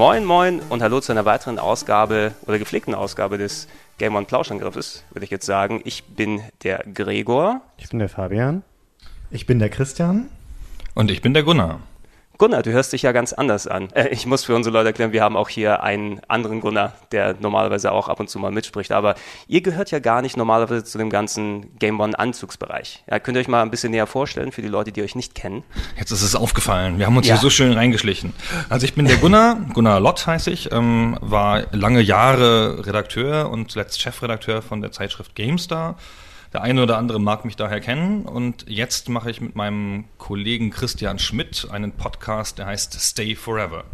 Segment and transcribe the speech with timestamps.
[0.00, 5.04] Moin, moin und hallo zu einer weiteren Ausgabe oder gepflegten Ausgabe des Game One Plauschangriffes,
[5.10, 5.82] würde ich jetzt sagen.
[5.84, 7.60] Ich bin der Gregor.
[7.76, 8.62] Ich bin der Fabian.
[9.30, 10.30] Ich bin der Christian.
[10.94, 11.80] Und ich bin der Gunnar.
[12.40, 13.90] Gunnar, du hörst dich ja ganz anders an.
[13.92, 17.36] Äh, ich muss für unsere Leute erklären, wir haben auch hier einen anderen Gunnar, der
[17.38, 18.92] normalerweise auch ab und zu mal mitspricht.
[18.92, 19.14] Aber
[19.46, 23.04] ihr gehört ja gar nicht normalerweise zu dem ganzen Game One Anzugsbereich.
[23.10, 25.34] Ja, könnt ihr euch mal ein bisschen näher vorstellen für die Leute, die euch nicht
[25.34, 25.64] kennen?
[25.98, 26.98] Jetzt ist es aufgefallen.
[26.98, 27.34] Wir haben uns Ja.
[27.34, 28.32] hier so schön reingeschlichen.
[28.70, 33.70] Also ich bin der Gunnar, Gunnar Lott heiße ich, ähm, war lange Jahre Redakteur und
[33.70, 35.98] zuletzt Chefredakteur von der Zeitschrift GameStar.
[36.52, 40.70] Der eine oder andere mag mich daher kennen und jetzt mache ich mit meinem Kollegen
[40.70, 43.84] Christian Schmidt einen Podcast, der heißt Stay Forever.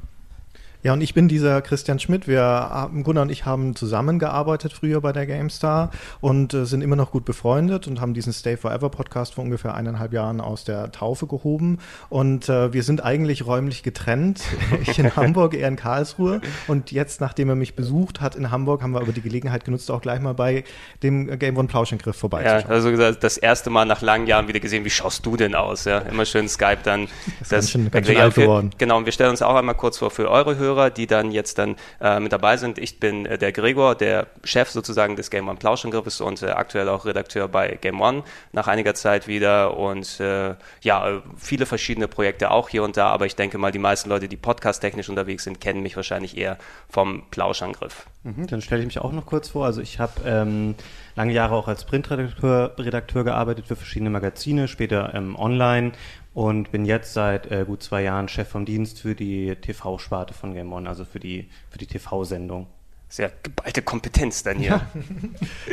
[0.86, 2.28] Ja, und ich bin dieser Christian Schmidt.
[2.28, 6.94] Wir haben, Gunnar und ich haben zusammengearbeitet früher bei der GameStar und äh, sind immer
[6.94, 10.92] noch gut befreundet und haben diesen Stay Forever Podcast vor ungefähr eineinhalb Jahren aus der
[10.92, 11.78] Taufe gehoben.
[12.08, 14.42] Und äh, wir sind eigentlich räumlich getrennt.
[14.82, 16.40] Ich in Hamburg, er in Karlsruhe.
[16.68, 19.90] Und jetzt, nachdem er mich besucht hat in Hamburg, haben wir aber die Gelegenheit genutzt,
[19.90, 20.62] auch gleich mal bei
[21.02, 22.70] dem Game One Plauschangriff Ja, vorbeizuschauen.
[22.72, 25.84] also gesagt, das erste Mal nach langen Jahren wieder gesehen, wie schaust du denn aus?
[25.84, 27.08] Ja, immer schön Skype dann.
[27.40, 28.70] ist ganz schön- ganz schön Ja, alt geworden.
[28.78, 31.58] Genau, und wir stellen uns auch einmal kurz vor für eure Hörer, die dann jetzt
[31.58, 32.78] dann äh, mit dabei sind.
[32.78, 36.88] Ich bin äh, der Gregor, der Chef sozusagen des Game One Plauschangriffes und äh, aktuell
[36.88, 42.08] auch Redakteur bei Game One nach einiger Zeit wieder und äh, ja, äh, viele verschiedene
[42.08, 45.44] Projekte auch hier und da, aber ich denke mal, die meisten Leute, die podcast-technisch unterwegs
[45.44, 48.06] sind, kennen mich wahrscheinlich eher vom Plauschangriff.
[48.26, 49.66] Mhm, dann stelle ich mich auch noch kurz vor.
[49.66, 50.74] Also ich habe ähm,
[51.14, 55.92] lange Jahre auch als Printredakteur Redakteur gearbeitet für verschiedene Magazine, später ähm, online
[56.36, 60.52] und bin jetzt seit äh, gut zwei Jahren Chef vom Dienst für die TV-Sparte von
[60.52, 62.66] Game One, also für die, für die TV-Sendung.
[63.08, 64.80] Sehr geballte Kompetenz dann hier.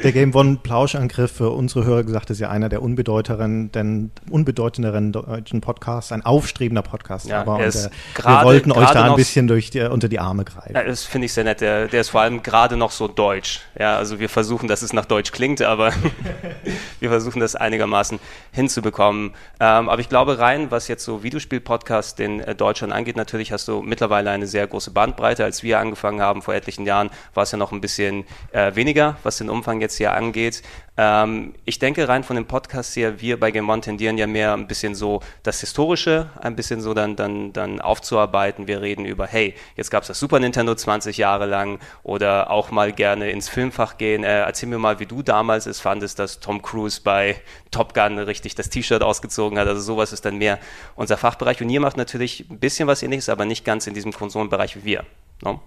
[0.04, 5.12] Der Game One Plauschangriff für unsere Hörer gesagt ist ja einer der unbedeutenderen, denn unbedeutenderen
[5.12, 7.28] deutschen Podcasts, ein aufstrebender Podcast.
[7.28, 7.90] Ja, aber er und, ist äh,
[8.24, 10.76] wir wollten euch da ein bisschen durch die, unter die Arme greifen.
[10.76, 11.62] Ja, das finde ich sehr nett.
[11.62, 13.62] Der, der ist vor allem gerade noch so deutsch.
[13.80, 15.92] Ja, also wir versuchen, dass es nach Deutsch klingt, aber
[17.00, 18.20] wir versuchen das einigermaßen
[18.52, 19.32] hinzubekommen.
[19.60, 23.68] Ähm, aber ich glaube rein, was jetzt so Videospiel-Podcast in äh, Deutschland angeht, natürlich hast
[23.68, 25.44] du mittlerweile eine sehr große Bandbreite.
[25.44, 29.18] Als wir angefangen haben vor etlichen Jahren, war es ja noch ein bisschen äh, weniger,
[29.24, 30.64] was den Umfang jetzt hier angeht.
[30.96, 34.54] Ähm, ich denke rein von dem Podcast her, wir bei Game One tendieren ja mehr
[34.54, 38.68] ein bisschen so das Historische, ein bisschen so dann, dann, dann aufzuarbeiten.
[38.68, 42.70] Wir reden über, hey, jetzt gab es das Super Nintendo 20 Jahre lang oder auch
[42.70, 44.24] mal gerne ins Filmfach gehen.
[44.24, 47.38] Äh, erzähl mir mal, wie du damals es fandest, dass Tom Cruise bei
[47.72, 49.68] Top Gun richtig das T-Shirt ausgezogen hat.
[49.68, 50.60] Also sowas ist dann mehr
[50.96, 51.60] unser Fachbereich.
[51.62, 54.86] Und ihr macht natürlich ein bisschen was ähnliches, aber nicht ganz in diesem Konsolenbereich wie
[54.86, 55.06] wir.
[55.42, 55.60] No?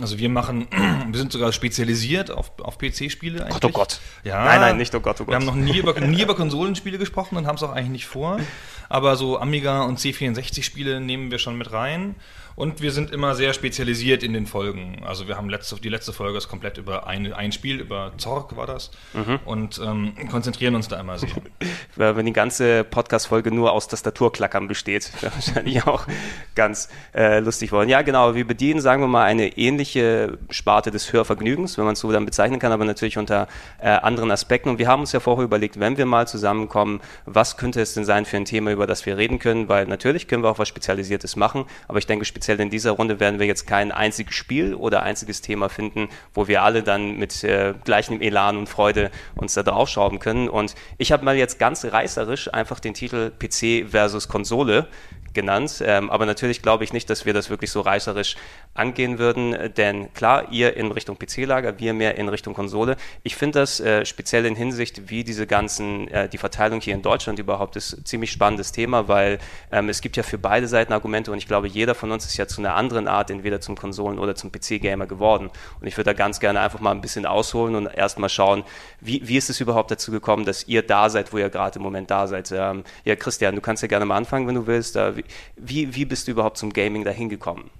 [0.00, 0.66] Also wir machen,
[1.08, 3.60] wir sind sogar spezialisiert auf, auf PC-Spiele eigentlich.
[3.60, 4.00] Gott, oh Gott.
[4.24, 4.44] Ja.
[4.44, 5.28] Nein, nein, nicht oh Gott, oh Gott.
[5.28, 8.06] Wir haben noch nie über, nie über Konsolenspiele gesprochen und haben es auch eigentlich nicht
[8.06, 8.40] vor.
[8.88, 12.16] Aber so Amiga und C64-Spiele nehmen wir schon mit rein.
[12.56, 15.02] Und wir sind immer sehr spezialisiert in den Folgen.
[15.04, 18.56] Also wir haben letzte, die letzte Folge ist komplett über ein, ein Spiel, über Zorg
[18.56, 18.92] war das.
[19.12, 19.40] Mhm.
[19.44, 21.30] Und ähm, konzentrieren uns da immer sehr.
[21.96, 26.06] Wenn die ganze Podcast-Folge nur aus Tastaturklackern besteht, wäre wahrscheinlich auch
[26.54, 27.88] ganz äh, lustig worden.
[27.88, 32.00] Ja, genau, wir bedienen, sagen wir mal, eine ähnliche Sparte des Hörvergnügens, wenn man es
[32.00, 33.48] so dann bezeichnen kann, aber natürlich unter
[33.80, 34.68] äh, anderen Aspekten.
[34.68, 38.04] Und wir haben uns ja vorher überlegt, wenn wir mal zusammenkommen, was könnte es denn
[38.04, 40.68] sein für ein Thema, über das wir reden können, weil natürlich können wir auch was
[40.68, 44.74] Spezialisiertes machen, aber ich denke, speziell in dieser Runde werden wir jetzt kein einziges Spiel
[44.74, 49.54] oder einziges Thema finden, wo wir alle dann mit äh, gleichem Elan und Freude uns
[49.54, 50.48] da draufschrauben können.
[50.48, 54.88] Und ich habe mal jetzt ganz reißerisch einfach den Titel PC versus Konsole
[55.34, 55.82] genannt.
[55.84, 58.36] Ähm, aber natürlich glaube ich nicht, dass wir das wirklich so reißerisch
[58.74, 62.96] angehen würden, äh, denn klar, ihr in Richtung PC-Lager, wir mehr in Richtung Konsole.
[63.22, 67.02] Ich finde das äh, speziell in Hinsicht, wie diese ganzen, äh, die Verteilung hier in
[67.02, 69.38] Deutschland überhaupt ist, ziemlich spannendes Thema, weil
[69.70, 72.36] ähm, es gibt ja für beide Seiten Argumente und ich glaube, jeder von uns ist
[72.36, 75.50] ja zu einer anderen Art entweder zum Konsolen- oder zum PC-Gamer geworden.
[75.80, 78.64] Und ich würde da ganz gerne einfach mal ein bisschen ausholen und erstmal schauen,
[79.00, 81.82] wie, wie ist es überhaupt dazu gekommen, dass ihr da seid, wo ihr gerade im
[81.82, 82.50] Moment da seid.
[82.52, 84.96] Ähm, ja, Christian, du kannst ja gerne mal anfangen, wenn du willst.
[84.96, 85.16] Äh,
[85.56, 87.70] wie, wie, bist du überhaupt zum Gaming dahin gekommen?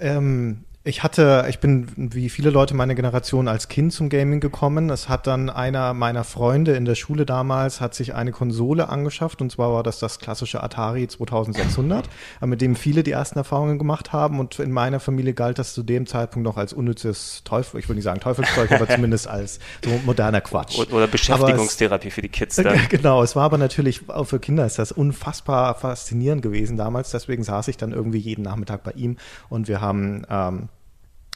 [0.00, 4.88] Ähm, Ich hatte, ich bin wie viele Leute meiner Generation als Kind zum Gaming gekommen.
[4.88, 9.42] Es hat dann einer meiner Freunde in der Schule damals hat sich eine Konsole angeschafft
[9.42, 12.08] und zwar war das das klassische Atari 2600,
[12.40, 15.82] mit dem viele die ersten Erfahrungen gemacht haben und in meiner Familie galt das zu
[15.82, 19.90] dem Zeitpunkt noch als unnützes Teufel, ich will nicht sagen Teufelszeug, aber zumindest als so
[20.06, 20.78] moderner Quatsch.
[20.78, 22.78] Oder Beschäftigungstherapie es, für die Kids dann.
[22.88, 27.10] Genau, es war aber natürlich auch für Kinder ist das unfassbar faszinierend gewesen damals.
[27.10, 29.18] Deswegen saß ich dann irgendwie jeden Nachmittag bei ihm
[29.50, 30.70] und wir haben ähm,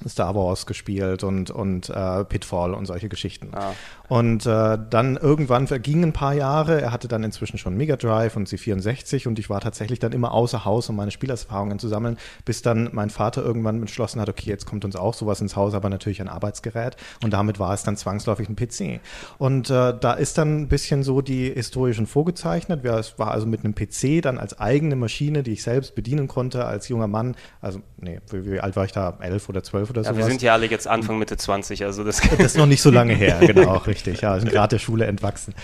[0.08, 3.50] Star Wars gespielt und, und äh, Pitfall und solche Geschichten.
[3.52, 3.72] Ah.
[4.08, 6.80] Und äh, dann irgendwann vergingen ein paar Jahre.
[6.80, 10.32] Er hatte dann inzwischen schon Mega Drive und C64 und ich war tatsächlich dann immer
[10.32, 14.50] außer Haus, um meine Spielerfahrungen zu sammeln, bis dann mein Vater irgendwann entschlossen hat, okay,
[14.50, 16.96] jetzt kommt uns auch sowas ins Haus, aber natürlich ein Arbeitsgerät.
[17.22, 19.00] Und damit war es dann zwangsläufig ein PC.
[19.38, 22.84] Und äh, da ist dann ein bisschen so die historischen vorgezeichnet.
[22.84, 26.64] Es war also mit einem PC dann als eigene Maschine, die ich selbst bedienen konnte
[26.64, 27.34] als junger Mann.
[27.60, 29.18] Also, nee, wie, wie alt war ich da?
[29.20, 30.10] Elf oder zwölf oder so.
[30.10, 32.82] Ja, wir sind ja alle jetzt Anfang Mitte 20, also das, das ist noch nicht
[32.82, 34.20] so lange her, genau, richtig.
[34.20, 35.54] Ja, sind gerade der Schule entwachsen.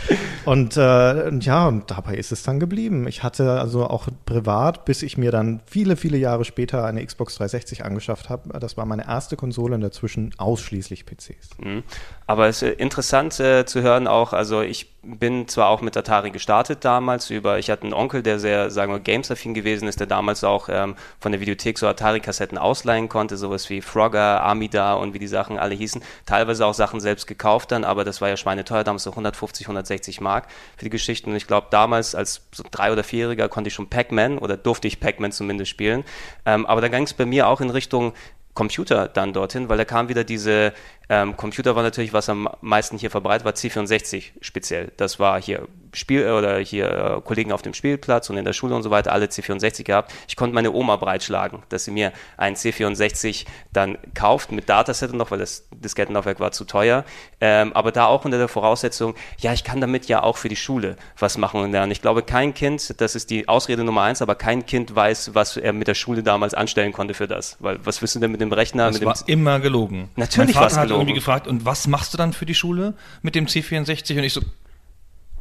[0.45, 3.07] Und äh, ja, und dabei ist es dann geblieben.
[3.09, 7.37] Ich hatte also auch privat, bis ich mir dann viele, viele Jahre später eine Xbox
[7.37, 8.59] 360 angeschafft habe.
[8.59, 11.51] Das war meine erste Konsole und dazwischen ausschließlich PCs.
[11.59, 11.83] Mhm.
[12.27, 16.31] Aber es ist interessant äh, zu hören auch, also ich bin zwar auch mit Atari
[16.31, 20.07] gestartet damals über, ich hatte einen Onkel, der sehr, sagen wir, gamesaffin gewesen ist, der
[20.07, 25.15] damals auch ähm, von der Videothek so Atari-Kassetten ausleihen konnte, sowas wie Frogger, Amida und
[25.15, 26.03] wie die Sachen alle hießen.
[26.27, 30.21] Teilweise auch Sachen selbst gekauft dann, aber das war ja schweineteuer, damals so 150, 160
[30.21, 31.31] Mark für die Geschichten.
[31.31, 34.89] Und ich glaube, damals als so drei- oder vierjähriger konnte ich schon Pac-Man oder durfte
[34.89, 36.05] ich Pac-Man zumindest spielen.
[36.47, 38.13] Ähm, aber da ging es bei mir auch in Richtung
[38.59, 40.73] Computer dann dorthin, weil da kam wieder diese
[41.09, 44.93] ähm, Computer war natürlich, was am meisten hier verbreitet war, C64 speziell.
[44.97, 48.53] Das war hier Spiel äh, oder hier äh, Kollegen auf dem Spielplatz und in der
[48.53, 50.13] Schule und so weiter, alle C64 gehabt.
[50.27, 55.31] Ich konnte meine Oma breitschlagen, dass sie mir ein C64 dann kauft mit Dataset noch,
[55.31, 57.05] weil das Diskettenlaufwerk war zu teuer.
[57.41, 60.57] Ähm, aber da auch unter der Voraussetzung, ja, ich kann damit ja auch für die
[60.57, 61.93] Schule was machen und lernen.
[61.93, 65.57] Ich glaube, kein Kind, das ist die Ausrede Nummer eins, aber kein Kind weiß, was
[65.57, 67.57] er mit der Schule damals anstellen konnte für das.
[67.61, 68.87] Weil was wissen denn mit dem Rechner?
[68.87, 70.11] Das mit war dem immer gelogen.
[70.17, 73.35] Natürlich war es gelogen irgendwie gefragt, und was machst du dann für die Schule mit
[73.35, 74.17] dem C64?
[74.17, 74.43] Und ich so,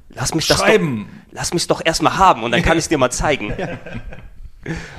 [0.10, 1.08] lass mich schreiben.
[1.08, 3.54] Das doch, lass mich doch erstmal haben und dann kann ich es dir mal zeigen.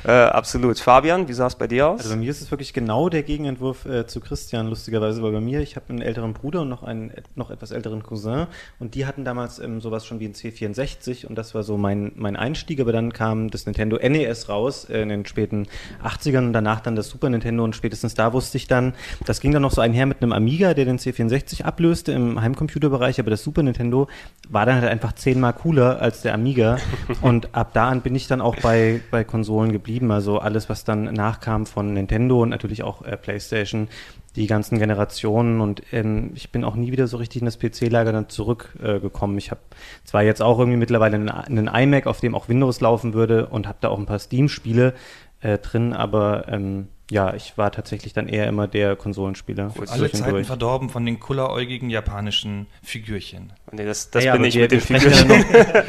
[0.05, 0.79] Äh, absolut.
[0.79, 2.01] Fabian, wie sah es bei dir aus?
[2.01, 5.41] Also bei mir ist es wirklich genau der Gegenentwurf äh, zu Christian, lustigerweise, weil bei
[5.41, 8.47] mir, ich habe einen älteren Bruder und noch einen noch etwas älteren Cousin
[8.79, 12.13] und die hatten damals ähm, sowas schon wie ein C64 und das war so mein,
[12.17, 15.67] mein Einstieg, aber dann kam das Nintendo NES raus äh, in den späten
[16.03, 18.95] 80ern und danach dann das Super Nintendo und spätestens da wusste ich dann,
[19.27, 23.21] das ging dann noch so einher mit einem Amiga, der den C64 ablöste im Heimcomputerbereich,
[23.21, 24.09] aber das Super Nintendo
[24.49, 26.79] war dann halt einfach zehnmal cooler als der Amiga
[27.23, 30.11] und ab da an bin ich dann auch bei, bei Konsolen Konsolen geblieben.
[30.13, 33.89] Also alles, was dann nachkam von Nintendo und natürlich auch äh, PlayStation,
[34.37, 35.61] die ganzen Generationen.
[35.61, 39.35] Und ähm, ich bin auch nie wieder so richtig in das PC-Lager dann zurückgekommen.
[39.35, 39.61] Äh, ich habe
[40.05, 43.67] zwar jetzt auch irgendwie mittlerweile einen, einen, iMac, auf dem auch Windows laufen würde und
[43.67, 44.95] habe da auch ein paar Steam-Spiele
[45.41, 49.73] äh, drin, aber ähm, ja, ich war tatsächlich dann eher immer der Konsolenspieler.
[49.89, 50.47] Alle Zeiten durch.
[50.47, 53.53] verdorben von den kulleräugigen japanischen Figürchen.
[53.73, 55.29] Nee, das, das ja, bin ich mit den Figürchen.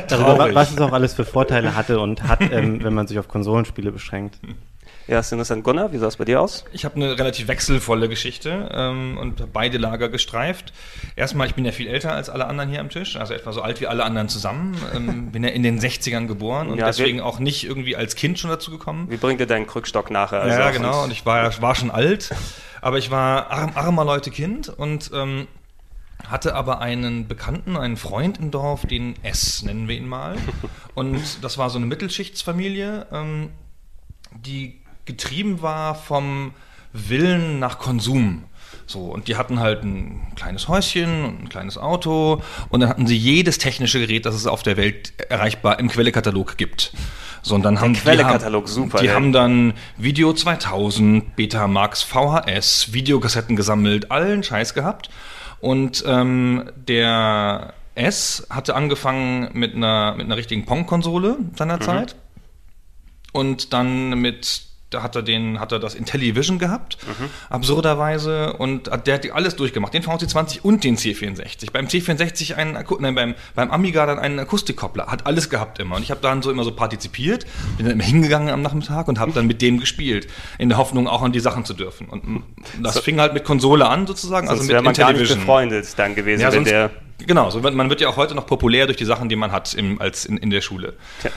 [0.08, 3.28] darüber, was es auch alles für Vorteile hatte und hat, ähm, wenn man sich auf
[3.28, 4.40] Konsolenspiele beschränkt.
[5.10, 5.64] Ja, interessant.
[5.64, 6.66] Gunnar, wie sah es bei dir aus?
[6.72, 10.72] Ich habe eine relativ wechselvolle Geschichte ähm, und beide Lager gestreift.
[11.16, 13.64] Erstmal, ich bin ja viel älter als alle anderen hier am Tisch, also etwa so
[13.64, 14.78] alt wie alle anderen zusammen.
[14.96, 18.38] Ähm, bin ja in den 60ern geboren und ja, deswegen auch nicht irgendwie als Kind
[18.38, 19.10] schon dazu gekommen.
[19.10, 20.42] Wie bringt dir deinen Krückstock nachher?
[20.42, 21.04] Also ja, genau.
[21.06, 22.30] Und ich war, war schon alt,
[22.80, 25.48] aber ich war arm, armer Leute Kind und ähm,
[26.28, 30.36] hatte aber einen Bekannten, einen Freund im Dorf, den S nennen wir ihn mal.
[30.94, 33.52] Und das war so eine Mittelschichtsfamilie, ähm,
[34.36, 36.54] die getrieben war vom
[36.94, 38.44] Willen nach Konsum.
[38.86, 43.08] So, und die hatten halt ein kleines Häuschen und ein kleines Auto und dann hatten
[43.08, 46.94] sie jedes technische Gerät, das es auf der Welt erreichbar im Quellekatalog gibt.
[47.42, 49.00] So, und dann der haben Quellekatalog, die, super.
[49.00, 49.14] Die ja.
[49.14, 55.10] haben dann Video 2000, Betamax, VHS, Videokassetten gesammelt, allen Scheiß gehabt.
[55.60, 62.16] Und ähm, der S hatte angefangen mit einer, mit einer richtigen Pong-Konsole seinerzeit.
[62.16, 62.20] Mhm.
[63.32, 67.30] Und dann mit da hat er den, hat er das Intellivision gehabt, mhm.
[67.50, 71.72] absurderweise, und der hat alles durchgemacht, den VC20 und den C64.
[71.72, 75.96] Beim C64 einen, nein, beim, beim Amiga dann einen Akustikkoppler, hat alles gehabt immer.
[75.96, 77.46] Und ich habe dann so immer so partizipiert,
[77.78, 80.28] bin dann immer hingegangen am Nachmittag und habe dann mit dem gespielt,
[80.58, 82.08] in der Hoffnung auch an die Sachen zu dürfen.
[82.08, 82.44] Und
[82.82, 85.28] das so, fing halt mit Konsole an sozusagen, also mit man Intellivision.
[85.28, 86.92] Gar nicht befreundet dann gewesen, ja, wenn der
[87.26, 89.52] Genau, so wird, man wird ja auch heute noch populär durch die Sachen, die man
[89.52, 90.94] hat im, als in, in der Schule.
[91.22, 91.32] Tja.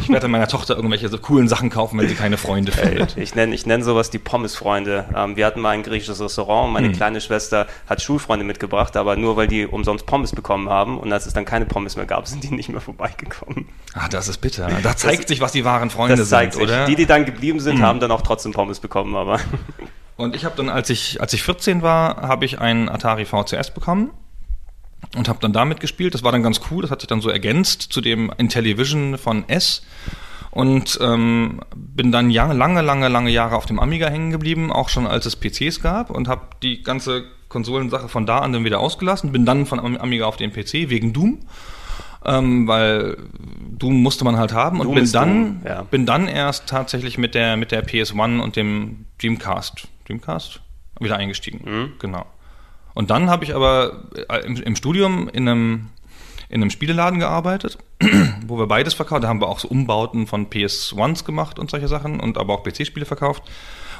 [0.00, 3.16] Ich werde meiner Tochter irgendwelche so coolen Sachen kaufen, wenn sie keine Freunde findet.
[3.16, 5.04] Ich nenne ich nenn sowas die Pommesfreunde.
[5.14, 9.16] Ähm, wir hatten mal ein griechisches Restaurant und meine kleine Schwester hat Schulfreunde mitgebracht, aber
[9.16, 12.26] nur weil die umsonst Pommes bekommen haben und als es dann keine Pommes mehr gab,
[12.26, 13.68] sind die nicht mehr vorbeigekommen.
[13.94, 14.68] Ah, das ist bitter.
[14.82, 16.70] Da zeigt sich, was die wahren Freunde Das zeigt sind, sich.
[16.70, 16.86] oder?
[16.86, 19.40] Die, die dann geblieben sind, haben dann auch trotzdem Pommes bekommen, aber
[20.16, 23.72] Und ich habe dann, als ich, als ich 14 war, habe ich einen Atari VCS
[23.72, 24.10] bekommen
[25.16, 26.14] und habe dann damit gespielt.
[26.14, 26.82] Das war dann ganz cool.
[26.82, 29.82] Das hat sich dann so ergänzt zu dem Intellivision von S.
[30.50, 34.88] Und ähm, bin dann lange, lange, lange, lange Jahre auf dem Amiga hängen geblieben, auch
[34.88, 38.80] schon als es PCs gab und habe die ganze Konsolensache von da an dann wieder
[38.80, 39.32] ausgelassen.
[39.32, 41.40] Bin dann von Am- Amiga auf den PC wegen Doom,
[42.24, 43.18] ähm, weil
[43.70, 45.82] Doom musste man halt haben und Doom bin dann ja.
[45.82, 50.60] bin dann erst tatsächlich mit der mit der PS1 und dem Dreamcast Dreamcast
[51.00, 51.60] wieder eingestiegen.
[51.70, 51.92] Mhm.
[51.98, 52.24] Genau.
[52.96, 55.88] Und dann habe ich aber äh, im, im Studium in einem
[56.48, 57.76] in einem Spieleladen gearbeitet,
[58.46, 59.24] wo wir beides verkauft.
[59.24, 62.62] Da haben wir auch so Umbauten von PS1s gemacht und solche Sachen und aber auch
[62.62, 63.42] PC-Spiele verkauft.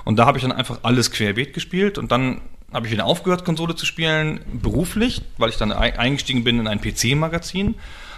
[0.05, 2.41] Und da habe ich dann einfach alles querbeet gespielt und dann
[2.73, 6.69] habe ich wieder aufgehört, Konsole zu spielen, beruflich, weil ich dann ei- eingestiegen bin in
[6.69, 7.75] ein PC-Magazin.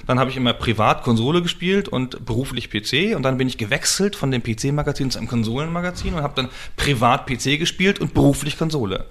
[0.07, 4.15] Dann habe ich immer privat Konsole gespielt und beruflich PC und dann bin ich gewechselt
[4.15, 9.07] von dem PC-Magazin zu einem Konsolenmagazin und habe dann privat PC gespielt und beruflich Konsole.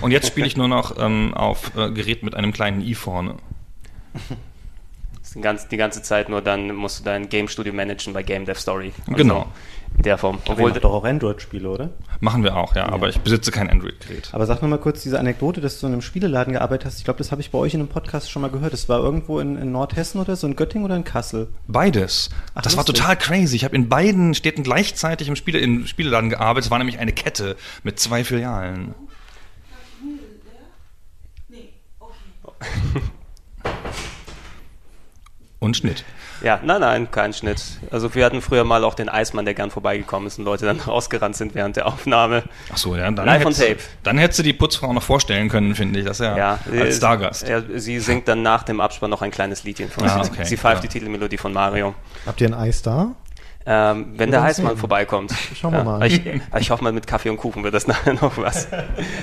[0.00, 3.36] Und jetzt spiele ich nur noch ähm, auf äh, Gerät mit einem kleinen i vorne.
[5.34, 8.92] die ganze, Zeit nur dann musst du dein Game Studio managen bei Game Dev Story.
[9.06, 9.46] Also Genau.
[9.96, 10.38] In der Form.
[10.48, 11.90] Obwohl doch auch Android-Spiele, oder?
[12.20, 14.30] Machen wir auch, ja, aber ich besitze kein Android-Gerät.
[14.32, 16.98] Aber sag noch mal kurz diese Anekdote, dass du in einem Spieleladen gearbeitet hast.
[16.98, 18.72] Ich glaube, das habe ich bei euch in einem Podcast schon mal gehört.
[18.72, 21.48] Das war irgendwo in, in Nordhessen oder so, in Göttingen oder in Kassel.
[21.68, 22.30] Beides.
[22.54, 23.00] Ach, das war lustig.
[23.00, 23.56] total crazy.
[23.56, 26.66] Ich habe in beiden Städten gleichzeitig im Spiele, im Spieleladen gearbeitet.
[26.66, 28.94] Es war nämlich eine Kette mit zwei Filialen.
[35.58, 36.02] Und Schnitt.
[36.42, 37.62] ja, nein, nein, kein Schnitt.
[37.92, 40.80] Also wir hatten früher mal auch den Eismann, der gern vorbeigekommen ist und Leute dann
[40.86, 42.42] rausgerannt sind während der Aufnahme.
[42.72, 43.08] Ach so, ja.
[43.12, 43.78] Dann Live on hättest- tape.
[44.02, 46.04] Dann hättest du die Putzfrau noch vorstellen können, finde ich.
[46.06, 47.46] Das ist ja, Ja, als Stargast.
[47.46, 50.44] Ja, sie singt dann nach dem Abspann noch ein kleines Liedchen von Ah, sie, okay,
[50.44, 50.88] sie pfeift ja.
[50.88, 51.94] die Titelmelodie von Mario.
[52.26, 53.14] Habt ihr ein Eis da?
[53.64, 54.76] Ähm, wenn der sehen.
[54.76, 55.32] vorbeikommt.
[55.54, 56.06] Schauen wir mal.
[56.06, 56.22] Ich,
[56.58, 58.68] ich hoffe mal, mit Kaffee und Kuchen wird das nachher noch was.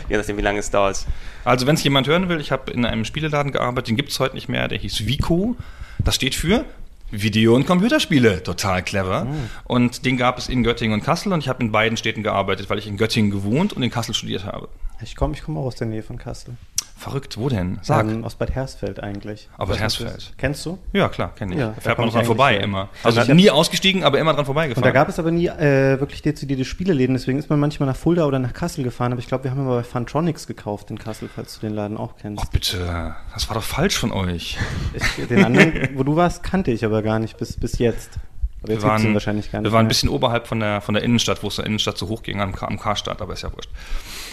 [0.07, 1.05] Je nachdem, wie lange es dauert.
[1.43, 4.19] Also, wenn es jemand hören will, ich habe in einem Spieleladen gearbeitet, den gibt es
[4.19, 5.55] heute nicht mehr, der hieß Vico.
[5.99, 6.65] Das steht für
[7.11, 8.43] Video- und Computerspiele.
[8.43, 9.27] Total clever.
[9.65, 12.69] Und den gab es in Göttingen und Kassel und ich habe in beiden Städten gearbeitet,
[12.69, 14.69] weil ich in Göttingen gewohnt und in Kassel studiert habe.
[15.01, 16.55] Ich komme ich komm auch aus der Nähe von Kassel.
[16.99, 17.79] Verrückt, wo denn?
[17.81, 18.05] Sag.
[18.07, 19.47] Ähm, aus Bad Hersfeld eigentlich.
[19.57, 20.33] Aus Bad Hersfeld.
[20.37, 20.77] Kennst du?
[20.91, 21.59] ja, klar, kenne ich.
[21.61, 22.61] Ja, da fährt man dran vorbei her.
[22.63, 22.89] immer.
[23.03, 24.83] Also Also nie ausgestiegen, aber immer dran Und vorbeigefahren.
[24.83, 28.25] da gab es aber nie äh, wirklich dezidierte Spieleläden, deswegen ist man manchmal nach Fulda
[28.25, 29.13] oder nach Kassel gefahren.
[29.13, 31.95] Aber ich glaube, wir haben immer bei Funtronics gekauft in Kassel, falls du den Laden
[31.95, 32.43] auch kennst.
[32.45, 33.15] Oh, bitte.
[33.33, 34.57] Das war doch falsch von euch.
[34.93, 38.11] Ich, den anderen, wo du warst, kannte ich aber gar nicht bis, bis jetzt.
[38.61, 39.71] Aber jetzt Wir waren, wahrscheinlich gar nicht.
[39.71, 42.09] wir waren ein bisschen oberhalb von der, von der Innenstadt, wo es der Innenstadt so
[42.09, 43.69] hoch ging am, am Karstadt, aber ist ja wurscht.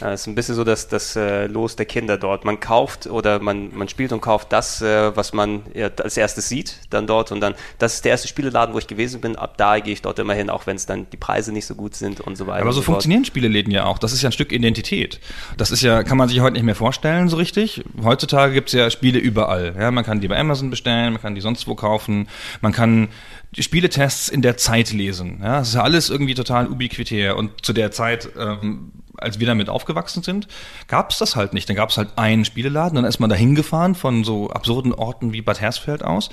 [0.00, 2.45] Es ist ein bisschen so das, das äh, Los der Kinder dort.
[2.45, 6.49] Man kauft oder man, man spielt und kauft das, äh, was man ja, als erstes
[6.49, 7.33] sieht, dann dort.
[7.33, 9.37] Und dann, das ist der erste Spieleladen, wo ich gewesen bin.
[9.37, 11.75] Ab da gehe ich dort immer hin, auch wenn es dann die Preise nicht so
[11.75, 12.62] gut sind und so weiter.
[12.62, 12.97] Aber so fort.
[12.97, 13.99] funktionieren Spieleläden ja auch.
[13.99, 15.21] Das ist ja ein Stück Identität.
[15.57, 17.85] Das ist ja, kann man sich heute nicht mehr vorstellen, so richtig.
[18.03, 19.75] Heutzutage gibt es ja Spiele überall.
[19.79, 22.29] Ja, man kann die bei Amazon bestellen, man kann die sonst wo kaufen,
[22.61, 23.09] man kann
[23.57, 25.41] die Spieletests in der Zeit lesen.
[25.43, 27.37] Ja, das ist ja alles irgendwie total ubiquitär.
[27.37, 30.49] Und zu der Zeit, ähm, als wir damit aufgewachsen sind,
[30.88, 31.68] gab es das halt nicht.
[31.68, 35.32] Dann gab es halt einen Spieleladen, dann ist man da hingefahren von so absurden Orten
[35.32, 36.30] wie Bad Hersfeld aus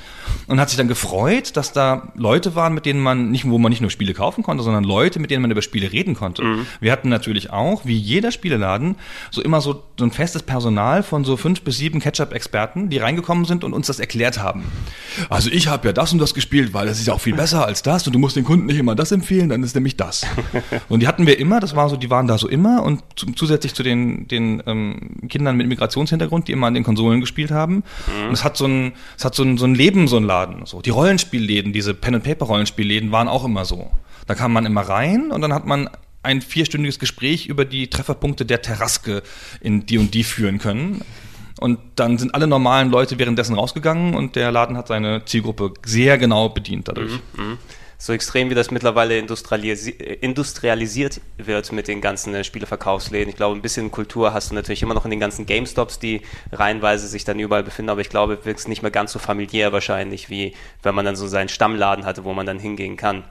[0.47, 3.69] und hat sich dann gefreut, dass da Leute waren, mit denen man nicht, wo man
[3.69, 6.43] nicht nur Spiele kaufen konnte, sondern Leute, mit denen man über Spiele reden konnte.
[6.79, 8.95] Wir hatten natürlich auch, wie jeder Spieleladen,
[9.31, 13.45] so immer so, so ein festes Personal von so fünf bis sieben Ketchup-Experten, die reingekommen
[13.45, 14.63] sind und uns das erklärt haben.
[15.29, 17.65] Also ich habe ja das und das gespielt, weil das ist ja auch viel besser
[17.65, 20.25] als das und du musst den Kunden nicht immer das empfehlen, dann ist nämlich das.
[20.89, 23.27] Und die hatten wir immer, das war so, die waren da so immer und zu,
[23.33, 27.83] zusätzlich zu den, den ähm, Kindern mit Migrationshintergrund, die immer an den Konsolen gespielt haben.
[28.27, 30.65] Und es hat so ein, es hat so ein, so ein Leben, so ein Laden.
[30.65, 30.81] So.
[30.81, 33.91] Die Rollenspielläden, diese Pen-and-Paper-Rollenspielläden waren auch immer so.
[34.27, 35.89] Da kam man immer rein und dann hat man
[36.23, 39.23] ein vierstündiges Gespräch über die Trefferpunkte der Terraske
[39.59, 41.01] in die und die führen können.
[41.59, 46.17] Und dann sind alle normalen Leute währenddessen rausgegangen und der Laden hat seine Zielgruppe sehr
[46.17, 47.13] genau bedient dadurch.
[48.03, 53.29] So extrem wie das mittlerweile industrialisi industrialisiert wird mit den ganzen äh, Spieleverkaufsläden.
[53.29, 56.19] Ich glaube, ein bisschen Kultur hast du natürlich immer noch in den ganzen GameStops, die
[56.51, 60.29] reihenweise sich dann überall befinden, aber ich glaube, es nicht mehr ganz so familiär wahrscheinlich,
[60.29, 63.23] wie wenn man dann so seinen Stammladen hatte, wo man dann hingehen kann.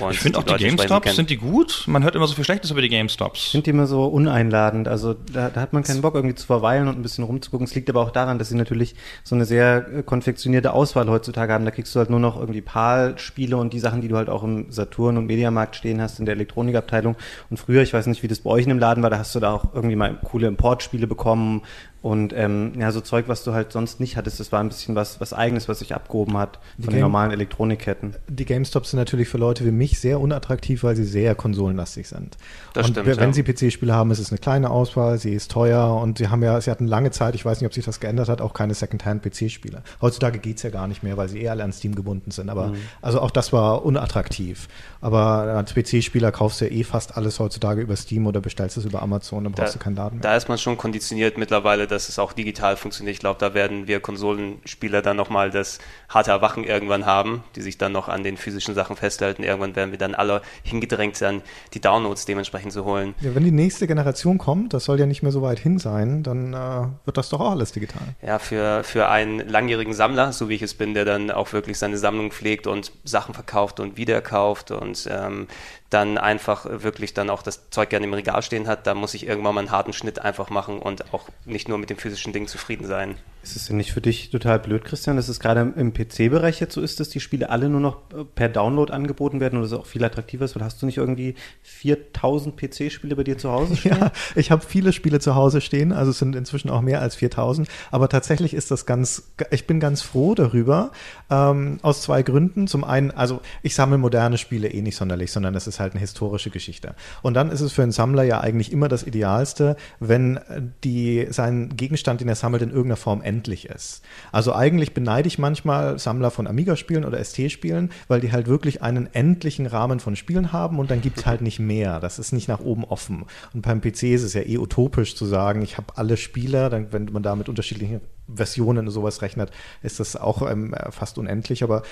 [0.00, 1.84] Und ich finde auch die entsprechend GameStops, sind die gut?
[1.86, 3.46] Man hört immer so viel Schlechtes über die GameStops.
[3.46, 4.88] Ich finde die immer so uneinladend.
[4.88, 7.66] Also da, da hat man keinen Bock irgendwie zu verweilen und ein bisschen rumzugucken.
[7.66, 11.52] Es liegt aber auch daran, dass sie natürlich so eine sehr äh, konfektionierte Auswahl heutzutage
[11.52, 11.64] haben.
[11.64, 14.42] Da kriegst du halt nur noch irgendwie PAL-Spiele und die Sachen, die du halt auch
[14.42, 17.16] im Saturn- und Mediamarkt stehen hast in der Elektronikabteilung.
[17.50, 19.34] Und früher, ich weiß nicht, wie das bei euch in dem Laden war, da hast
[19.34, 21.62] du da auch irgendwie mal coole Importspiele bekommen
[22.02, 24.38] und ähm, ja, so Zeug, was du halt sonst nicht hattest.
[24.38, 27.32] Das war ein bisschen was, was Eigenes, was sich abgehoben hat von den Game- normalen
[27.32, 28.14] Elektronikketten.
[28.28, 32.36] Die GameStops sind natürlich für Leute wie mich sehr unattraktiv, weil sie sehr konsolenlastig sind.
[32.74, 33.32] Das und stimmt, wenn ja.
[33.32, 36.60] sie PC-Spiele haben, ist es eine kleine Auswahl, sie ist teuer und sie haben ja,
[36.60, 39.82] sie hatten lange Zeit, ich weiß nicht, ob sich das geändert hat, auch keine Secondhand-PC-Spiele.
[40.00, 42.50] Heutzutage geht's ja gar nicht mehr, weil sie eh alle an Steam gebunden sind.
[42.50, 44.68] Aber also auch das war unattraktiv.
[45.00, 45.18] Aber
[45.56, 49.02] als PC-Spieler kaufst du ja eh fast alles heutzutage über Steam oder bestellst es über
[49.02, 50.22] Amazon, dann brauchst du keinen Laden mehr.
[50.22, 53.14] Da ist man schon konditioniert mittlerweile, dass es auch digital funktioniert.
[53.14, 55.78] Ich glaube, da werden wir Konsolenspieler dann nochmal das
[56.08, 59.42] harte Erwachen irgendwann haben, die sich dann noch an den physischen Sachen festhalten.
[59.42, 61.42] Irgendwann werden wir dann alle hingedrängt sein,
[61.74, 63.14] die Downloads dementsprechend zu holen.
[63.20, 66.22] Ja, wenn die nächste Generation kommt, das soll ja nicht mehr so weit hin sein,
[66.22, 68.02] dann äh, wird das doch auch alles digital.
[68.22, 71.78] Ja, für, für einen langjährigen Sammler, so wie ich es bin, der dann auch wirklich
[71.78, 75.46] seine Sammlung pflegt und Sachen verkauft und wiederkauft und ähm,
[75.90, 79.26] dann einfach wirklich dann auch das Zeug gerne im Regal stehen hat, da muss ich
[79.26, 82.48] irgendwann mal einen harten Schnitt einfach machen und auch nicht nur mit dem physischen Ding
[82.48, 83.16] zufrieden sein.
[83.46, 86.74] Ist es denn nicht für dich total blöd, Christian, dass es gerade im PC-Bereich jetzt
[86.74, 89.72] so ist, dass die Spiele alle nur noch äh, per Download angeboten werden oder es
[89.72, 90.56] auch viel attraktiver ist?
[90.56, 93.98] Weil hast du nicht irgendwie 4000 PC-Spiele bei dir zu Hause stehen?
[94.00, 97.14] Ja, ich habe viele Spiele zu Hause stehen, also es sind inzwischen auch mehr als
[97.14, 100.90] 4000, aber tatsächlich ist das ganz, ich bin ganz froh darüber,
[101.30, 102.66] ähm, aus zwei Gründen.
[102.66, 106.00] Zum einen, also ich sammle moderne Spiele eh nicht sonderlich, sondern es ist halt eine
[106.00, 106.94] historische Geschichte.
[107.22, 111.26] Und dann ist es für einen Sammler ja eigentlich immer das Idealste, wenn äh, die,
[111.30, 114.02] sein Gegenstand, den er sammelt, in irgendeiner Form endlich ist.
[114.32, 119.08] Also eigentlich beneide ich manchmal Sammler von Amiga-Spielen oder ST-Spielen, weil die halt wirklich einen
[119.12, 122.00] endlichen Rahmen von Spielen haben und dann gibt es halt nicht mehr.
[122.00, 123.24] Das ist nicht nach oben offen.
[123.54, 126.92] Und beim PC ist es ja eh utopisch zu sagen, ich habe alle Spiele, dann,
[126.92, 128.00] wenn man da mit unterschiedlichen
[128.32, 129.50] Versionen und sowas rechnet,
[129.82, 131.62] ist das auch ähm, fast unendlich.
[131.62, 131.82] Aber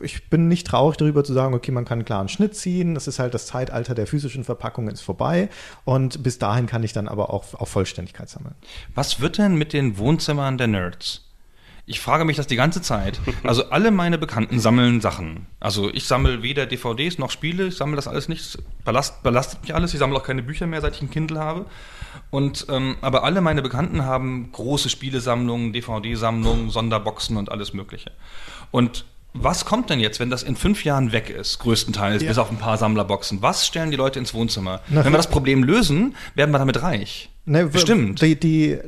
[0.00, 2.94] ich bin nicht traurig darüber zu sagen, okay, man kann einen klaren Schnitt ziehen.
[2.94, 5.48] Das ist halt das Zeitalter der physischen Verpackungen ist vorbei.
[5.84, 8.54] Und bis dahin kann ich dann aber auch auf Vollständigkeit sammeln.
[8.94, 11.22] Was wird denn mit den Wohnzimmern der Nerds?
[11.88, 13.20] Ich frage mich das die ganze Zeit.
[13.44, 15.46] Also alle meine Bekannten sammeln Sachen.
[15.60, 18.40] Also ich sammle weder DVDs noch Spiele, ich sammle das alles nicht.
[18.40, 19.94] Es Belast, belastet mich alles.
[19.94, 21.66] Ich sammle auch keine Bücher mehr, seit ich ein Kindle habe.
[22.30, 28.10] Und ähm, aber alle meine Bekannten haben große Spielesammlungen, DVD-Sammlungen, Sonderboxen und alles Mögliche.
[28.70, 32.28] Und was kommt denn jetzt, wenn das in fünf Jahren weg ist, größtenteils, Ja.
[32.28, 33.42] bis auf ein paar Sammlerboxen?
[33.42, 34.80] Was stellen die Leute ins Wohnzimmer?
[34.88, 37.28] Na, wenn wir das Problem lösen, werden wir damit reich.
[37.44, 38.22] Ne, Bestimmt.
[38.22, 38.78] Die, die,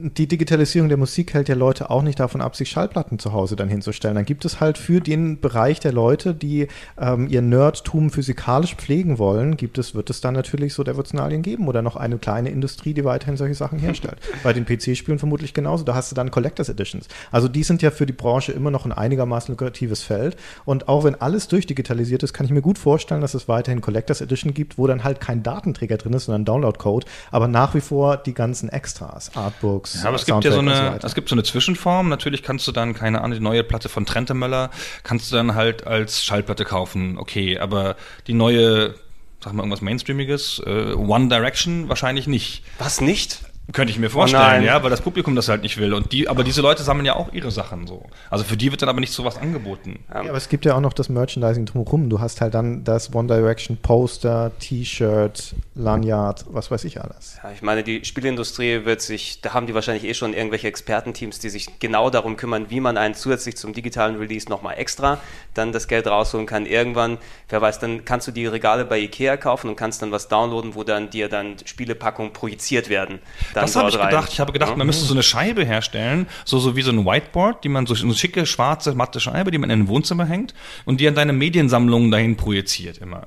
[0.00, 3.56] die Digitalisierung der Musik hält ja Leute auch nicht davon ab, sich Schallplatten zu Hause
[3.56, 4.14] dann hinzustellen.
[4.14, 6.68] Dann gibt es halt für den Bereich der Leute, die
[7.00, 11.66] ähm, ihr Nerdtum physikalisch pflegen wollen, gibt es, wird es dann natürlich so Devotionalien geben
[11.66, 14.18] oder noch eine kleine Industrie, die weiterhin solche Sachen herstellt.
[14.44, 15.84] Bei den PC-Spielen vermutlich genauso.
[15.84, 17.08] Da hast du dann Collectors Editions.
[17.32, 20.36] Also die sind ja für die Branche immer noch ein einigermaßen lukratives Feld.
[20.64, 24.20] Und auch wenn alles durchdigitalisiert ist, kann ich mir gut vorstellen, dass es weiterhin Collectors
[24.20, 27.80] Edition gibt, wo dann halt kein Datenträger drin ist, sondern ein Download-Code, aber nach wie
[27.80, 31.06] vor die ganzen Extras, Artbooks, Ja, aber es gibt ja so eine, weiter.
[31.06, 32.08] es gibt so eine Zwischenform.
[32.08, 34.70] Natürlich kannst du dann, keine Ahnung, die neue Platte von Trentemöller
[35.02, 37.18] kannst du dann halt als Schallplatte kaufen.
[37.18, 37.96] Okay, aber
[38.26, 38.94] die neue,
[39.42, 42.62] sag mal irgendwas Mainstreamiges, äh, One Direction wahrscheinlich nicht.
[42.78, 43.40] Was nicht?
[43.72, 44.64] Könnte ich mir vorstellen, nein.
[44.64, 45.92] ja, weil das Publikum das halt nicht will.
[45.92, 48.06] Und die, aber diese Leute sammeln ja auch ihre Sachen so.
[48.30, 49.98] Also für die wird dann aber nicht sowas angeboten.
[50.08, 52.08] Ja, aber es gibt ja auch noch das Merchandising drumherum.
[52.08, 57.38] Du hast halt dann das One Direction Poster, T-Shirt, Lanyard, was weiß ich alles.
[57.42, 61.38] Ja, ich meine, die Spielindustrie wird sich, da haben die wahrscheinlich eh schon irgendwelche Expertenteams,
[61.38, 65.20] die sich genau darum kümmern, wie man einen zusätzlich zum digitalen Release nochmal extra
[65.52, 66.64] dann das Geld rausholen kann.
[66.64, 67.18] Irgendwann,
[67.50, 70.74] wer weiß, dann kannst du die Regale bei Ikea kaufen und kannst dann was downloaden,
[70.74, 73.18] wo dann dir dann Spielepackungen projiziert werden.
[73.58, 74.08] Dann Das habe ich rein.
[74.08, 74.30] gedacht.
[74.32, 74.76] Ich habe gedacht, Ja.
[74.76, 77.94] man müsste so eine Scheibe herstellen, so, so wie so ein Whiteboard, die man so
[77.94, 81.32] eine schicke, schwarze, matte Scheibe, die man in ein Wohnzimmer hängt und die an deine
[81.32, 83.26] Mediensammlungen dahin projiziert immer.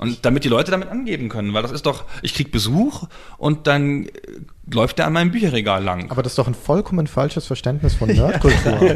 [0.00, 3.66] Und damit die Leute damit angeben können, weil das ist doch, ich krieg Besuch und
[3.66, 4.10] dann äh,
[4.72, 6.08] läuft der an meinem Bücherregal lang.
[6.12, 8.94] Aber das ist doch ein vollkommen falsches Verständnis von Nerdkultur.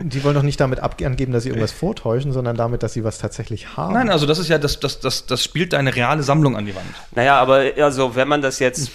[0.00, 3.18] Die wollen doch nicht damit angeben, dass sie irgendwas vortäuschen, sondern damit, dass sie was
[3.18, 3.92] tatsächlich haben.
[3.92, 6.74] Nein, also das ist ja, das, das, das, das spielt deine reale Sammlung an die
[6.74, 6.86] Wand.
[7.14, 8.90] Naja, aber also wenn man das jetzt, äh,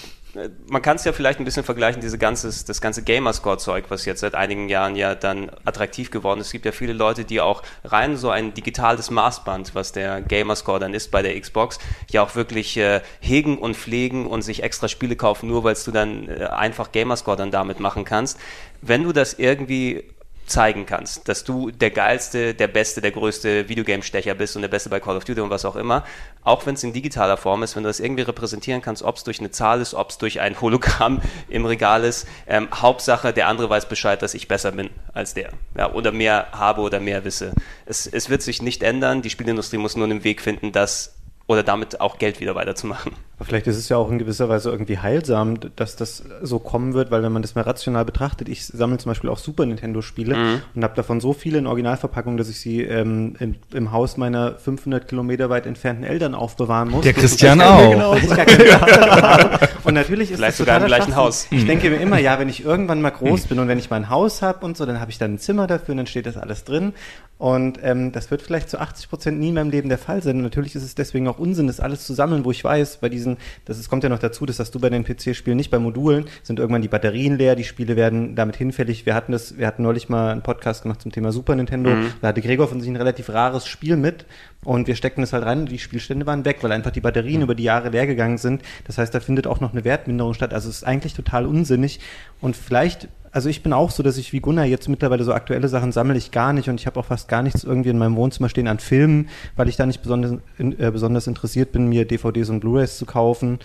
[0.70, 4.22] man kann es ja vielleicht ein bisschen vergleichen, diese ganzes, das ganze Gamerscore-Zeug, was jetzt
[4.22, 6.48] seit einigen Jahren ja dann attraktiv geworden ist.
[6.48, 10.80] Es gibt ja viele Leute, die auch rein so ein digitales Maßband, was der Gamerscore
[10.80, 14.88] dann ist bei der Xbox, ja auch wirklich äh, hegen und pflegen und sich extra
[14.88, 18.40] Spiele kaufen, nur weil du dann äh, einfach Gamerscore dann damit machen kannst.
[18.82, 20.04] Wenn du das irgendwie
[20.48, 24.90] zeigen kannst, dass du der geilste, der beste, der größte Videogame-Stecher bist und der beste
[24.90, 26.04] bei Call of Duty und was auch immer,
[26.44, 29.24] auch wenn es in digitaler Form ist, wenn du das irgendwie repräsentieren kannst, ob es
[29.24, 33.48] durch eine Zahl ist, ob es durch ein Hologramm im Regal ist, ähm, Hauptsache, der
[33.48, 37.26] andere weiß Bescheid, dass ich besser bin als der ja, oder mehr habe oder mehr
[37.26, 37.52] wisse.
[37.86, 41.16] Es, es wird sich nicht ändern, die Spielindustrie muss nur einen Weg finden, das
[41.48, 43.14] oder damit auch Geld wieder weiterzumachen.
[43.38, 46.96] Aber vielleicht ist es ja auch in gewisser Weise irgendwie heilsam, dass das so kommen
[46.96, 50.36] wird, weil wenn man das mal rational betrachtet, ich sammle zum Beispiel auch Super Nintendo-Spiele
[50.36, 50.62] mhm.
[50.74, 54.56] und habe davon so viele in Originalverpackungen, dass ich sie ähm, in, im Haus meiner
[54.56, 57.04] 500 Kilometer weit entfernten Eltern aufbewahren muss.
[57.04, 57.92] Der Christian auch.
[57.92, 58.12] Genau,
[59.84, 61.48] und natürlich ist Vielleicht sogar im gleichen Haus.
[61.52, 64.10] Ich denke mir immer, ja, wenn ich irgendwann mal groß bin und wenn ich mein
[64.10, 66.38] Haus habe und so, dann habe ich dann ein Zimmer dafür und dann steht das
[66.38, 66.94] alles drin.
[67.38, 70.38] Und ähm, das wird vielleicht zu 80 Prozent nie in meinem Leben der Fall sein.
[70.38, 73.10] Und natürlich ist es deswegen auch Unsinn, das alles zu sammeln, wo ich weiß, bei
[73.10, 73.27] diesen,
[73.66, 76.26] das ist, kommt ja noch dazu, das hast du bei den PC-Spielen nicht, bei Modulen
[76.44, 79.06] sind irgendwann die Batterien leer, die Spiele werden damit hinfällig.
[79.06, 81.90] Wir hatten das, wir hatten neulich mal einen Podcast gemacht zum Thema Super Nintendo.
[81.90, 82.14] Mhm.
[82.22, 84.26] Da hatte Gregor von sich ein relativ rares Spiel mit
[84.64, 87.38] und wir steckten es halt rein und die Spielstände waren weg, weil einfach die Batterien
[87.38, 87.44] mhm.
[87.44, 88.62] über die Jahre leer gegangen sind.
[88.86, 90.54] Das heißt, da findet auch noch eine Wertminderung statt.
[90.54, 92.00] Also es ist eigentlich total unsinnig.
[92.40, 95.68] Und vielleicht also ich bin auch so, dass ich wie Gunnar jetzt mittlerweile so aktuelle
[95.68, 98.16] Sachen sammle ich gar nicht und ich habe auch fast gar nichts irgendwie in meinem
[98.16, 102.50] Wohnzimmer stehen an Filmen, weil ich da nicht besonders, äh, besonders interessiert bin, mir DVDs
[102.50, 103.60] und Blu-rays zu kaufen.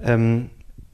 [0.00, 0.50] Ähm,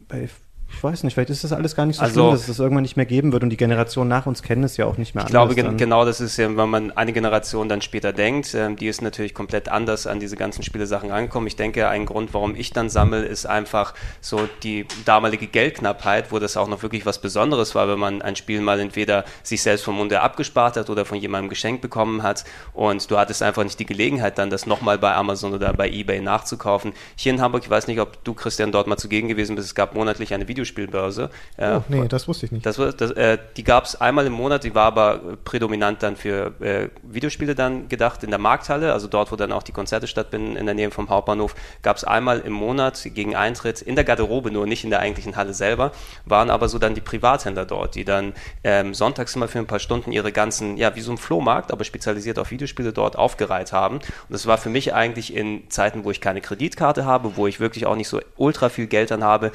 [0.08, 0.30] bei
[0.72, 2.58] ich weiß nicht, vielleicht ist das alles gar nicht so also, schlimm, dass es das
[2.58, 5.14] irgendwann nicht mehr geben wird und die Generation nach uns kennen es ja auch nicht
[5.14, 8.74] mehr ich glaube, genau das ist ja, wenn man eine Generation dann später denkt, äh,
[8.74, 11.46] die ist natürlich komplett anders an diese ganzen Spielesachen rangekommen.
[11.46, 16.38] Ich denke, ein Grund, warum ich dann sammle, ist einfach so die damalige Geldknappheit, wo
[16.38, 19.84] das auch noch wirklich was Besonderes war, wenn man ein Spiel mal entweder sich selbst
[19.84, 23.78] vom Munde abgespart hat oder von jemandem geschenkt bekommen hat und du hattest einfach nicht
[23.78, 26.92] die Gelegenheit dann, das nochmal bei Amazon oder bei Ebay nachzukaufen.
[27.16, 29.74] Hier in Hamburg, ich weiß nicht, ob du, Christian, dort mal zugegen gewesen bist, es
[29.74, 31.30] gab monatlich eine Video Videospielbörse.
[31.56, 32.64] Äh, oh, nee, das wusste ich nicht.
[32.64, 36.52] Das, das, äh, die gab es einmal im Monat, die war aber prädominant dann für
[36.60, 40.56] äh, Videospiele dann gedacht in der Markthalle, also dort, wo dann auch die Konzerte stattfinden,
[40.56, 44.50] in der Nähe vom Hauptbahnhof, gab es einmal im Monat gegen Eintritt in der Garderobe
[44.50, 45.92] nur, nicht in der eigentlichen Halle selber,
[46.24, 48.32] waren aber so dann die Privathändler dort, die dann
[48.64, 51.84] ähm, sonntags immer für ein paar Stunden ihre ganzen, ja, wie so ein Flohmarkt, aber
[51.84, 53.96] spezialisiert auf Videospiele dort aufgereiht haben.
[53.96, 57.60] Und das war für mich eigentlich in Zeiten, wo ich keine Kreditkarte habe, wo ich
[57.60, 59.52] wirklich auch nicht so ultra viel Geld dann habe,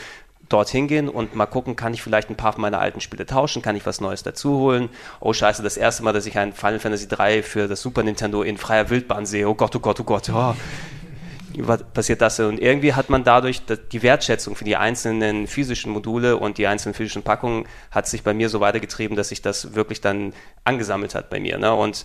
[0.50, 3.76] dorthin gehen und mal gucken, kann ich vielleicht ein paar meiner alten Spiele tauschen, kann
[3.76, 4.90] ich was Neues dazu holen.
[5.20, 8.42] Oh scheiße, das erste Mal, dass ich ein Final Fantasy 3 für das Super Nintendo
[8.44, 9.48] in freier Wildbahn sehe.
[9.50, 10.30] Oh Gott, oh Gott, oh Gott.
[10.34, 10.54] Oh.
[11.94, 12.40] Passiert das?
[12.40, 16.94] Und irgendwie hat man dadurch die Wertschätzung für die einzelnen physischen Module und die einzelnen
[16.94, 20.34] physischen Packungen hat sich bei mir so weitergetrieben, dass sich das wirklich dann
[20.66, 21.58] angesammelt hat bei mir.
[21.58, 21.74] Ne?
[21.74, 22.04] Und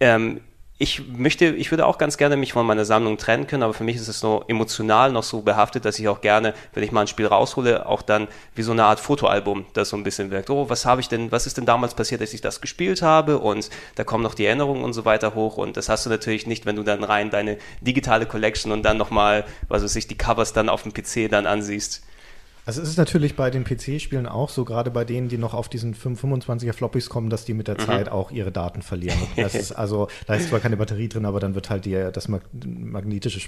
[0.00, 0.40] ähm,
[0.82, 3.84] ich möchte, ich würde auch ganz gerne mich von meiner Sammlung trennen können, aber für
[3.84, 7.02] mich ist es so emotional noch so behaftet, dass ich auch gerne, wenn ich mal
[7.02, 10.48] ein Spiel raushole, auch dann wie so eine Art Fotoalbum, das so ein bisschen wirkt.
[10.48, 13.40] Oh, was habe ich denn, was ist denn damals passiert, dass ich das gespielt habe?
[13.40, 15.58] Und da kommen noch die Erinnerungen und so weiter hoch.
[15.58, 18.96] Und das hast du natürlich nicht, wenn du dann rein deine digitale Collection und dann
[18.96, 22.02] nochmal, was weiß ich, die Covers dann auf dem PC dann ansiehst.
[22.66, 25.68] Also es ist natürlich bei den PC-Spielen auch so, gerade bei denen, die noch auf
[25.68, 27.84] diesen 25er Floppies kommen, dass die mit der mhm.
[27.84, 29.18] Zeit auch ihre Daten verlieren.
[29.74, 33.40] Also, da ist zwar keine Batterie drin, aber dann wird halt die, das magnetische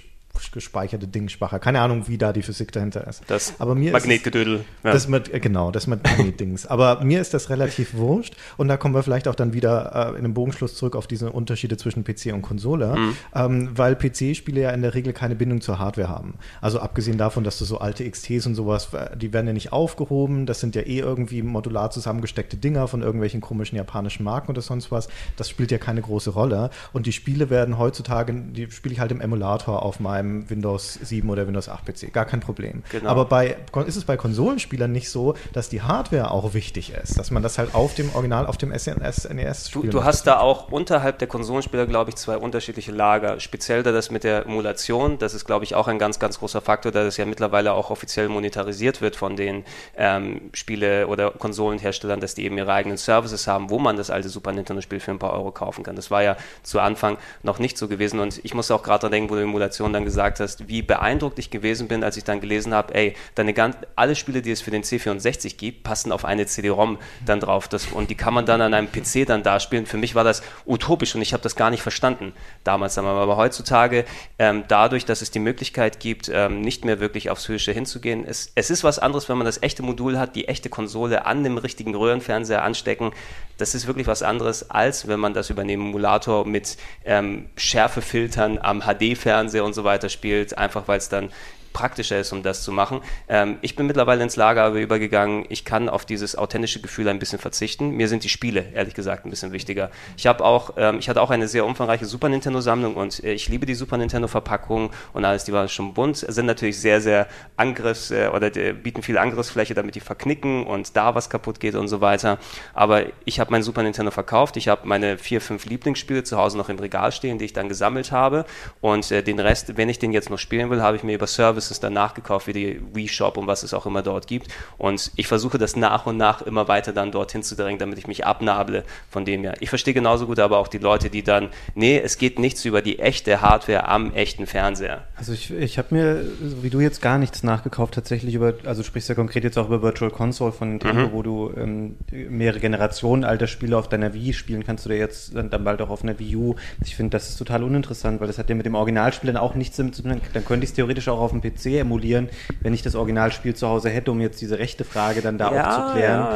[0.52, 1.58] gespeicherte Ding schwacher.
[1.58, 3.22] Keine Ahnung, wie da die Physik dahinter ist.
[3.26, 4.64] Das aber mir Magnetgedödel.
[4.84, 4.92] Ja.
[4.92, 6.66] Das mit, genau, das mit Magnetdings.
[6.66, 10.10] aber mir ist das relativ wurscht und da kommen wir vielleicht auch dann wieder äh,
[10.10, 13.16] in einem Bogenschluss zurück auf diese Unterschiede zwischen PC und Konsole, mhm.
[13.34, 16.34] ähm, weil PC-Spiele ja in der Regel keine Bindung zur Hardware haben.
[16.60, 19.72] Also abgesehen davon, dass du so alte XTs und sowas, äh, die werden ja nicht
[19.72, 24.62] aufgehoben, das sind ja eh irgendwie modular zusammengesteckte Dinger von irgendwelchen komischen japanischen Marken oder
[24.62, 25.08] sonst was.
[25.36, 29.12] Das spielt ja keine große Rolle und die Spiele werden heutzutage, die spiele ich halt
[29.12, 32.12] im Emulator auf meinem meinem Windows 7 oder Windows 8 PC.
[32.12, 32.82] Gar kein Problem.
[32.90, 33.10] Genau.
[33.10, 33.56] Aber bei,
[33.86, 37.58] ist es bei Konsolenspielern nicht so, dass die Hardware auch wichtig ist, dass man das
[37.58, 39.86] halt auf dem Original, auf dem SNES, NES spielt.
[39.86, 43.40] Du, du hast da auch unterhalb der Konsolenspieler, glaube ich, zwei unterschiedliche Lager.
[43.40, 46.60] Speziell da das mit der Emulation, das ist, glaube ich, auch ein ganz, ganz großer
[46.60, 49.64] Faktor, da das ja mittlerweile auch offiziell monetarisiert wird von den
[49.96, 54.28] ähm, Spiele- oder Konsolenherstellern, dass die eben ihre eigenen Services haben, wo man das alte
[54.28, 55.96] Super Nintendo-Spiel für ein paar Euro kaufen kann.
[55.96, 59.12] Das war ja zu Anfang noch nicht so gewesen und ich muss auch gerade dran
[59.12, 62.24] denken, wo du Emulation dann gesagt gesagt hast, wie beeindruckt ich gewesen bin, als ich
[62.24, 66.12] dann gelesen habe, ey, deine ganz, alle Spiele, die es für den C64 gibt, passen
[66.12, 67.66] auf eine CD-ROM dann drauf.
[67.66, 69.86] Das, und die kann man dann an einem PC dann darspielen.
[69.86, 72.98] Für mich war das utopisch und ich habe das gar nicht verstanden damals.
[72.98, 74.04] Aber heutzutage,
[74.38, 78.52] ähm, dadurch, dass es die Möglichkeit gibt, ähm, nicht mehr wirklich aufs Physische hinzugehen, es,
[78.54, 81.56] es ist was anderes, wenn man das echte Modul hat, die echte Konsole an dem
[81.56, 83.12] richtigen Röhrenfernseher anstecken.
[83.56, 88.58] Das ist wirklich was anderes, als wenn man das über einen Emulator mit ähm, Schärfefiltern
[88.58, 91.30] am HD-Fernseher und so weiter spielt, einfach weil es dann
[91.72, 93.00] praktischer ist, um das zu machen.
[93.28, 97.38] Ähm, ich bin mittlerweile ins Lager übergegangen, ich kann auf dieses authentische Gefühl ein bisschen
[97.38, 97.90] verzichten.
[97.90, 99.90] Mir sind die Spiele, ehrlich gesagt, ein bisschen wichtiger.
[100.16, 103.48] Ich habe auch, ähm, ich hatte auch eine sehr umfangreiche Super Nintendo-Sammlung und äh, ich
[103.48, 108.10] liebe die Super Nintendo-Verpackung und alles, die waren schon bunt, sind natürlich sehr, sehr Angriffs-
[108.10, 111.88] äh, oder äh, bieten viel Angriffsfläche, damit die verknicken und da was kaputt geht und
[111.88, 112.38] so weiter.
[112.74, 116.56] Aber ich habe mein Super Nintendo verkauft, ich habe meine vier, fünf Lieblingsspiele zu Hause
[116.58, 118.44] noch im Regal stehen, die ich dann gesammelt habe
[118.80, 121.26] und äh, den Rest, wenn ich den jetzt noch spielen will, habe ich mir über
[121.62, 124.48] Services dann nachgekauft, wie die Wii Shop und was es auch immer dort gibt
[124.78, 128.06] und ich versuche das nach und nach immer weiter dann dorthin zu drängen, damit ich
[128.06, 129.54] mich abnable von dem her.
[129.60, 132.82] Ich verstehe genauso gut aber auch die Leute, die dann, nee, es geht nichts über
[132.82, 135.04] die echte Hardware am echten Fernseher.
[135.16, 139.08] Also ich, ich habe mir, wie du jetzt gar nichts nachgekauft, tatsächlich über, also sprichst
[139.08, 141.12] ja konkret jetzt auch über Virtual Console von Nintendo, Mhm.
[141.12, 145.34] wo du ähm, mehrere Generationen alter Spiele auf deiner Wii spielen kannst du dir jetzt
[145.34, 146.54] dann, dann bald auch auf einer Wii U.
[146.84, 149.54] Ich finde, das ist total uninteressant, weil das hat ja mit dem Originalspiel dann auch
[149.54, 150.20] nichts damit zu tun.
[150.32, 152.28] Dann könnte ich es theoretisch auch auf dem PC emulieren,
[152.60, 155.88] wenn ich das Originalspiel zu Hause hätte, um jetzt diese rechte Frage dann da auch
[155.88, 156.20] zu klären.
[156.20, 156.30] ja,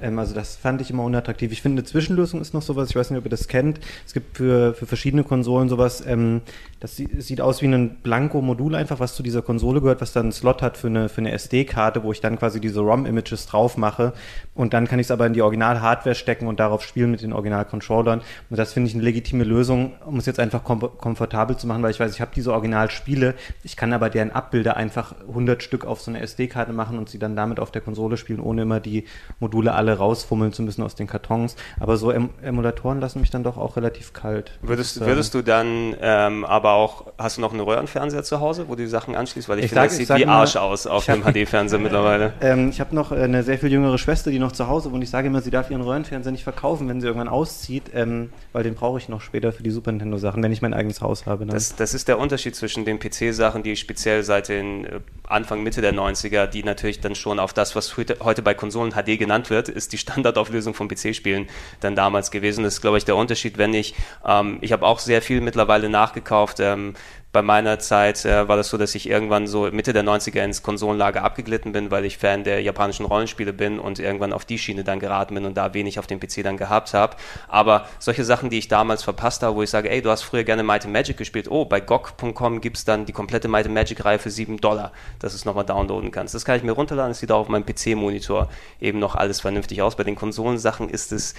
[0.00, 1.52] Ähm, also das fand ich immer unattraktiv.
[1.52, 3.80] Ich finde, eine Zwischenlösung ist noch sowas, ich weiß nicht, ob ihr das kennt.
[4.06, 6.40] Es gibt für, für verschiedene Konsolen sowas, ähm,
[6.84, 10.24] das sie- sieht aus wie ein Blanko-Modul einfach, was zu dieser Konsole gehört, was dann
[10.24, 13.78] einen Slot hat für eine, für eine SD-Karte, wo ich dann quasi diese ROM-Images drauf
[13.78, 14.12] mache.
[14.54, 17.32] Und dann kann ich es aber in die Original-Hardware stecken und darauf spielen mit den
[17.32, 18.20] Original-Controllern.
[18.50, 21.82] Und das finde ich eine legitime Lösung, um es jetzt einfach kom komfortabel zu machen,
[21.82, 25.86] weil ich weiß, ich habe diese Originalspiele, ich kann aber deren Abbilder einfach 100 Stück
[25.86, 28.80] auf so eine SD-Karte machen und sie dann damit auf der Konsole spielen, ohne immer
[28.80, 29.04] die
[29.40, 31.56] Module alle rausfummeln zu müssen aus den Kartons.
[31.80, 34.58] Aber so em Emulatoren lassen mich dann doch auch relativ kalt.
[34.60, 38.74] Würdest, würdest du dann ähm, aber auch, hast du noch einen Röhrenfernseher zu Hause, wo
[38.74, 39.48] du die Sachen anschließt?
[39.48, 42.32] Weil ich, Ich finde, sag- das sieht wie Arsch aus auf dem HD-Fernseher mittlerweile.
[42.40, 45.02] Ähm, ich habe noch äh, eine sehr viel jüngere Schwester, die noch zu Hause wohnt.
[45.02, 48.62] Ich sage immer, sie darf ihren Röhrenfernseher nicht verkaufen, wenn sie irgendwann auszieht, ähm, weil
[48.64, 51.26] den brauche ich noch später für die Super Nintendo Sachen, wenn ich mein eigenes Haus
[51.26, 51.46] habe.
[51.46, 51.54] Dann.
[51.54, 55.80] Das, das ist der Unterschied zwischen den PC-Sachen, die speziell seit den äh, Anfang, Mitte
[55.80, 59.48] der 90er, die natürlich dann schon auf das, was heute, heute bei Konsolen HD genannt
[59.50, 61.48] wird, ist die Standardauflösung von PC-Spielen
[61.80, 62.64] dann damals gewesen.
[62.64, 63.94] Das ist, glaube ich, der Unterschied, wenn ich,
[64.26, 66.94] ähm, ich habe auch sehr viel mittlerweile nachgekauft, ähm,
[67.34, 70.62] bei meiner Zeit äh, war das so, dass ich irgendwann so Mitte der 90er ins
[70.62, 74.84] Konsolenlager abgeglitten bin, weil ich Fan der japanischen Rollenspiele bin und irgendwann auf die Schiene
[74.84, 77.16] dann geraten bin und da wenig auf dem PC dann gehabt habe.
[77.48, 80.44] Aber solche Sachen, die ich damals verpasst habe, wo ich sage, ey, du hast früher
[80.44, 83.74] gerne Might and Magic gespielt, oh, bei GOG.com gibt es dann die komplette Might and
[83.74, 86.36] Magic-Reihe für 7 Dollar, dass du es nochmal downloaden kannst.
[86.36, 88.48] Das kann ich mir runterladen, das sieht auch auf meinem PC-Monitor
[88.80, 89.96] eben noch alles vernünftig aus.
[89.96, 91.34] Bei den Konsolensachen ist es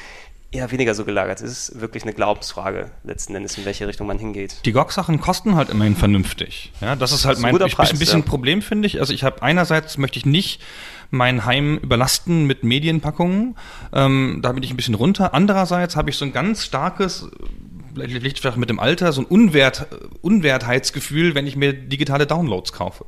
[0.56, 1.41] eher weniger so gelagert.
[1.41, 4.58] Es ist wirklich eine Glaubensfrage, letzten Endes, in welche Richtung man hingeht.
[4.65, 6.72] Die GOG-Sachen kosten halt immerhin vernünftig.
[6.82, 8.26] Ja, das ist halt Das ist ein mein ich, Preis, ein bisschen ja.
[8.26, 9.00] Problem, finde ich.
[9.00, 10.62] Also ich habe einerseits möchte ich nicht
[11.12, 13.56] mein Heim überlasten mit Medienpackungen.
[13.94, 15.34] Ähm, da bin ich ein bisschen runter.
[15.34, 17.30] Andererseits habe ich so ein ganz starkes
[17.96, 19.88] vielleicht vielleicht mit dem Alter so ein Unwert,
[20.22, 23.06] Unwertheitsgefühl, wenn ich mir digitale Downloads kaufe.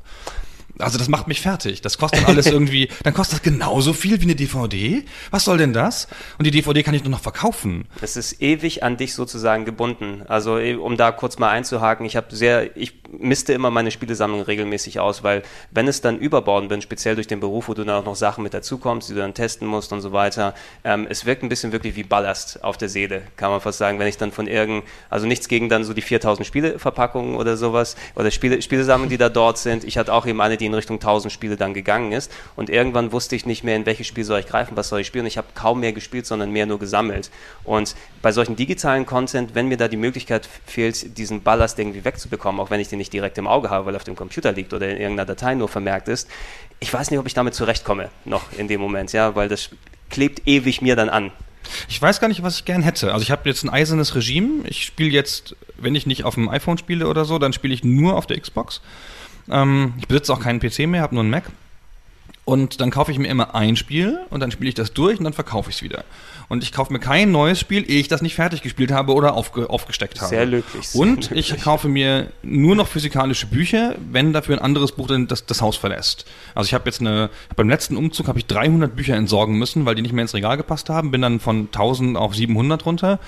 [0.80, 1.82] Also das macht mich fertig.
[1.82, 5.04] Das kostet dann alles irgendwie, dann kostet das genauso viel wie eine DVD.
[5.32, 6.08] Was soll denn das?
[6.38, 7.88] Und die DVD kann ich nur noch verkaufen.
[8.02, 10.24] Es ist ewig an dich sozusagen gebunden.
[10.28, 14.42] Also eh, um da kurz mal einzuhaken, ich habe sehr, ich misste immer meine Spielesammlung
[14.42, 18.02] regelmäßig aus, weil wenn es dann überbordend bin, speziell durch den Beruf, wo du dann
[18.02, 21.26] auch noch Sachen mit dazukommst, die du dann testen musst und so weiter, ähm, es
[21.26, 24.18] wirkt ein bisschen wirklich wie Ballast auf der Seele, kann man fast sagen, wenn ich
[24.18, 28.62] dann von irgend, also nichts gegen dann so die 4000 Spieleverpackungen oder sowas oder Spiele,
[28.62, 29.84] Spielesammlungen, die da dort sind.
[29.84, 33.12] Ich hatte auch eben eine, die in Richtung 1000 Spiele dann gegangen ist und irgendwann
[33.12, 35.26] wusste ich nicht mehr, in welches Spiel soll ich greifen, was soll ich spielen.
[35.26, 37.32] Ich habe kaum mehr gespielt, sondern mehr nur gesammelt.
[37.64, 42.62] Und bei solchen digitalen Content, wenn mir da die Möglichkeit fehlt, diesen Ballast irgendwie wegzubekommen,
[42.62, 44.74] auch wenn ich den nicht direkt im Auge habe, weil er auf dem Computer liegt
[44.74, 46.30] oder in irgendeiner Datei nur vermerkt ist,
[46.80, 49.70] ich weiß nicht, ob ich damit zurechtkomme, noch in dem Moment, ja, weil das
[50.10, 51.32] klebt ewig mir dann an.
[51.90, 53.14] Ich weiß gar nicht, was ich gern hätte.
[53.14, 54.68] Also ich habe jetzt ein eisernes Regime.
[54.68, 57.84] Ich spiele jetzt, wenn ich nicht auf dem iPhone spiele oder so, dann spiele ich
[57.84, 58.82] nur auf der Xbox.
[59.50, 61.46] Ähm, ich besitze auch keinen PC mehr, habe nur einen Mac.
[62.48, 65.26] Und dann kaufe ich mir immer ein Spiel und dann spiele ich das durch und
[65.26, 66.06] dann verkaufe ich es wieder.
[66.48, 69.34] Und ich kaufe mir kein neues Spiel, ehe ich das nicht fertig gespielt habe oder
[69.34, 70.30] aufge aufgesteckt habe.
[70.30, 71.52] Sehr löblich, sehr und löblich.
[71.52, 75.62] ich kaufe mir nur noch physikalische Bücher, wenn dafür ein anderes Buch dann das, das
[75.62, 76.26] Haus verlässt.
[76.56, 79.96] Also ich habe jetzt eine, beim letzten Umzug habe ich 300 Bücher entsorgen müssen, weil
[79.96, 81.12] die nicht mehr ins Regal gepasst haben.
[81.12, 83.20] Bin dann von 1000 auf 700 runter.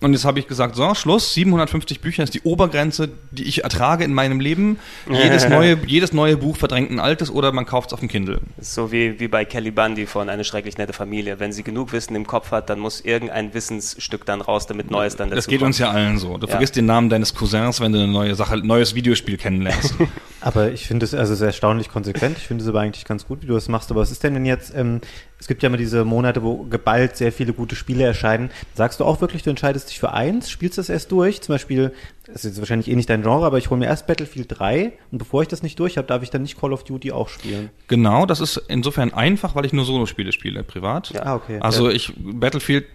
[0.00, 4.04] Und jetzt habe ich gesagt, so, Schluss, 750 Bücher ist die Obergrenze, die ich ertrage
[4.04, 4.78] in meinem Leben.
[5.10, 8.40] Jedes neue, jedes neue Buch verdrängt ein altes oder man kauft es auf dem Kindle.
[8.60, 11.40] So wie, wie bei Kelly Bundy von Eine schrecklich nette Familie.
[11.40, 15.16] Wenn sie genug Wissen im Kopf hat, dann muss irgendein Wissensstück dann raus, damit Neues
[15.16, 15.68] dann dazu Das geht kommt.
[15.68, 16.36] uns ja allen so.
[16.38, 16.50] Du Ja.
[16.52, 19.94] vergisst den Namen deines Cousins, wenn du eine neue Sache, neues Videospiel kennenlernst.
[20.40, 22.38] Aber ich finde es also sehr erstaunlich konsequent.
[22.38, 23.90] Ich finde es aber eigentlich ganz gut, wie du das machst.
[23.90, 25.00] Aber was ist denn, wenn jetzt, ähm,
[25.40, 28.50] es gibt ja immer diese Monate, wo geballt sehr viele gute Spiele erscheinen.
[28.74, 31.40] Sagst du auch wirklich, du entscheidest dich für eins, spielst das erst durch?
[31.42, 31.92] Zum Beispiel,
[32.26, 34.92] das ist jetzt wahrscheinlich eh nicht dein Genre, aber ich hole mir erst Battlefield 3
[35.12, 37.28] und bevor ich das nicht durch habe, darf ich dann nicht Call of Duty auch
[37.28, 37.70] spielen.
[37.86, 41.12] Genau, das ist insofern einfach, weil ich nur Solo-Spiele spiele, privat.
[41.24, 41.58] Ah, okay.
[41.60, 42.86] Also ich, Battlefield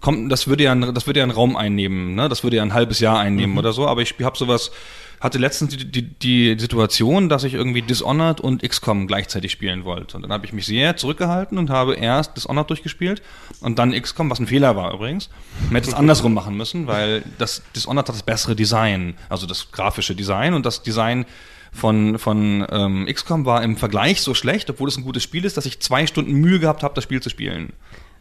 [0.00, 2.28] kommt, das würde ja, ein- das würde ja einen Raum einnehmen, ne?
[2.28, 4.72] Das würde ja ein halbes Jahr einnehmen oder so, aber ich habe sowas,
[5.20, 10.16] hatte letztens die, die, die Situation, dass ich irgendwie Dishonored und XCOM gleichzeitig spielen wollte.
[10.16, 13.22] Und dann habe ich mich sehr zurückgehalten und habe erst Dishonored durchgespielt
[13.60, 15.28] und dann XCOM, was ein Fehler war übrigens.
[15.66, 19.70] Man hätte es andersrum machen müssen, weil das Dishonored hat das bessere Design, also das
[19.72, 21.26] grafische Design und das Design
[21.72, 25.56] von, von ähm, XCOM war im Vergleich so schlecht, obwohl es ein gutes Spiel ist,
[25.56, 27.74] dass ich zwei Stunden Mühe gehabt habe, das Spiel zu spielen.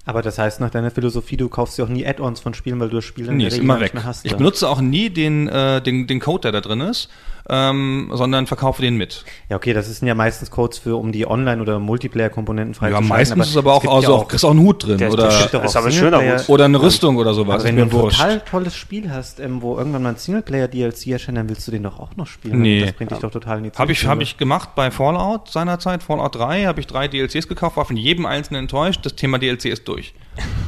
[0.06, 2.90] Aber das heißt, nach deiner Philosophie, du kaufst dir auch nie Add-ons von Spielen, weil
[2.90, 3.94] du das Spiel in Nee, ist immer weg.
[3.94, 4.26] mehr hast.
[4.26, 4.38] Ich ja.
[4.38, 7.10] benutze auch nie den, äh, den, den Code, der da drin ist,
[7.52, 9.24] ähm, sondern verkaufe den mit.
[9.50, 13.08] Ja, okay, das sind ja meistens Codes für, um die Online- oder Multiplayer-Komponenten Ja, freizuschalten.
[13.10, 15.28] meistens ist es aber auch, also ja auch, kriegst auch einen Hut drin Der- oder,
[15.30, 16.50] der ist aber ein schöner Hut.
[16.50, 17.56] oder eine Rüstung oder sowas.
[17.56, 18.20] Aber wenn ist du ein wurscht.
[18.20, 21.84] total tolles Spiel hast, ähm, wo irgendwann mal ein Singleplayer-DLC erscheint, dann willst du den
[21.84, 22.62] doch auch noch spielen.
[22.62, 22.82] Nee.
[22.82, 26.04] Das bringt dich doch total in die Habe ich, hab ich gemacht bei Fallout seinerzeit,
[26.04, 29.66] Fallout 3, habe ich drei DLCs gekauft, war von jedem einzelnen enttäuscht, das Thema DLC
[29.66, 30.14] ist durch.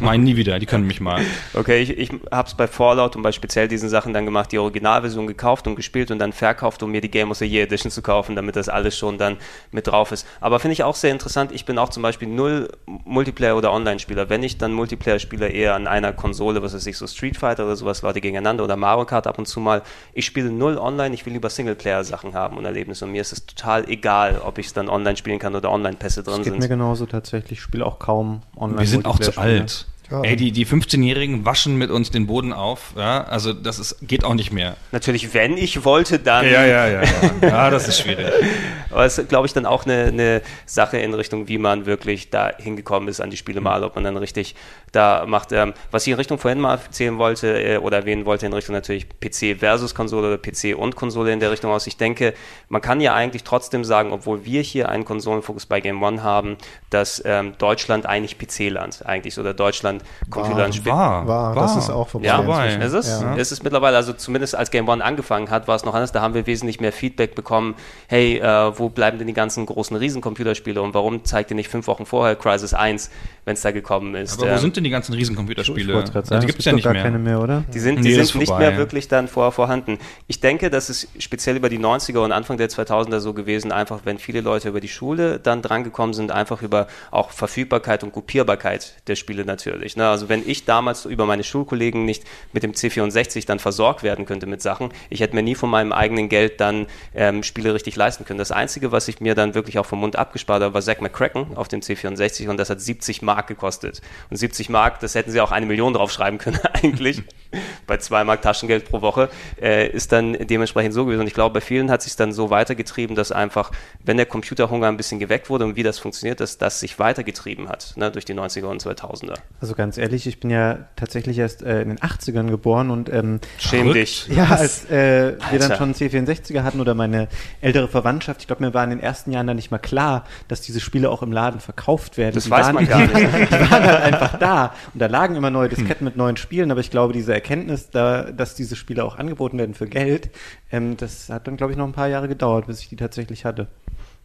[0.01, 1.21] Meinen nie wieder, die können mich mal.
[1.53, 4.57] Okay, ich, ich habe es bei Fallout und bei speziell diesen Sachen dann gemacht, die
[4.59, 7.89] Originalversion gekauft und gespielt und dann verkauft, um mir die Game of the Year Edition
[7.91, 9.37] zu kaufen, damit das alles schon dann
[9.71, 10.27] mit drauf ist.
[10.41, 12.69] Aber finde ich auch sehr interessant, ich bin auch zum Beispiel null
[13.05, 14.29] Multiplayer- oder Online-Spieler.
[14.29, 17.75] Wenn ich dann Multiplayer-Spieler eher an einer Konsole, was weiß ich, so Street Fighter oder
[17.77, 19.83] sowas, Leute gegeneinander oder Mario Kart ab und zu mal.
[20.13, 23.45] Ich spiele null online, ich will lieber Singleplayer-Sachen haben und Erlebnisse und mir ist es
[23.45, 26.59] total egal, ob ich es dann online spielen kann oder Online-Pässe drin Das geht sind.
[26.59, 27.51] mir genauso tatsächlich.
[27.59, 29.85] Ich spiele auch kaum online Wir sind auch zu alt.
[30.11, 30.21] Ja.
[30.23, 34.25] Ey, die, die 15-Jährigen waschen mit uns den Boden auf, ja, also das ist, geht
[34.25, 34.75] auch nicht mehr.
[34.91, 37.01] Natürlich, wenn ich wollte, dann ja, ja, ja.
[37.41, 38.27] Ja, das ist schwierig.
[38.89, 42.29] Aber es ist, glaube ich, dann auch eine, eine Sache in Richtung, wie man wirklich
[42.29, 44.55] da hingekommen ist an die Spiele mal, ob man dann richtig
[44.91, 45.53] da macht.
[45.53, 48.75] Ähm, was ich in Richtung vorhin mal erzählen wollte äh, oder erwähnen wollte, in Richtung
[48.75, 51.87] natürlich PC versus Konsole oder PC und Konsole in der Richtung aus.
[51.87, 52.33] Ich denke,
[52.67, 56.57] man kann ja eigentlich trotzdem sagen, obwohl wir hier einen Konsolenfokus bei Game One haben,
[56.89, 60.95] dass ähm, Deutschland eigentlich PC-Land eigentlich ist oder Deutschland Computerland spielt.
[60.95, 62.27] War, War, das ist auch vorbei.
[62.27, 62.73] Ja, vorbei.
[62.73, 62.81] inzwischen.
[62.97, 63.35] es ist, Ja.
[63.37, 66.11] es ist mittlerweile, also zumindest als Game One angefangen hat, war es noch anders.
[66.11, 67.75] Da haben wir wesentlich mehr Feedback bekommen.
[68.07, 71.87] Hey, äh, wo bleiben denn die ganzen großen Riesencomputerspiele und warum zeigt ihr nicht fünf
[71.87, 73.09] Wochen vorher Crisis 1,
[73.45, 74.33] wenn es da gekommen ist?
[74.39, 76.05] Aber wo Ähm, sind denn die ganzen Ich Riesencomputerspiele?
[76.05, 77.03] sagen, die gibt es ja nicht gar mehr.
[77.03, 77.63] keine mehr, oder?
[77.73, 78.69] Die sind, Nee, die das sind ist nicht vorbei.
[78.69, 79.97] mehr wirklich dann vor, vorhanden.
[80.27, 84.01] Ich denke, das ist speziell über die 90er und Anfang der 2000er so gewesen, einfach
[84.05, 88.95] wenn viele Leute über die Schule dann drangekommen sind, einfach über auch Verfügbarkeit und Kopierbarkeit
[89.07, 89.90] der Spiele natürlich.
[89.97, 90.07] Ne?
[90.07, 92.23] Also wenn ich damals über meine Schulkollegen nicht
[92.53, 95.91] mit dem C64 dann versorgt werden könnte mit Sachen, ich hätte mir nie von meinem
[95.91, 98.39] eigenen Geld dann ähm, Spiele richtig leisten können.
[98.39, 101.57] Das Einzige, was ich mir dann wirklich auch vom Mund abgespart habe, war Zack McCracken
[101.57, 104.01] auf dem C64 und das hat 70 Mark gekostet.
[104.29, 107.23] Und 70 Mark, das hätten sie auch eine Million draufschreiben können eigentlich.
[107.87, 109.29] bei 2 Mark Taschengeld pro Woche
[109.61, 111.21] äh, ist dann dementsprechend so gewesen.
[111.21, 113.71] Und ich glaube, bei vielen hat sich dann so weitergetrieben, dass einfach,
[114.03, 117.69] wenn der Computerhunger ein bisschen geweckt wurde und wie das funktioniert, dass das sich weitergetrieben
[117.69, 119.35] hat ne, durch die 90er und 2000er.
[119.59, 123.39] Also ganz ehrlich, ich bin ja tatsächlich erst äh, in den 80ern geboren und ähm,
[123.57, 124.27] Schäm dich.
[124.27, 127.27] ja, als äh, wir dann schon C64er hatten oder meine
[127.61, 130.61] ältere Verwandtschaft, ich glaube, mir war in den ersten Jahren dann nicht mal klar, dass
[130.61, 132.35] diese Spiele auch im Laden verkauft werden.
[132.35, 133.15] Das Die weiß waren, man gar nicht.
[133.15, 136.81] Die waren halt einfach da und da lagen immer neue Disketten mit neuen Spielen, aber
[136.81, 140.29] ich glaube, diese Erkenntnis, da, dass diese Spiele auch angeboten werden für Geld,
[140.71, 143.45] ähm, das hat dann, glaube ich, noch ein paar Jahre gedauert, bis ich die tatsächlich
[143.45, 143.67] hatte.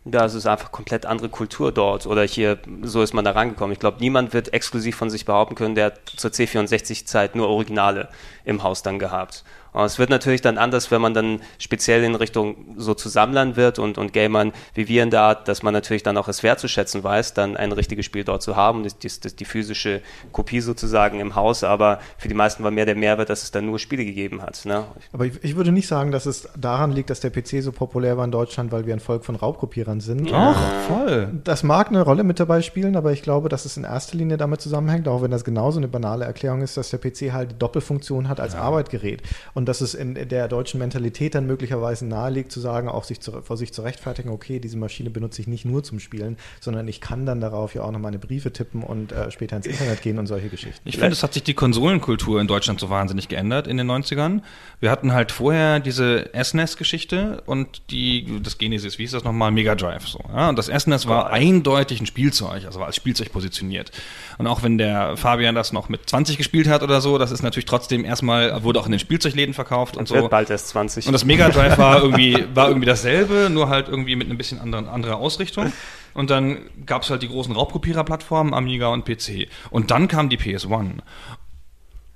[0.09, 2.07] Ja, es ist einfach komplett andere Kultur dort.
[2.07, 3.73] Oder hier, so ist man da rangekommen.
[3.73, 8.09] Ich glaube, niemand wird exklusiv von sich behaupten können, der zur C64-Zeit nur Originale
[8.45, 9.43] im Haus dann gehabt.
[9.77, 13.57] Und es wird natürlich dann anders, wenn man dann speziell in Richtung so zu Sammlern
[13.57, 16.43] wird und, und Gamern wie wir in der Art, dass man natürlich dann auch es
[16.43, 20.01] wertzuschätzen weiß, dann ein richtiges Spiel dort zu haben, das, das, das, die physische
[20.33, 21.63] Kopie sozusagen im Haus.
[21.63, 24.65] Aber für die meisten war mehr der Mehrwert, dass es dann nur Spiele gegeben hat.
[24.65, 24.85] Ne?
[25.13, 28.17] Aber ich, ich würde nicht sagen, dass es daran liegt, dass der PC so populär
[28.17, 30.33] war in Deutschland, weil wir ein Volk von Raubkopierern sind.
[30.33, 30.59] Ach,
[30.89, 31.29] voll.
[31.45, 34.39] Das mag eine Rolle mit dabei spielen, aber ich glaube, dass es in erster Linie
[34.39, 37.59] damit zusammenhängt, auch wenn das genauso eine banale Erklärung ist, dass der PC halt die
[37.59, 42.61] Doppelfunktion hat als Arbeitgerät und dass es in der deutschen Mentalität dann möglicherweise naheliegt zu
[42.61, 45.83] sagen, auch sich zu, vor sich zu rechtfertigen, okay, diese Maschine benutze ich nicht nur
[45.83, 49.31] zum Spielen, sondern ich kann dann darauf ja auch noch meine Briefe tippen und äh,
[49.31, 50.89] später ins Internet gehen und solche Geschichten.
[50.89, 54.43] Ich finde, es hat sich die Konsolenkultur in Deutschland so wahnsinnig geändert in den 90ern.
[54.81, 59.75] Wir hatten halt vorher diese SNES-Geschichte und die, das Genesis, wie hieß das nochmal, Mega
[59.75, 60.21] Drive so.
[60.29, 60.49] Ja?
[60.49, 63.91] Und das SNES war eindeutig ein Spielzeug, also war als Spielzeug positioniert.
[64.39, 67.43] Und auch wenn der Fabian das noch mit 20 gespielt hat oder so, das ist
[67.43, 70.29] natürlich trotzdem erstmal, wurde auch in den Spielzeugläden verkauft und Wird so.
[70.29, 71.07] bald erst 20.
[71.07, 74.61] Und das Mega Drive war irgendwie, war irgendwie dasselbe, nur halt irgendwie mit ein bisschen
[74.61, 75.73] anderen, anderer Ausrichtung.
[76.15, 79.49] Und dann gab es halt die großen Raubkopierer-Plattformen, Amiga und PC.
[79.71, 80.93] Und dann kam die PS1.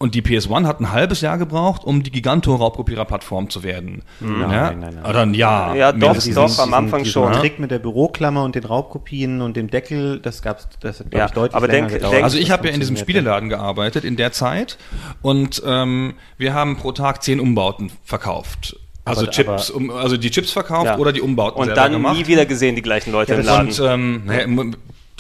[0.03, 4.01] Und die PS1 hat ein halbes Jahr gebraucht, um die Giganto-Raubkopierer-Plattform zu werden.
[4.21, 4.71] Nein, ja?
[4.73, 5.05] nein, nein.
[5.05, 5.77] Oder ein Jahr.
[5.77, 6.35] Ja, doch, mindestens.
[6.37, 7.33] doch, am Anfang diesen schon.
[7.35, 11.19] Trick mit der Büroklammer und den Raubkopien und dem Deckel, das gab's, das hat, glaub
[11.21, 12.15] Ja, ich, deutlich aber länger denk- gedauert.
[12.15, 12.97] denk- Also ich habe ja in diesem.
[12.97, 14.79] Spieleladen gearbeitet in der Zeit
[15.21, 18.77] und ähm, wir haben pro Tag zehn Umbauten verkauft.
[19.05, 20.97] Also Aber- Chips, um, also die Chips verkauft Ja.
[20.99, 22.17] oder die Umbauten Und selber dann gemacht.
[22.17, 23.69] nie wieder gesehen, die gleichen Leute Ja, im Laden.
[23.69, 24.47] Und ähm, naja,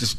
[0.00, 0.16] das,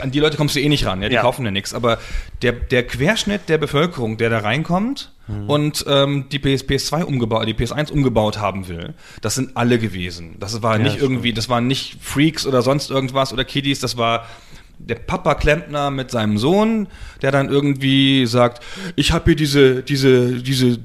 [0.00, 1.22] an die Leute kommst du eh nicht ran, ja, die Ja.
[1.22, 1.74] kaufen ja nichts.
[1.74, 1.98] Aber
[2.42, 5.12] der, der Querschnitt der Bevölkerung, der da reinkommt
[5.46, 10.36] und ähm, die PS, PS2 umgebaut, die PS1 umgebaut haben will, das sind alle gewesen.
[10.40, 13.98] Das war nicht das irgendwie, das waren nicht Freaks oder sonst irgendwas oder Kiddies, das
[13.98, 14.26] war
[14.78, 16.86] der Papa Klempner mit seinem Sohn,
[17.20, 18.62] der dann irgendwie sagt,
[18.96, 20.78] ich habe hier diese, diese, diese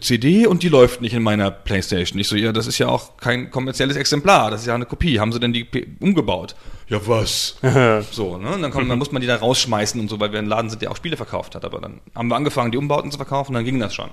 [0.00, 2.18] CD und die läuft nicht in meiner Playstation.
[2.18, 5.20] Ich so, ja, das ist ja auch kein kommerzielles Exemplar, das ist ja eine Kopie.
[5.20, 6.54] Haben sie denn die P umgebaut?
[6.88, 7.56] Ja, was?
[8.10, 8.54] so, ne?
[8.54, 10.70] Und dann, kommt, dann muss man die da rausschmeißen und so, weil wir ein Laden
[10.70, 11.64] sind, der auch Spiele verkauft hat.
[11.64, 14.10] Aber dann haben wir angefangen, die Umbauten zu verkaufen, dann ging das schon.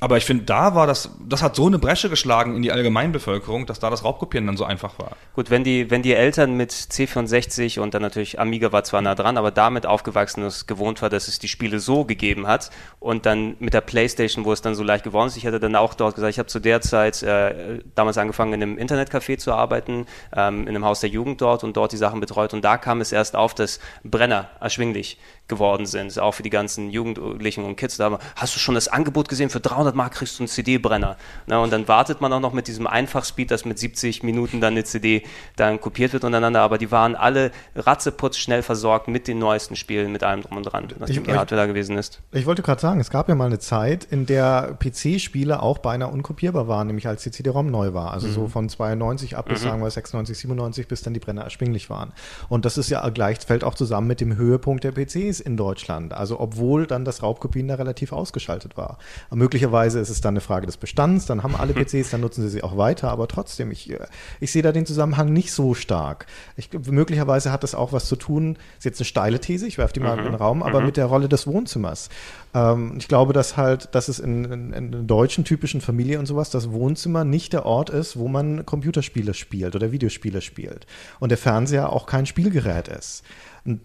[0.00, 3.66] Aber ich finde, da war das, das hat so eine Bresche geschlagen in die Allgemeinbevölkerung,
[3.66, 5.16] dass da das Raubkopieren dann so einfach war.
[5.34, 9.16] Gut, wenn die, wenn die Eltern mit C64 und dann natürlich Amiga war zwar nah
[9.16, 12.70] dran, aber damit aufgewachsen ist, gewohnt war, dass es die Spiele so gegeben hat
[13.00, 15.74] und dann mit der Playstation, wo es dann so leicht geworden ist, ich hatte dann
[15.74, 19.52] auch dort gesagt, ich habe zu der Zeit äh, damals angefangen in einem Internetcafé zu
[19.52, 22.76] arbeiten, ähm, in einem Haus der Jugend dort und dort die Sachen betreut und da
[22.76, 25.18] kam es erst auf, dass Brenner erschwinglich
[25.48, 27.96] geworden sind, auch für die ganzen Jugendlichen und Kids.
[27.96, 31.16] Da hast du schon das Angebot gesehen, für 300 Mark kriegst du einen CD-Brenner.
[31.46, 34.72] Na, und dann wartet man auch noch mit diesem Einfachspeed, dass mit 70 Minuten dann
[34.74, 35.22] eine CD
[35.56, 40.12] dann kopiert wird untereinander, aber die waren alle ratzeputz schnell versorgt mit den neuesten Spielen,
[40.12, 42.20] mit allem drum und dran, nachdem die ich- Hardware da gewesen ist.
[42.32, 46.10] Ich wollte gerade sagen, es gab ja mal eine Zeit, in der PC-Spiele auch beinahe
[46.10, 48.12] unkopierbar waren, nämlich als die CD-ROM neu war.
[48.12, 51.90] Also so von 92 ab bis sagen wir 96, 97, bis dann die Brenner erschwinglich
[51.90, 52.12] waren.
[52.48, 56.12] Und das ist ja gleich, fällt auch zusammen mit dem Höhepunkt der PCs in Deutschland.
[56.12, 58.98] Also obwohl dann das Raubkopien da relativ ausgeschaltet war.
[59.30, 62.48] Möglicherweise ist es dann eine Frage des Bestands, dann haben alle PCs, dann nutzen sie
[62.48, 64.06] sie auch weiter, aber trotzdem, ich, äh,
[64.40, 66.26] ich sehe da den Zusammenhang nicht so stark.
[66.56, 69.92] Ich, möglicherweise hat das auch was zu tun, ist jetzt eine steile These, ich werfe
[69.94, 72.08] die mal in den Raum, aber mit der Rolle des Wohnzimmers.
[72.54, 76.26] Ähm, ich glaube, dass halt, dass es in, in, in einer deutschen typischen Familie und
[76.26, 80.86] sowas, das Wohnzimmer nicht der Ort ist, wo man Computerspiele spielt oder Videospiele spielt.
[81.20, 83.22] Und der Fernseher auch kein Spielgerät ist.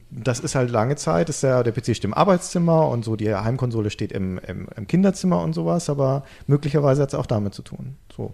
[0.09, 3.34] Das ist halt lange Zeit, ist der, der PC steht im Arbeitszimmer und so die
[3.34, 7.61] Heimkonsole steht im, im, im Kinderzimmer und sowas, aber möglicherweise hat es auch damit zu
[7.61, 7.97] tun.
[8.15, 8.34] So.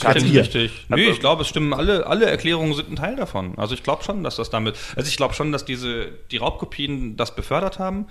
[0.00, 0.40] Kann ihr.
[0.40, 0.86] richtig.
[0.88, 3.58] Nee, ich glaube, es stimmen alle, alle Erklärungen sind ein Teil davon.
[3.58, 7.16] Also ich glaube schon, dass das damit, also ich glaube schon, dass diese, die Raubkopien
[7.16, 8.06] das befördert haben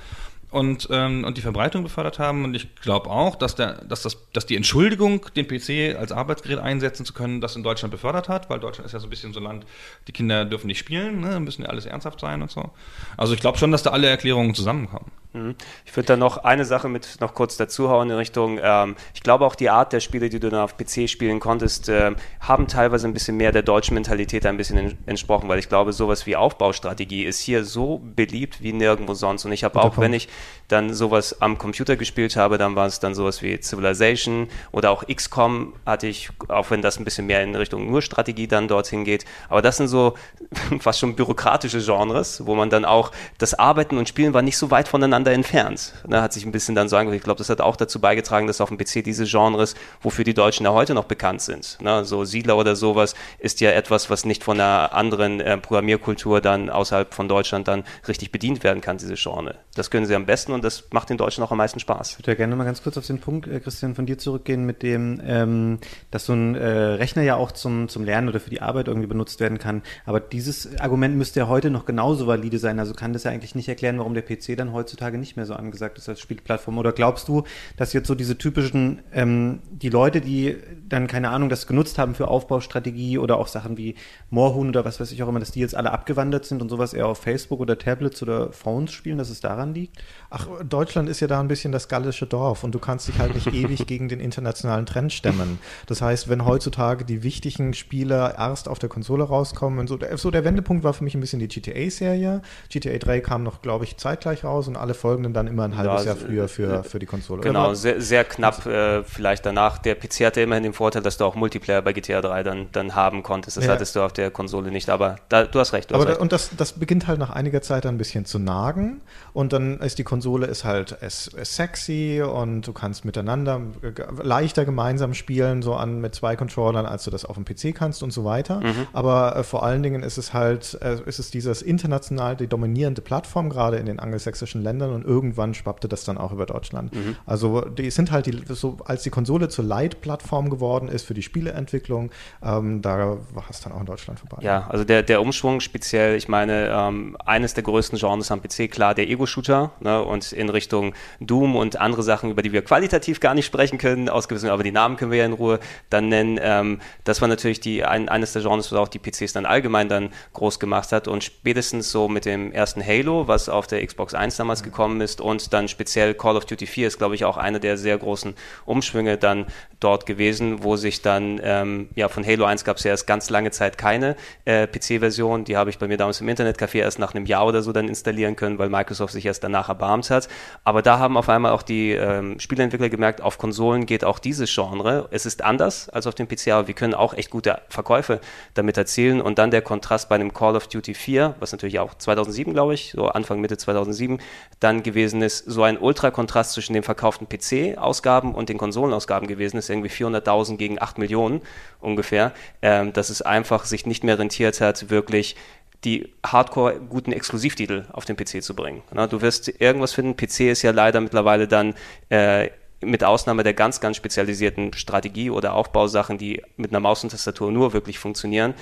[0.51, 2.43] und, ähm, und die Verbreitung befördert haben.
[2.43, 6.59] Und ich glaube auch, dass, der, dass, das, dass die Entschuldigung, den PC als Arbeitsgerät
[6.59, 9.33] einsetzen zu können, das in Deutschland befördert hat, weil Deutschland ist ja so ein bisschen
[9.33, 9.65] so ein Land,
[10.07, 12.71] die Kinder dürfen nicht spielen, ne, müssen ja alles ernsthaft sein und so.
[13.17, 15.11] Also ich glaube schon, dass da alle Erklärungen zusammenkommen.
[15.35, 15.55] Mhm.
[15.85, 19.45] Ich würde da noch eine Sache mit noch kurz dazuhauen in Richtung, ähm, ich glaube
[19.45, 23.05] auch die Art der Spiele, die du dann auf PC spielen konntest, ähm, haben teilweise
[23.05, 26.37] ein bisschen mehr der deutschen Mentalität ein bisschen en- entsprochen, weil ich glaube, sowas wie
[26.37, 29.43] Aufbaustrategie ist hier so beliebt wie nirgendwo sonst.
[29.43, 30.29] Und ich habe auch, wenn ich
[30.69, 35.03] dann sowas am Computer gespielt habe, dann war es dann sowas wie Civilization oder auch
[35.05, 39.03] XCOM hatte ich, auch wenn das ein bisschen mehr in Richtung nur Strategie dann dorthin
[39.03, 39.25] geht.
[39.49, 40.13] Aber das sind so
[40.79, 44.71] fast schon bürokratische Genres, wo man dann auch das Arbeiten und Spielen war nicht so
[44.71, 45.93] weit voneinander entfernt.
[46.07, 47.17] Da hat sich ein bisschen dann so angefangen.
[47.17, 50.33] Ich glaube, das hat auch dazu beigetragen, dass auf dem PC diese Genres, wofür die
[50.33, 54.25] Deutschen ja heute noch bekannt sind, ne, so Siedler oder sowas, ist ja etwas, was
[54.25, 58.97] nicht von einer anderen äh, Programmierkultur dann außerhalb von Deutschland dann richtig bedient werden kann,
[58.97, 59.55] diese Genre.
[59.75, 62.11] Das können sie am besten und das macht den Deutschen auch am meisten Spaß.
[62.11, 64.65] Ich würde ja gerne mal ganz kurz auf den Punkt, äh, Christian, von dir zurückgehen
[64.65, 65.79] mit dem, ähm,
[66.11, 69.07] dass so ein äh, Rechner ja auch zum, zum Lernen oder für die Arbeit irgendwie
[69.07, 69.81] benutzt werden kann.
[70.05, 72.79] Aber dieses Argument müsste ja heute noch genauso valide sein.
[72.79, 75.53] Also kann das ja eigentlich nicht erklären, warum der PC dann heutzutage nicht mehr so
[75.53, 76.77] angesagt ist als Spielplattform.
[76.77, 77.43] Oder glaubst du,
[77.77, 80.57] dass jetzt so diese typischen, ähm, die Leute, die
[80.87, 83.95] dann, keine Ahnung, das genutzt haben für Aufbaustrategie oder auch Sachen wie
[84.29, 86.93] Moorhuhn oder was weiß ich auch immer, dass die jetzt alle abgewandert sind und sowas
[86.93, 90.03] eher auf Facebook oder Tablets oder Phones spielen, dass es daran liegt?
[90.29, 93.35] Ach, Deutschland ist ja da ein bisschen das gallische Dorf und du kannst dich halt
[93.35, 95.59] nicht ewig gegen den internationalen Trend stemmen.
[95.87, 100.17] Das heißt, wenn heutzutage die wichtigen Spiele erst auf der Konsole rauskommen, und so, der,
[100.17, 102.41] so der Wendepunkt war für mich ein bisschen die GTA-Serie.
[102.69, 106.05] GTA 3 kam noch, glaube ich, zeitgleich raus und alle folgenden dann immer ein halbes
[106.05, 107.41] Ja, Jahr früher für, für die Konsole.
[107.41, 109.77] Genau, sehr, sehr knapp äh, vielleicht danach.
[109.77, 112.95] Der PC hatte immerhin den Vorteil, dass du auch Multiplayer bei GTA 3 dann, dann
[112.95, 113.57] haben konntest.
[113.57, 113.73] Das Ja.
[113.73, 115.91] hattest du auf der Konsole nicht, aber da, du hast recht.
[115.91, 116.21] Du Aber hast da, recht.
[116.21, 119.01] und das, das beginnt halt nach einiger Zeit dann ein bisschen zu nagen
[119.33, 123.91] und dann ist die Konsole ist halt es, es sexy und du kannst miteinander äh,
[124.23, 128.03] leichter gemeinsam spielen, so an mit zwei Controllern, als du das auf dem PC kannst
[128.03, 128.59] und so weiter.
[128.61, 128.87] Mhm.
[128.93, 133.01] Aber äh, vor allen Dingen ist es halt, äh, ist es dieses international die dominierende
[133.01, 136.93] Plattform, gerade in den angelsächsischen Ländern und irgendwann schwappte das dann auch über Deutschland.
[136.95, 137.15] Mhm.
[137.25, 141.23] Also die sind halt die, so, als die Konsole zur Leitplattform geworden ist für die
[141.23, 142.11] Spieleentwicklung,
[142.43, 144.37] ähm, da war es dann auch in Deutschland vorbei.
[144.41, 148.69] Ja, also der, der Umschwung speziell, ich meine, ähm, eines der größten Genres am PC,
[148.69, 153.19] klar, der Ego-Shooter ne, und in Richtung Doom und andere Sachen, über die wir qualitativ
[153.19, 155.59] gar nicht sprechen können, aus gewissen, aber die Namen können wir ja in Ruhe
[155.89, 156.39] dann nennen.
[156.41, 159.89] Ähm, das war natürlich die, ein, eines der Genres, was auch die PCs dann allgemein
[159.89, 164.13] dann groß gemacht hat und spätestens so mit dem ersten Halo, was auf der Xbox
[164.13, 167.37] 1 damals gekommen ist und dann speziell Call of Duty 4 ist, glaube ich, auch
[167.37, 168.33] einer der sehr großen
[168.65, 169.45] Umschwünge dann
[169.85, 173.29] dort gewesen, wo sich dann, ähm, ja, von Halo 1 gab es ja erst ganz
[173.29, 174.15] lange Zeit keine
[174.45, 175.45] äh, PC-Version.
[175.45, 177.87] Die habe ich bei mir damals im Internetcafé erst nach einem Jahr oder so dann
[177.87, 180.27] installieren können, weil Microsoft sich erst danach erbarmt hat.
[180.63, 184.53] Aber da haben auf einmal auch die ähm, Spieleentwickler gemerkt, auf Konsolen geht auch dieses
[184.53, 185.07] Genre.
[185.11, 188.19] Es ist anders als auf dem PC, aber wir können auch echt gute Verkäufe
[188.55, 189.21] damit erzielen.
[189.21, 192.73] Und dann der Kontrast bei einem Call of Duty 4, was natürlich auch 2007, glaube
[192.73, 194.19] ich, so Anfang, Mitte 2007
[194.59, 199.69] dann gewesen ist, so ein Ultrakontrast zwischen den verkauften PC-Ausgaben und den Konsolenausgaben gewesen ist,
[199.75, 201.41] irgendwie 400.000 gegen 8 Millionen
[201.79, 205.35] ungefähr, ähm, dass es einfach sich nicht mehr rentiert hat, wirklich
[205.83, 208.81] die hardcore guten Exklusivtitel auf den PC zu bringen.
[208.91, 211.75] Na, du wirst irgendwas finden, PC ist ja leider mittlerweile dann
[212.09, 212.49] äh,
[212.81, 217.51] mit Ausnahme der ganz, ganz spezialisierten Strategie- oder Aufbausachen, die mit einer Maus und Tastatur
[217.51, 218.53] nur wirklich funktionieren.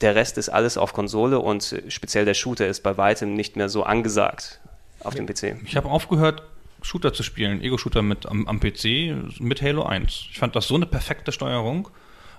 [0.00, 3.68] Der Rest ist alles auf Konsole und speziell der Shooter ist bei weitem nicht mehr
[3.68, 4.60] so angesagt
[5.02, 5.56] auf dem PC.
[5.64, 6.42] Ich habe aufgehört,
[6.82, 10.28] Shooter zu spielen, Ego-Shooter mit am, am PC mit Halo 1.
[10.30, 11.88] Ich fand das so eine perfekte Steuerung.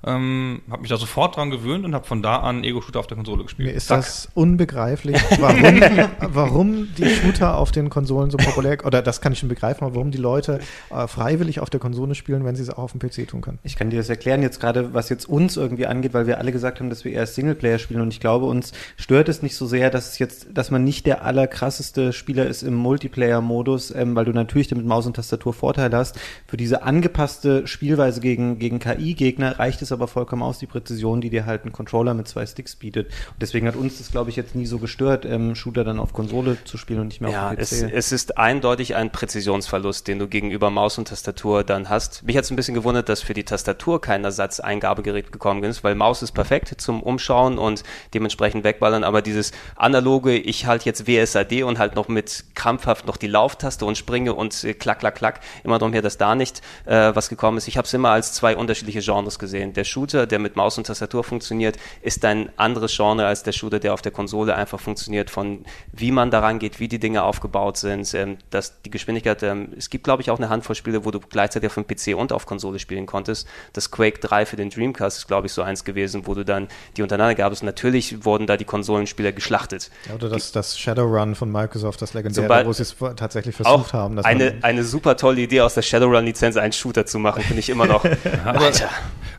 [0.04, 3.18] Ähm, habe mich da sofort dran gewöhnt und habe von da an Ego-Shooter auf der
[3.18, 3.70] Konsole gespielt.
[3.70, 4.00] Mir ist Zack.
[4.00, 5.82] das unbegreiflich, warum,
[6.34, 9.96] warum die Shooter auf den Konsolen so populär, oder das kann ich schon begreifen, aber
[9.96, 13.00] warum die Leute äh, freiwillig auf der Konsole spielen, wenn sie es auch auf dem
[13.00, 13.60] PC tun können.
[13.64, 16.52] Ich kann dir das erklären, jetzt gerade was jetzt uns irgendwie angeht, weil wir alle
[16.52, 19.68] gesagt haben, dass wir eher Singleplayer spielen und ich glaube, uns stört es nicht so
[19.68, 24.26] sehr, dass es jetzt, dass man nicht der allerkrasseste Spieler ist im Multiplayer-Modus, ähm, weil
[24.26, 26.20] du natürlich mit Maus und Tastatur Vorteile hast.
[26.48, 31.30] Für diese angepasste Spielweise gegen, gegen KI-Gegner reicht es aber vollkommen aus, die Präzision, die
[31.30, 33.08] dir halt ein Controller mit zwei Sticks bietet.
[33.08, 36.14] Und deswegen hat uns das, glaube ich, jetzt nie so gestört, ähm, Shooter dann auf
[36.14, 37.92] Konsole zu spielen und nicht mehr Ja, auf dem es, PC.
[37.94, 42.24] es ist eindeutig ein Präzisionsverlust, den du gegenüber Maus und Tastatur dann hast.
[42.24, 45.96] Mich hat es ein bisschen gewundert, dass für die Tastatur kein Ersatzeingabegerät gekommen ist, weil
[45.96, 47.84] Maus ist perfekt zum Umschauen und
[48.14, 53.18] dementsprechend wegballern, aber dieses analoge, ich halt jetzt WSAD und halt noch mit krampfhaft noch
[53.18, 56.62] die Lauftaste und springe und äh, klack, klack, klack, immer darum hier, dass da nicht
[56.86, 57.68] äh, was gekommen ist.
[57.68, 59.74] Ich habe es immer als zwei unterschiedliche Genres gesehen.
[59.82, 63.80] Der Shooter, der mit Maus und Tastatur funktioniert, ist ein anderes Genre als der Shooter,
[63.80, 67.78] der auf der Konsole einfach funktioniert, von wie man daran geht, wie die Dinge aufgebaut
[67.78, 71.10] sind, ähm, dass die Geschwindigkeit, ähm, es gibt glaube ich auch eine Handvoll Spiele, wo
[71.10, 73.48] du gleichzeitig auf dem PC und auf Konsole spielen konntest.
[73.74, 76.68] Das Quake 3 für den Dreamcast ist glaube ich so eins gewesen, wo du dann
[76.96, 77.64] die untereinander gab es.
[77.64, 79.90] Natürlich wurden da die Konsolenspieler geschlachtet.
[80.08, 83.94] Ja, oder das, das Shadowrun von Microsoft, das legendäre, wo sie es tatsächlich versucht Auch
[83.94, 84.18] haben.
[84.18, 87.70] dass eine, eine super tolle Idee aus der Shadowrun-Lizenz einen Shooter zu machen, finde ich
[87.72, 88.06] immer noch.
[88.46, 88.72] aber,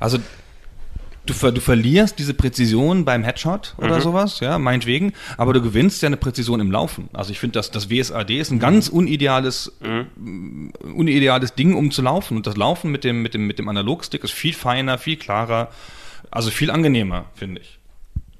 [0.00, 0.18] also
[1.26, 6.02] du, ver, du verlierst diese Präzision beim Headshot oder sowas, ja, meinetwegen, aber du gewinnst
[6.02, 7.08] ja eine Präzision im Laufen.
[7.12, 12.02] Also ich finde, das, das WSAD ist ein ganz unideales, mm, unideales Ding, um zu
[12.02, 12.36] laufen.
[12.36, 15.70] Und das Laufen mit dem, mit dem, mit dem Analogstick ist viel feiner, viel klarer,
[16.30, 17.78] also viel angenehmer, finde ich.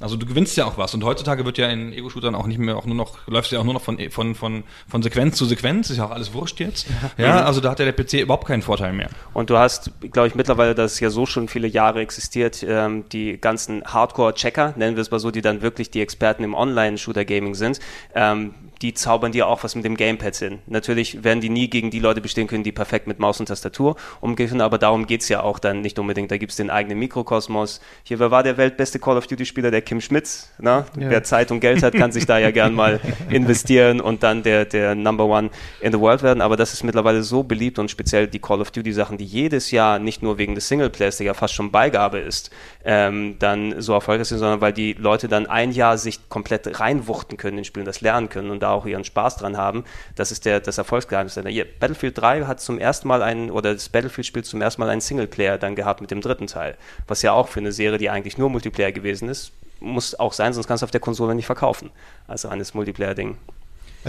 [0.03, 0.95] Also du gewinnst ja auch was.
[0.95, 3.65] Und heutzutage wird ja in Ego-Shootern auch nicht mehr auch nur noch, läufst ja auch
[3.65, 6.87] nur noch von, von, von, von Sequenz zu Sequenz, ist ja auch alles wurscht jetzt.
[7.17, 9.09] Ja, also da hat ja der PC überhaupt keinen Vorteil mehr.
[9.33, 13.05] Und du hast, glaube ich, mittlerweile, dass es ja so schon viele Jahre existiert, ähm,
[13.13, 17.55] die ganzen Hardcore-Checker, nennen wir es mal so, die dann wirklich die Experten im Online-Shooter-Gaming
[17.55, 17.81] sind,
[18.15, 20.59] ähm, die zaubern dir auch was mit dem Gamepad hin.
[20.67, 23.97] Natürlich werden die nie gegen die Leute bestehen können, die perfekt mit Maus und Tastatur
[24.21, 26.31] umgehen können, aber darum geht's ja auch dann nicht unbedingt.
[26.31, 27.81] Da gibt's den eigenen Mikrokosmos.
[28.03, 29.71] Hier, wer war der weltbeste Call of Duty-Spieler?
[29.71, 30.51] Der Kim Schmitz.
[30.59, 30.85] Ne?
[30.99, 31.11] Ja.
[31.11, 34.65] Wer Zeit und Geld hat, kann sich da ja gern mal investieren und dann der,
[34.65, 36.41] der Number One in the World werden.
[36.41, 40.01] Aber das ist mittlerweile so beliebt und speziell die Call of Duty-Sachen, die jedes Jahr
[40.01, 42.51] nicht nur wegen des Singleplayers, der ja fast schon Beigabe ist,
[42.85, 47.37] ähm, dann so erfolgreich sind, sondern weil die Leute dann ein Jahr sich komplett reinwuchten
[47.37, 49.85] können in Spielen, das lernen können und da auch ihren Spaß dran haben.
[50.17, 51.39] Das ist der, das Erfolgsgeheimnis.
[51.47, 55.01] Hier, Battlefield 3 hat zum ersten Mal einen, oder das Battlefield-Spiel zum ersten Mal einen
[55.01, 56.77] Singleplayer dann gehabt mit dem dritten Teil.
[57.07, 60.53] Was ja auch für eine Serie, die eigentlich nur Multiplayer gewesen ist, muss auch sein,
[60.53, 61.91] sonst kannst du auf der Konsole nicht verkaufen.
[62.27, 63.37] Also eines Multiplayer-Ding.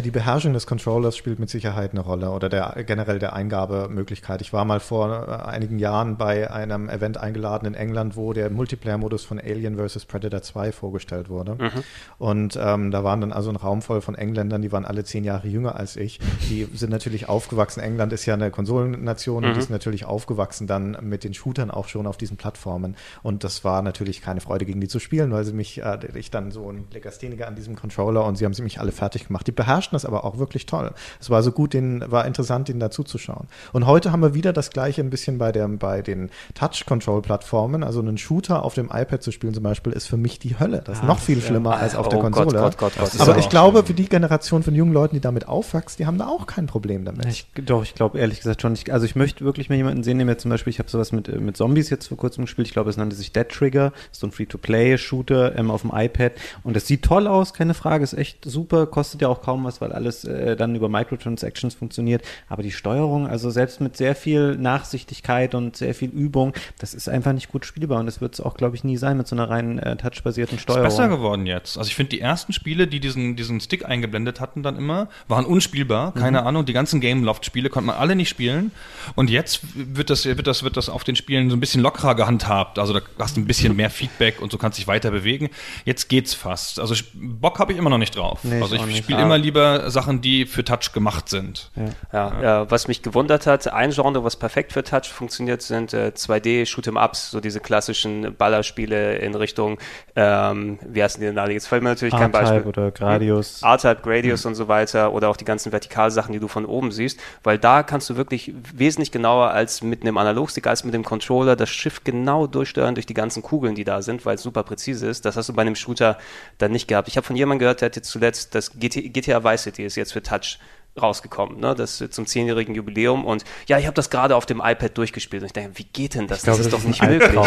[0.02, 4.42] Die Beherrschung des Controllers spielt mit Sicherheit eine Rolle oder der, generell der Eingabemöglichkeit.
[4.42, 8.50] Ich war mal vor äh, einigen Jahren bei einem Event eingeladen in England, wo der
[8.50, 10.06] Multiplayer-Modus von Alien vs.
[10.06, 11.56] Predator 2 vorgestellt wurde.
[11.60, 11.84] Mhm.
[12.18, 15.24] Und ähm, da waren dann also ein Raum voll von Engländern, die waren alle zehn
[15.24, 16.20] Jahre jünger als ich.
[16.50, 17.80] Die sind natürlich aufgewachsen.
[17.80, 19.50] England ist ja eine Konsolennation mhm.
[19.50, 22.96] und die sind natürlich aufgewachsen dann mit den Shootern auch schon auf diesen Plattformen.
[23.22, 26.32] Und das war natürlich keine Freude, gegen die zu spielen, weil sie mich, äh, ich
[26.32, 29.46] dann so ein Legastheniker an diesem Controller und sie haben sie mich alle fertig gemacht.
[29.46, 29.52] Die
[29.84, 30.92] beherrschen das aber auch wirklich toll.
[31.20, 33.48] Es war so gut, den, war interessant, ihnen dazu zu schauen.
[33.72, 37.84] Und heute haben wir wieder das gleiche ein bisschen bei, der, bei den Touch-Control-Plattformen.
[37.84, 40.82] Also einen Shooter auf dem iPad zu spielen zum Beispiel ist für mich die Hölle.
[40.84, 41.78] Das ist ah, noch viel schlimmer ja.
[41.78, 42.60] als auf oh der Konsole.
[42.60, 43.88] Gott, Gott, Gott, aber ich glaube, schlimm.
[43.88, 47.06] für die Generation von jungen Leuten, die damit aufwachsen, die haben da auch kein Problem
[47.06, 47.26] damit.
[47.26, 48.74] Ich, doch, ich glaube ehrlich gesagt schon.
[48.74, 51.12] Ich, also ich möchte wirklich mal jemanden sehen, der mir zum Beispiel, ich habe sowas
[51.12, 52.68] mit, mit Zombies jetzt vor kurzem gespielt.
[52.68, 53.92] Ich glaube, es nannte sich Dead Trigger.
[54.12, 56.34] So ein Free-to-Play-Shooter ähm, auf dem iPad.
[56.64, 58.04] Und das sieht toll aus, keine Frage.
[58.04, 58.88] Ist echt super.
[58.88, 62.24] Kostet ja auch kaum was, weil alles äh, dann über Microtransactions funktioniert.
[62.50, 67.10] Aber die Steuerung, also selbst mit sehr viel Nachsichtigkeit und sehr viel Übung, das ist
[67.10, 68.00] einfach nicht gut spielbar.
[68.00, 70.60] Und das wird es auch, glaube ich, nie sein mit so einer rein äh, touchbasierten
[70.60, 70.86] Steuerung.
[70.86, 71.78] Ist besser geworden jetzt.
[71.78, 75.46] Also ich finde, die ersten Spiele, die diesen, diesen Stick eingeblendet hatten dann immer, waren
[75.46, 76.14] unspielbar.
[76.14, 76.48] Keine mhm.
[76.48, 78.72] Ahnung, die ganzen Game Loft-Spiele konnte man alle nicht spielen.
[79.16, 82.16] Und jetzt wird das, wird das, wird das auf den Spielen so ein bisschen lockerer
[82.16, 82.80] gehandhabt.
[82.80, 85.50] Also da hast du ein bisschen mehr Feedback und so kannst dich weiter bewegen.
[85.86, 86.80] Jetzt geht's fast.
[86.80, 88.40] Also Bock habe ich immer noch nicht drauf.
[88.44, 91.72] Nee, also ich spiele immer lieber Sachen, die für Touch gemacht sind.
[91.76, 92.72] Ja, ja, ja.
[92.72, 97.04] was mich gewundert hat, ein Genre, was perfekt für Touch funktioniert, sind äh, 2D Shoot'em
[97.04, 99.80] Ups, so diese klassischen Ballerspiele in Richtung,
[100.16, 101.54] ähm, wie heißen die denn alle?
[101.54, 102.62] Jetzt fällt mir natürlich kein Beispiel.
[102.62, 103.62] oder Gradius.
[103.64, 104.50] R-Type, Gradius mhm.
[104.50, 107.84] und so weiter oder auch die ganzen Vertikalsachen, die du von oben siehst, weil da
[107.84, 112.04] kannst du wirklich wesentlich genauer als mit einem Analogstick, als mit dem Controller das Schiff
[112.04, 115.26] genau durchsteuern durch die ganzen Kugeln, die da sind, weil es super präzise ist.
[115.26, 116.18] Das hast du bei einem Shooter
[116.58, 117.08] dann nicht gehabt.
[117.08, 119.96] Ich habe von jemandem gehört, der hat jetzt zuletzt das GT, GTA Vice City ist
[119.96, 120.58] jetzt für Touch
[121.02, 121.74] rausgekommen, ne?
[121.76, 125.48] Das zum zehnjährigen Jubiläum und ja, ich habe das gerade auf dem iPad durchgespielt und
[125.48, 126.44] ich denke, wie geht denn das?
[126.44, 127.40] Glaub, das ist das doch ist nicht möglich.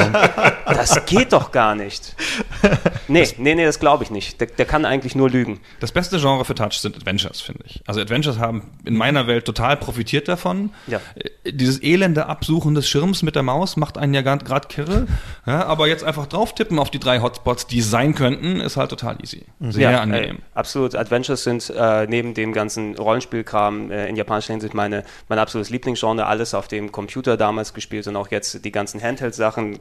[0.67, 2.17] das geht doch gar nicht.
[3.09, 4.41] Nee, das, nee, nee, das glaube ich nicht.
[4.41, 5.61] Der, der, kann eigentlich nur lügen.
[5.79, 7.81] Das beste Genre für Touch sind Adventures, finde ich.
[7.87, 10.71] Also Adventures haben in meiner Welt total profitiert davon.
[10.89, 11.01] Ja.
[11.15, 15.07] Äh, dieses elende Absuchen des Schirms mit der Maus macht einen ja gerade kirre.
[15.47, 18.77] Ja, aber jetzt einfach drauf tippen auf die drei Hotspots, die es sein könnten, ist
[18.77, 19.45] halt total easy.
[19.61, 20.37] Sehr ja, angenehm.
[20.37, 20.97] Äh, absolut.
[20.97, 25.71] Adventures sind äh, neben dem ganzen Rollenspiel Rollenspielkram äh, in japanischer Hinsicht meine, mein absolutes
[25.71, 29.79] Lieblingsgenre, alles auf dem Computer damals gespielt und auch jetzt die ganzen Handheld-Sachen.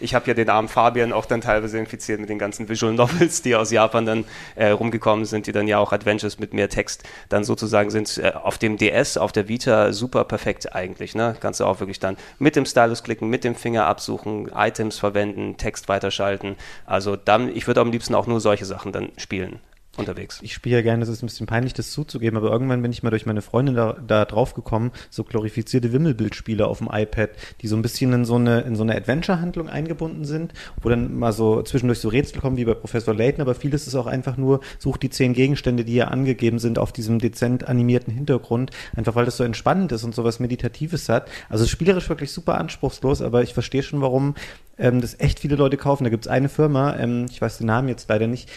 [0.00, 3.42] Ich habe ja den armen Fabian auch dann teilweise infiziert mit den ganzen Visual Novels,
[3.42, 4.24] die aus Japan dann
[4.54, 8.18] äh, rumgekommen sind, die dann ja auch Adventures mit mehr Text dann sozusagen sind.
[8.18, 11.14] Äh, auf dem DS, auf der Vita super perfekt eigentlich.
[11.14, 11.36] Ne?
[11.40, 15.56] Kannst du auch wirklich dann mit dem Stylus klicken, mit dem Finger absuchen, Items verwenden,
[15.56, 16.56] Text weiterschalten.
[16.86, 19.60] Also dann, ich würde am liebsten auch nur solche Sachen dann spielen
[19.98, 20.38] unterwegs.
[20.42, 23.02] Ich spiele ja gerne, das ist ein bisschen peinlich, das zuzugeben, aber irgendwann bin ich
[23.02, 27.30] mal durch meine Freundin da, da drauf gekommen, so glorifizierte Wimmelbildspiele auf dem iPad,
[27.60, 31.18] die so ein bisschen in so eine, in so eine Adventure-Handlung eingebunden sind, wo dann
[31.18, 34.38] mal so zwischendurch so Rätsel kommen wie bei Professor Layton, aber vieles ist auch einfach
[34.38, 39.14] nur, such die zehn Gegenstände, die hier angegeben sind, auf diesem dezent animierten Hintergrund, einfach
[39.14, 41.28] weil das so entspannend ist und so was Meditatives hat.
[41.50, 44.36] Also spielerisch wirklich super anspruchslos, aber ich verstehe schon, warum
[44.78, 46.04] ähm, das echt viele Leute kaufen.
[46.04, 48.48] Da gibt es eine Firma, ähm, ich weiß den Namen jetzt leider nicht,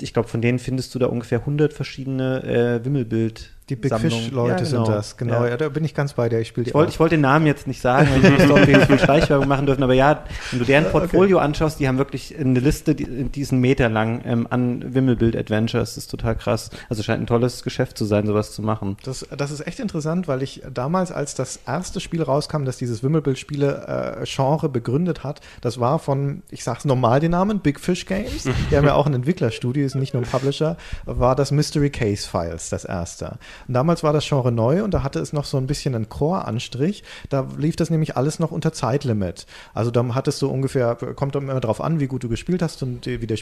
[0.00, 4.50] ich glaube, von denen findest du da ungefähr 100 verschiedene äh, Wimmelbild die Big Fish-Leute
[4.50, 4.84] ja, genau.
[4.84, 5.44] sind das, genau.
[5.44, 5.50] Ja.
[5.50, 5.56] ja.
[5.56, 6.40] da bin ich ganz bei dir.
[6.40, 9.46] Ich, ich wollte wollt den Namen jetzt nicht sagen, weil ich nicht so viel Schleichwerbung
[9.46, 11.46] machen dürfen, aber ja, wenn du deren Portfolio okay.
[11.46, 15.94] anschaust, die haben wirklich eine Liste, die, diesen Meter lang ähm, an Wimmelbild-Adventures.
[15.94, 16.70] Das ist total krass.
[16.88, 18.96] Also scheint ein tolles Geschäft zu sein, sowas zu machen.
[19.04, 23.02] Das, das ist echt interessant, weil ich damals, als das erste Spiel rauskam, das dieses
[23.02, 28.48] Wimmelbild-Spiele-Genre äh, begründet hat, das war von, ich sag's normal den Namen, Big Fish Games.
[28.70, 32.28] Die haben ja auch ein Entwicklerstudio, ist nicht nur ein Publisher, war das Mystery Case
[32.28, 33.38] Files, das erste.
[33.66, 36.08] Und damals war das Genre neu und da hatte es noch so ein bisschen einen
[36.08, 37.02] Core-Anstrich.
[37.28, 39.46] Da lief das nämlich alles noch unter Zeitlimit.
[39.74, 43.06] Also da hattest du ungefähr, kommt immer darauf an, wie gut du gespielt hast und
[43.06, 43.36] wie der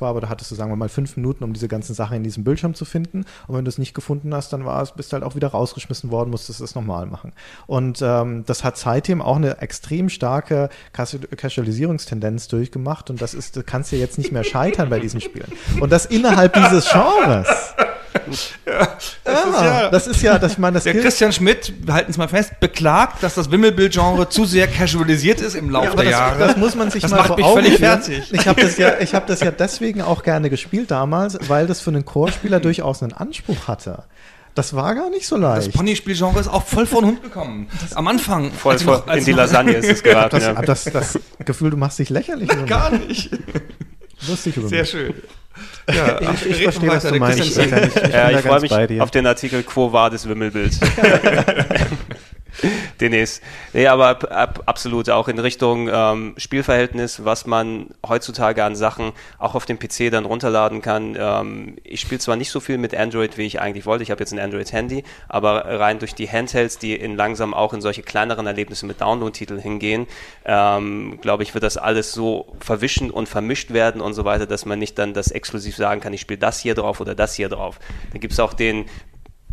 [0.00, 2.44] aber da hattest du, sagen wir mal, fünf Minuten, um diese ganzen Sachen in diesem
[2.44, 3.24] Bildschirm zu finden.
[3.46, 6.10] Und wenn du es nicht gefunden hast, dann war es, bist halt auch wieder rausgeschmissen
[6.10, 7.32] worden, musstest es nochmal machen.
[7.66, 13.62] Und ähm, das hat seitdem auch eine extrem starke Casualisierungstendenz durchgemacht und das ist, du
[13.62, 15.52] kannst ja jetzt nicht mehr scheitern bei diesen Spielen.
[15.80, 17.74] Und das innerhalb dieses Genres.
[18.66, 20.84] Ja, das, ist ja, das ist ja, dass man das.
[20.84, 25.40] Der Christian Schmidt, wir halten es mal fest, beklagt, dass das Wimmelbild-Genre zu sehr casualisiert
[25.40, 26.38] ist im Laufe ja, der das, Jahre.
[26.38, 28.32] Das muss man sich das mal macht mich völlig fertig.
[28.32, 31.80] Ich habe das ja, ich habe das ja deswegen auch gerne gespielt damals, weil das
[31.80, 34.04] für einen Chorspieler durchaus einen Anspruch hatte.
[34.54, 35.68] Das war gar nicht so leicht.
[35.68, 37.68] Das Ponyspielgenre ist auch voll vor den Hund gekommen.
[37.94, 38.52] Am Anfang.
[38.52, 40.36] Voll, voll noch, in die Lasagne ist es geraten.
[40.36, 40.62] Das, ja.
[40.62, 42.50] das, das, Gefühl, du machst dich lächerlich.
[42.66, 43.30] gar nicht.
[44.28, 45.14] Lustig über Sehr schön.
[45.92, 47.40] Ja, Ich, ich verstehe, was du meinst.
[47.40, 50.72] Ich, ich, ich, ich freue mich auf den Artikel Quo Vadis Wimmelbild.
[53.00, 53.42] Demnächst.
[53.72, 59.12] Nee, aber ab, ab, absolut auch in Richtung ähm, Spielverhältnis, was man heutzutage an Sachen
[59.38, 61.16] auch auf dem PC dann runterladen kann.
[61.18, 64.02] Ähm, ich spiele zwar nicht so viel mit Android, wie ich eigentlich wollte.
[64.02, 67.80] Ich habe jetzt ein Android-Handy, aber rein durch die Handhelds, die in langsam auch in
[67.80, 70.06] solche kleineren Erlebnisse mit Download-Titeln hingehen,
[70.44, 74.66] ähm, glaube ich, wird das alles so verwischen und vermischt werden und so weiter, dass
[74.66, 77.48] man nicht dann das exklusiv sagen kann, ich spiele das hier drauf oder das hier
[77.48, 77.78] drauf.
[78.12, 78.86] Da gibt es auch den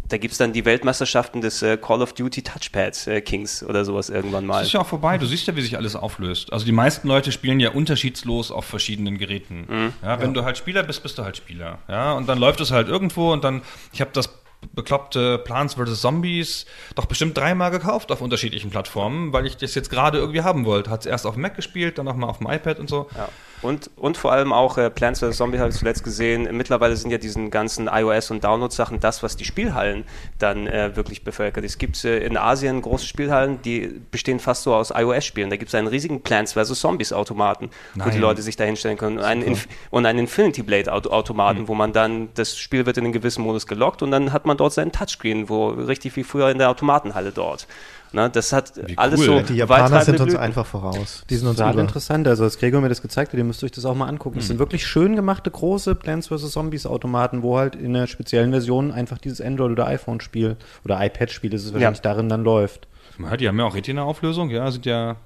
[0.10, 3.86] da gibt es dann die Weltmeisterschaften des äh, Call of Duty Touchpads äh, Kings oder
[3.86, 4.60] sowas irgendwann mal.
[4.60, 5.18] Das ist ja auch vorbei.
[5.18, 6.52] Du siehst ja, wie sich alles auflöst.
[6.52, 9.66] Also die meisten Leute spielen ja unterschiedslos auf verschiedenen Geräten.
[9.70, 9.94] Mhm.
[10.04, 11.78] Ja, wenn du halt Spieler bist, bist du halt Spieler.
[11.88, 13.62] Ja, und dann läuft es halt irgendwo und dann,
[13.94, 14.28] ich habe das
[14.74, 16.02] bekloppte Plants vs.
[16.02, 20.66] Zombies doch bestimmt dreimal gekauft auf unterschiedlichen Plattformen, weil ich das jetzt gerade irgendwie haben
[20.66, 20.90] wollte.
[20.90, 23.08] Hat es erst auf dem Mac gespielt, dann nochmal auf dem iPad und so.
[23.16, 23.30] Ja.
[23.62, 25.36] Und, und vor allem auch äh, Plants vs.
[25.36, 26.48] Zombie habe ich zuletzt gesehen.
[26.56, 30.06] Mittlerweile sind ja diesen ganzen iOS- und Download-Sachen das, was die Spielhallen
[30.38, 31.66] dann äh, wirklich bevölkert.
[31.66, 35.50] Es gibt äh, in Asien große Spielhallen, die bestehen fast so aus iOS-Spielen.
[35.50, 36.80] Da gibt es einen riesigen Plants vs.
[36.80, 39.18] Zombies-Automaten, wo die Leute sich da hinstellen können.
[39.18, 43.14] Und einen, Inf und einen Infinity Blade-Automaten, wo man dann, das Spiel wird in einen
[43.14, 46.58] gewissen Modus gelockt und dann hat man dort seinen Touchscreen, wo richtig wie früher in
[46.58, 47.68] der Automatenhalle dort.
[48.12, 49.26] Ne, das hat Wie alles cool.
[49.26, 50.42] so Die Japaner sind uns Blüten.
[50.42, 51.24] einfach voraus.
[51.30, 52.28] Die sind uns Total interessant.
[52.28, 54.38] Also, als Gregor mir das gezeigt hat, ihr müsst euch das auch mal angucken.
[54.40, 56.50] Das sind wirklich schön gemachte, große Plants vs.
[56.50, 61.52] Zombies Automaten, wo halt in einer speziellen Version einfach dieses Android- oder iPhone-Spiel oder iPad-Spiel,
[61.52, 62.88] das es wahrscheinlich darin dann läuft.
[63.20, 65.18] Ja, die haben ja auch Retina-Auflösung, ja, sind ja.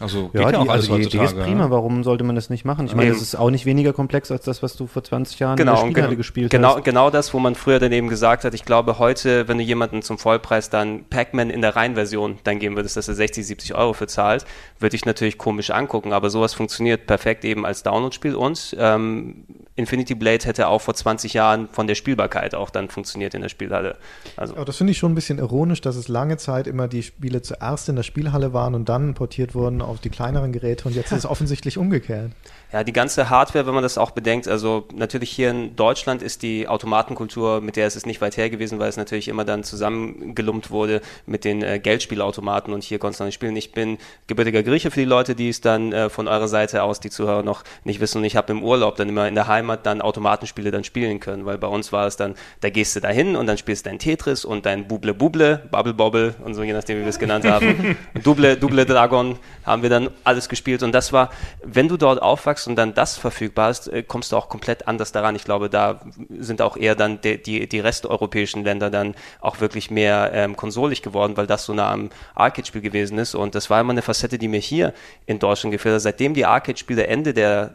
[0.00, 1.64] Also geht Ja, ja, auch die, alles also die Idee ist prima.
[1.64, 1.70] ja.
[1.70, 2.86] Warum sollte man das nicht machen?
[2.86, 5.56] Ich meine, das ist auch nicht weniger komplex als das, was du vor 20 Jahren
[5.56, 6.84] genau, in der und Spielhalle genau, gespielt genau, hast.
[6.84, 10.02] genau das, wo man früher dann eben gesagt hat, ich glaube heute, wenn du jemanden
[10.02, 13.92] zum Vollpreis dann Pac-Man in der Reihenversion dann geben würdest, dass er 60, 70 Euro
[13.92, 14.44] für zahlt,
[14.78, 19.44] würde ich natürlich komisch angucken, aber sowas funktioniert perfekt eben als Download-Spiel und ähm,
[19.78, 23.48] Infinity Blade hätte auch vor 20 Jahren von der Spielbarkeit auch dann funktioniert in der
[23.48, 23.96] Spielhalle.
[24.36, 27.04] Also Aber das finde ich schon ein bisschen ironisch, dass es lange Zeit immer die
[27.04, 30.96] Spiele zuerst in der Spielhalle waren und dann portiert wurden auf die kleineren Geräte und
[30.96, 32.32] jetzt ist es offensichtlich umgekehrt.
[32.70, 36.42] Ja, die ganze Hardware, wenn man das auch bedenkt, also natürlich hier in Deutschland ist
[36.42, 39.64] die Automatenkultur, mit der ist es nicht weit her gewesen, weil es natürlich immer dann
[39.64, 43.56] zusammengelumpt wurde mit den äh, Geldspielautomaten und hier konntest du nicht spielen.
[43.56, 43.96] Ich bin
[44.26, 47.42] gebürtiger Grieche für die Leute, die es dann äh, von eurer Seite aus, die Zuhörer
[47.42, 50.70] noch nicht wissen und ich habe im Urlaub dann immer in der Heimat dann Automatenspiele
[50.70, 53.56] dann spielen können, weil bei uns war es dann, da gehst du dahin und dann
[53.56, 57.02] spielst du dein Tetris und dein Buble Buble, Bubble Bobble und so, je nachdem wie
[57.02, 57.96] wir es genannt haben.
[58.14, 61.30] Und Double, Double Dragon haben wir dann alles gespielt und das war,
[61.62, 65.12] wenn du dort aufwachst und dann das verfügbar ist, äh, kommst du auch komplett anders
[65.12, 65.36] daran.
[65.36, 66.00] Ich glaube, da
[66.38, 71.02] sind auch eher dann die, die, die resteuropäischen Länder dann auch wirklich mehr ähm, konsolig
[71.02, 74.38] geworden, weil das so nah am Arcade-Spiel gewesen ist und das war immer eine Facette,
[74.38, 74.94] die mir hier
[75.26, 75.94] in Deutschland gefällt.
[75.94, 76.02] hat.
[76.02, 77.74] Seitdem die Arcade-Spiele Ende der,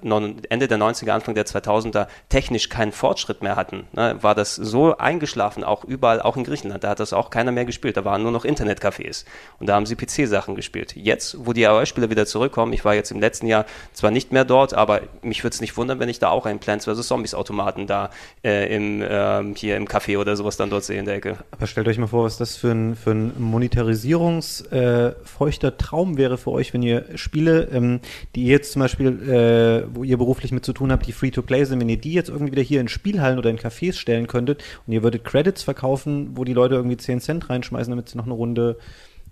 [0.49, 4.97] Ende der 90er, Anfang der 2000er technisch keinen Fortschritt mehr hatten, ne, war das so
[4.97, 6.83] eingeschlafen, auch überall, auch in Griechenland.
[6.83, 7.97] Da hat das auch keiner mehr gespielt.
[7.97, 9.25] Da waren nur noch Internetcafés
[9.59, 10.95] und da haben sie PC-Sachen gespielt.
[10.95, 14.45] Jetzt, wo die iOS-Spieler wieder zurückkommen, ich war jetzt im letzten Jahr zwar nicht mehr
[14.45, 17.07] dort, aber mich würde es nicht wundern, wenn ich da auch einen Plants vs.
[17.07, 18.09] Zombies-Automaten da
[18.43, 21.37] äh, im, ähm, hier im Café oder sowas dann dort sehe in der Ecke.
[21.51, 26.37] Aber stellt euch mal vor, was das für ein, für ein monetarisierungsfeuchter äh, Traum wäre
[26.37, 27.99] für euch, wenn ihr Spiele, ähm,
[28.35, 31.65] die ihr jetzt zum Beispiel, äh, wo ihr beruflich mit zu tun habt, die Free-to-Play
[31.65, 34.63] sind, wenn ihr die jetzt irgendwie wieder hier in Spielhallen oder in Cafés stellen könntet
[34.85, 38.25] und ihr würdet Credits verkaufen, wo die Leute irgendwie 10 Cent reinschmeißen, damit sie noch
[38.25, 38.77] eine Runde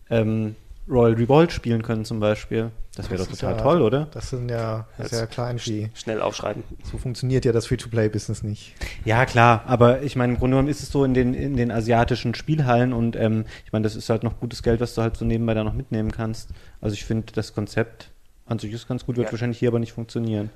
[0.09, 0.55] ähm,
[0.89, 2.71] Royal Revolt spielen können zum Beispiel.
[2.95, 4.07] Das wäre doch ist total ja, toll, oder?
[4.11, 5.89] Das sind ja sehr klein wie.
[5.93, 6.63] Schnell aufschreiben.
[6.84, 8.73] So funktioniert ja das Free-to-Play-Business nicht.
[9.05, 11.71] Ja, klar, aber ich meine, im Grunde genommen ist es so in den, in den
[11.71, 15.15] asiatischen Spielhallen und ähm, ich meine, das ist halt noch gutes Geld, was du halt
[15.15, 16.49] so nebenbei da noch mitnehmen kannst.
[16.82, 18.09] Also ich finde, das Konzept
[18.45, 19.32] an sich ist ganz gut, wird Ja.
[19.32, 20.49] wahrscheinlich hier aber nicht funktionieren.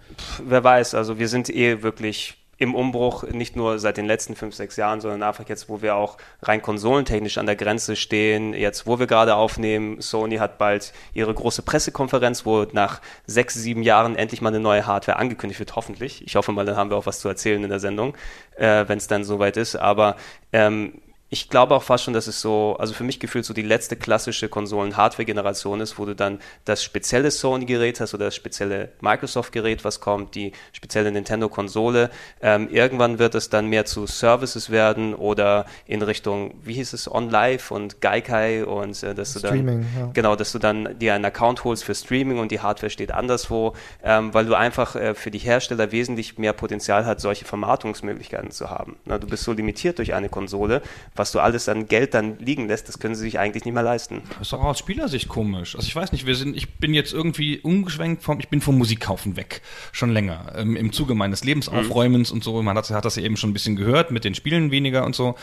[0.45, 4.55] wer weiß, also wir sind eh wirklich im Umbruch, nicht nur seit den letzten fünf,
[4.55, 8.87] sechs Jahren, sondern einfach jetzt, wo wir auch rein konsolentechnisch an der Grenze stehen, jetzt,
[8.87, 14.15] wo wir gerade aufnehmen, Sony hat bald ihre große Pressekonferenz, wo nach sechs, sieben Jahren
[14.15, 16.25] endlich mal eine neue Hardware angekündigt wird, hoffentlich.
[16.25, 18.15] Ich hoffe mal, dann haben wir auch was zu erzählen in der Sendung,
[18.55, 20.15] äh, wenn es dann soweit ist, aber
[20.53, 23.63] ähm, ich glaube auch fast schon, dass es so, also für mich gefühlt so die
[23.63, 29.83] letzte klassische Konsolen-Hardware-Generation ist, wo du dann das spezielle Sony-Gerät hast oder das spezielle Microsoft-Gerät,
[29.83, 32.11] was kommt, die spezielle Nintendo-Konsole.
[32.41, 37.11] Ähm, irgendwann wird es dann mehr zu Services werden oder in Richtung, wie hieß es,
[37.11, 40.11] OnLive und Gaikai und äh, dass du dann Streaming, ja.
[40.13, 43.73] Genau, dass du dann dir einen Account holst für Streaming und die Hardware steht anderswo,
[44.03, 48.69] ähm, weil du einfach äh, für die Hersteller wesentlich mehr Potenzial hat, solche Vermarktungsmöglichkeiten zu
[48.69, 48.97] haben.
[49.05, 50.83] Na, du bist so limitiert durch eine Konsole,
[51.15, 53.83] was du alles an Geld dann liegen lässt, das können sie sich eigentlich nicht mehr
[53.83, 54.21] leisten.
[54.37, 55.75] Das ist auch aus Spielersicht komisch.
[55.75, 58.77] Also ich weiß nicht, wir sind, ich bin jetzt irgendwie umgeschwenkt vom, ich bin vom
[58.77, 59.61] Musikkaufen weg,
[59.91, 60.53] schon länger.
[60.55, 62.35] Ähm, Im Zuge meines Lebensaufräumens mhm.
[62.35, 64.71] und so, man hat, hat das ja eben schon ein bisschen gehört, mit den Spielen
[64.71, 65.35] weniger und so.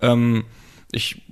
[0.00, 0.44] Ähm,
[0.92, 1.22] ich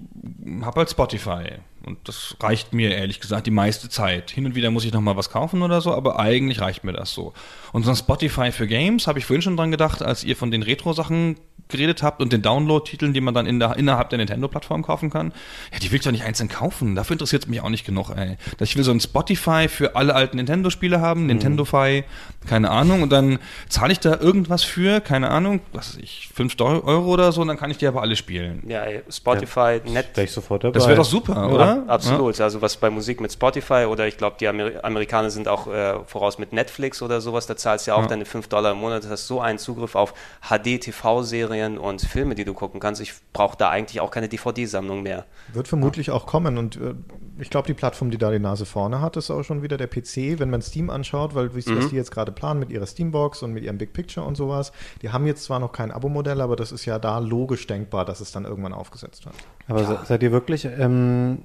[0.62, 1.44] habe halt Spotify
[1.84, 4.30] und das reicht mir ehrlich gesagt die meiste Zeit.
[4.30, 6.92] Hin und wieder muss ich noch mal was kaufen oder so, aber eigentlich reicht mir
[6.92, 7.32] das so.
[7.72, 10.50] Und so ein Spotify für Games habe ich vorhin schon dran gedacht, als ihr von
[10.50, 11.36] den Retro-Sachen
[11.68, 15.32] geredet habt und den Download-Titeln, die man dann in der, innerhalb der Nintendo-Plattform kaufen kann.
[15.72, 16.94] Ja, die will ich doch nicht einzeln kaufen.
[16.94, 18.36] Dafür interessiert es mich auch nicht genug, ey.
[18.60, 21.26] Ich will so ein Spotify für alle alten Nintendo-Spiele haben, mhm.
[21.26, 22.04] Nintendo-Fi,
[22.46, 26.58] keine Ahnung, und dann zahle ich da irgendwas für, keine Ahnung, was weiß ich, 5
[26.60, 28.62] Euro oder so, und dann kann ich die aber alle spielen.
[28.66, 30.16] Ja, ey, Spotify, ja, nett.
[30.18, 30.72] Ich sofort dabei.
[30.72, 31.77] Das wäre doch super, ja, oder?
[31.86, 32.38] Absolut.
[32.38, 32.44] Ja.
[32.44, 36.04] Also was bei Musik mit Spotify oder ich glaube, die Amer Amerikaner sind auch äh,
[36.04, 39.08] voraus mit Netflix oder sowas, da zahlst du ja auch deine 5 Dollar im Monat,
[39.08, 40.14] hast so einen Zugriff auf
[40.48, 43.00] HD-TV-Serien und Filme, die du gucken kannst.
[43.00, 45.26] Ich brauche da eigentlich auch keine DVD-Sammlung mehr.
[45.52, 46.14] Wird vermutlich ja.
[46.14, 46.94] auch kommen und äh,
[47.40, 49.86] ich glaube, die Plattform, die da die Nase vorne hat, ist auch schon wieder der
[49.86, 50.38] PC.
[50.38, 51.78] Wenn man Steam anschaut, weil wie mhm.
[51.78, 54.72] was die jetzt gerade planen mit ihrer Steambox und mit ihrem Big Picture und sowas,
[55.02, 58.20] die haben jetzt zwar noch kein Abo-Modell, aber das ist ja da logisch denkbar, dass
[58.20, 59.36] es dann irgendwann aufgesetzt wird.
[59.68, 60.04] Aber ja.
[60.04, 61.44] seid ihr wirklich ähm,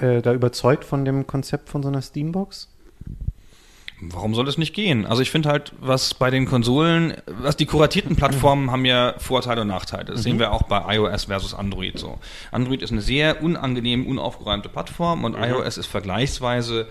[0.00, 2.68] äh, da überzeugt von dem Konzept von so einer Steambox?
[4.00, 5.06] Warum soll das nicht gehen?
[5.06, 9.62] Also ich finde halt, was bei den Konsolen, was die kuratierten Plattformen haben ja Vorteile
[9.62, 10.06] und Nachteile.
[10.06, 10.22] Das mhm.
[10.22, 12.18] sehen wir auch bei iOS versus Android so.
[12.50, 15.44] Android ist eine sehr unangenehm, unaufgeräumte Plattform und mhm.
[15.44, 16.88] iOS ist vergleichsweise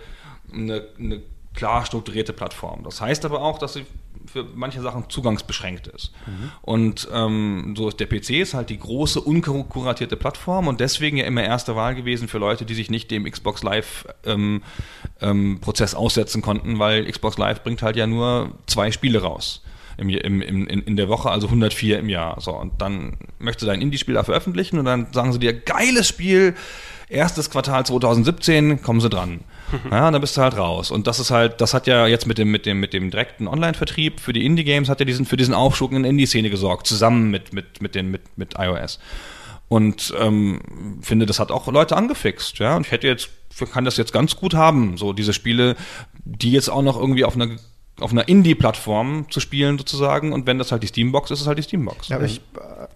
[0.53, 1.21] eine, eine
[1.53, 2.83] klar strukturierte Plattform.
[2.83, 3.85] Das heißt aber auch, dass sie
[4.25, 6.11] für manche Sachen zugangsbeschränkt ist.
[6.25, 6.51] Mhm.
[6.61, 11.25] Und ähm, so ist der PC ist halt die große, unkuratierte Plattform und deswegen ja
[11.25, 14.63] immer erste Wahl gewesen für Leute, die sich nicht dem Xbox Live ähm,
[15.21, 19.61] ähm, Prozess aussetzen konnten, weil Xbox Live bringt halt ja nur zwei Spiele raus.
[19.95, 22.41] Im, im, im, in der Woche, also 104 im Jahr.
[22.41, 26.07] So, und dann möchtest du dein Indie-Spiel da veröffentlichen und dann sagen sie dir, geiles
[26.07, 26.55] Spiel,
[27.09, 29.41] erstes Quartal 2017, kommen sie dran.
[29.91, 30.91] Ja, dann bist du halt raus.
[30.91, 33.47] Und das ist halt, das hat ja jetzt mit dem, mit dem, mit dem direkten
[33.47, 37.31] Online-Vertrieb für die Indie-Games hat ja diesen, für diesen Aufschwung in der Indie-Szene gesorgt, zusammen
[37.31, 38.99] mit, mit, mit den, mit, mit iOS.
[39.67, 42.75] Und ähm, finde, das hat auch Leute angefixt, ja.
[42.75, 43.29] Und ich hätte jetzt,
[43.71, 45.75] kann das jetzt ganz gut haben, so diese Spiele,
[46.23, 47.49] die jetzt auch noch irgendwie auf einer
[47.99, 50.33] auf einer Indie-Plattform zu spielen sozusagen.
[50.33, 52.09] Und wenn das halt die Steambox ist, ist es halt die Steambox.
[52.09, 52.87] Ja, aber ich, äh,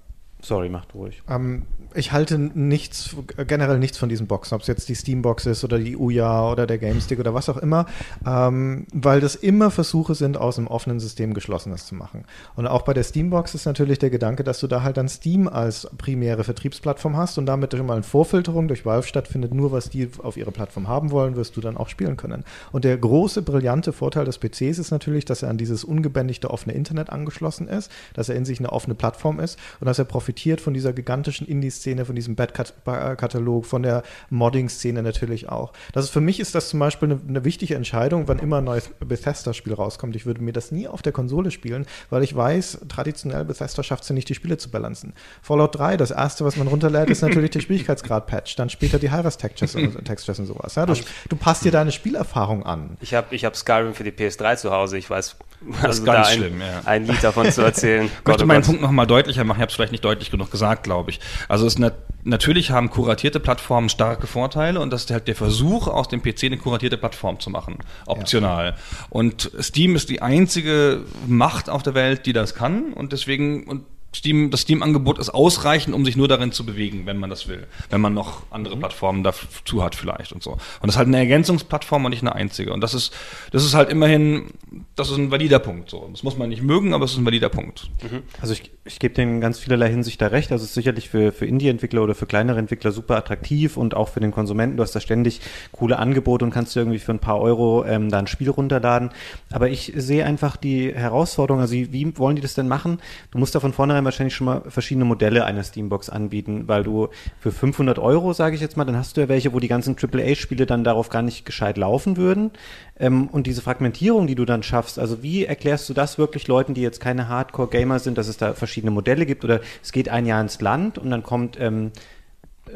[0.41, 1.21] sorry, macht ruhig.
[1.29, 1.63] Ähm,
[1.97, 3.15] ich halte nichts,
[3.47, 6.67] generell nichts von diesen Boxen, ob es jetzt die Steambox ist oder die Uya oder
[6.67, 7.87] der GameStick oder was auch immer,
[8.25, 12.25] ähm, weil das immer Versuche sind, aus einem offenen System Geschlossenes zu machen.
[12.55, 15.47] Und auch bei der Steambox ist natürlich der Gedanke, dass du da halt dann Steam
[15.47, 19.89] als primäre Vertriebsplattform hast und damit schon mal eine Vorfilterung durch Valve stattfindet, nur was
[19.89, 22.43] die auf ihre Plattform haben wollen, wirst du dann auch spielen können.
[22.71, 26.73] Und der große, brillante Vorteil des PCs ist natürlich, dass er an dieses ungebändigte offene
[26.73, 30.61] Internet angeschlossen ist, dass er in sich eine offene Plattform ist und dass er profitiert
[30.61, 35.71] von dieser gigantischen Indie-Szene Szene, von diesem Bad-Katalog, von der Modding-Szene natürlich auch.
[35.93, 38.65] Das ist, für mich ist das zum Beispiel eine, eine wichtige Entscheidung, wann immer ein
[38.65, 40.15] neues Bethesda-Spiel rauskommt.
[40.17, 44.03] Ich würde mir das nie auf der Konsole spielen, weil ich weiß, traditionell Bethesda schafft
[44.03, 45.13] es ja nicht, die Spiele zu balancen.
[45.41, 49.75] Fallout 3, das erste, was man runterlädt, ist natürlich der Schwierigkeitsgrad-Patch, dann später die High-Res-Textures
[49.75, 50.75] und, und sowas.
[50.75, 50.95] Ja, du,
[51.29, 52.97] du, passt dir deine Spielerfahrung an.
[52.99, 56.05] Ich habe ich hab Skyrim für die PS3 zu Hause, ich weiß, das also ist
[56.05, 56.81] ganz da schlimm, ein, ja.
[56.85, 58.05] ein Lied davon zu erzählen.
[58.05, 60.51] ich möchte oh meinen Punkt nochmal deutlicher machen, ich habe es vielleicht nicht deutlich genug
[60.51, 61.19] gesagt, glaube ich.
[61.47, 65.87] Also es nat natürlich haben kuratierte Plattformen starke Vorteile und das ist halt der Versuch,
[65.87, 68.71] aus dem PC eine kuratierte Plattform zu machen, optional.
[68.71, 68.75] Ja.
[69.09, 73.85] Und Steam ist die einzige Macht auf der Welt, die das kann und deswegen und
[74.15, 77.67] Steam, das Steam-Angebot ist ausreichend, um sich nur darin zu bewegen, wenn man das will.
[77.89, 78.79] Wenn man noch andere mhm.
[78.79, 80.51] Plattformen dazu hat vielleicht und so.
[80.53, 82.73] Und das ist halt eine Ergänzungsplattform und nicht eine einzige.
[82.73, 83.13] Und das ist,
[83.51, 84.51] das ist halt immerhin,
[84.95, 85.89] das ist ein valider Punkt.
[85.89, 86.07] So.
[86.11, 87.89] Das muss man nicht mögen, aber es ist ein valider Punkt.
[88.01, 88.23] Mhm.
[88.41, 90.51] Also ich, ich gebe dem ganz vielerlei Hinsicht da recht.
[90.51, 94.09] Also es ist sicherlich für, für Indie-Entwickler oder für kleinere Entwickler super attraktiv und auch
[94.09, 94.77] für den Konsumenten.
[94.77, 95.41] Du hast da ständig
[95.71, 99.11] coole Angebote und kannst dir irgendwie für ein paar Euro ähm, da ein Spiel runterladen.
[99.51, 102.99] Aber ich sehe einfach die Herausforderung, also wie wollen die das denn machen?
[103.31, 107.09] Du musst da von vornherein wahrscheinlich schon mal verschiedene Modelle einer Steambox anbieten, weil du
[107.39, 109.95] für 500 Euro, sage ich jetzt mal, dann hast du ja welche, wo die ganzen
[109.95, 112.51] AAA-Spiele dann darauf gar nicht gescheit laufen würden.
[112.99, 116.73] Ähm, und diese Fragmentierung, die du dann schaffst, also wie erklärst du das wirklich Leuten,
[116.73, 120.25] die jetzt keine Hardcore-Gamer sind, dass es da verschiedene Modelle gibt oder es geht ein
[120.25, 121.91] Jahr ins Land und dann kommt ähm,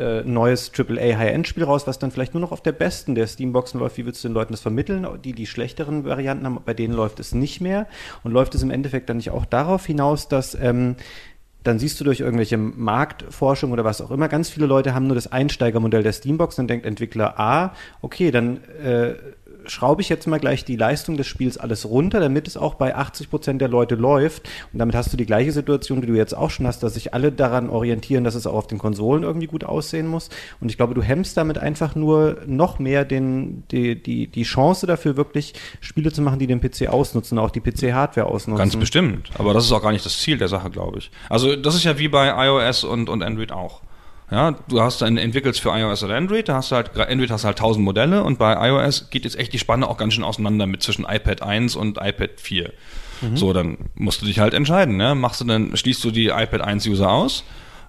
[0.01, 3.79] äh, neues AAA High-End-Spiel raus, was dann vielleicht nur noch auf der besten der Steamboxen
[3.79, 3.97] läuft.
[3.97, 5.07] Wie willst du den Leuten das vermitteln?
[5.23, 7.87] Die, die schlechteren Varianten haben, bei denen läuft es nicht mehr.
[8.23, 10.95] Und läuft es im Endeffekt dann nicht auch darauf hinaus, dass ähm,
[11.63, 15.15] dann siehst du durch irgendwelche Marktforschung oder was auch immer, ganz viele Leute haben nur
[15.15, 19.13] das Einsteigermodell der Steambox und denkt Entwickler A, okay, dann äh,
[19.65, 22.95] schraube ich jetzt mal gleich die Leistung des Spiels alles runter, damit es auch bei
[22.95, 24.49] 80 Prozent der Leute läuft.
[24.73, 27.13] Und damit hast du die gleiche Situation, die du jetzt auch schon hast, dass sich
[27.13, 30.29] alle daran orientieren, dass es auch auf den Konsolen irgendwie gut aussehen muss.
[30.59, 34.87] Und ich glaube, du hemmst damit einfach nur noch mehr den, die, die, die Chance
[34.87, 38.57] dafür, wirklich Spiele zu machen, die den PC ausnutzen, auch die PC-Hardware ausnutzen.
[38.57, 39.29] Ganz bestimmt.
[39.37, 41.11] Aber das ist auch gar nicht das Ziel der Sache, glaube ich.
[41.29, 43.81] Also das ist ja wie bei iOS und, und Android auch.
[44.31, 47.43] Ja, du hast dann entwickelst für iOS oder Android, da hast du halt, Android hast
[47.43, 50.23] du halt 1000 Modelle und bei iOS geht jetzt echt die Spanne auch ganz schön
[50.23, 52.71] auseinander mit zwischen iPad 1 und iPad 4.
[53.21, 53.37] Mhm.
[53.37, 55.15] So, dann musst du dich halt entscheiden, ne?
[55.15, 57.43] Machst du dann, schließt du die iPad 1 User aus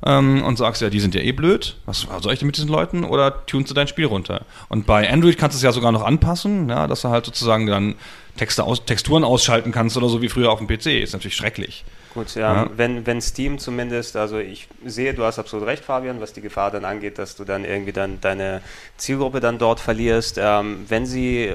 [0.04, 2.70] ähm, und sagst ja, die sind ja eh blöd, was soll ich denn mit diesen
[2.70, 3.04] Leuten?
[3.04, 4.44] Oder tunst du dein Spiel runter?
[4.68, 7.68] Und bei Android kannst du es ja sogar noch anpassen, ja, dass du halt sozusagen
[7.68, 7.94] dann
[8.36, 10.86] Texte aus, Texturen ausschalten kannst oder so wie früher auf dem PC.
[11.02, 11.84] Ist natürlich schrecklich.
[12.14, 12.70] Gut, ja, ja.
[12.76, 16.70] Wenn, wenn Steam zumindest, also ich sehe, du hast absolut recht, Fabian, was die Gefahr
[16.70, 18.60] dann angeht, dass du dann irgendwie dann deine
[18.98, 20.38] Zielgruppe dann dort verlierst.
[20.38, 21.54] Ähm, wenn sie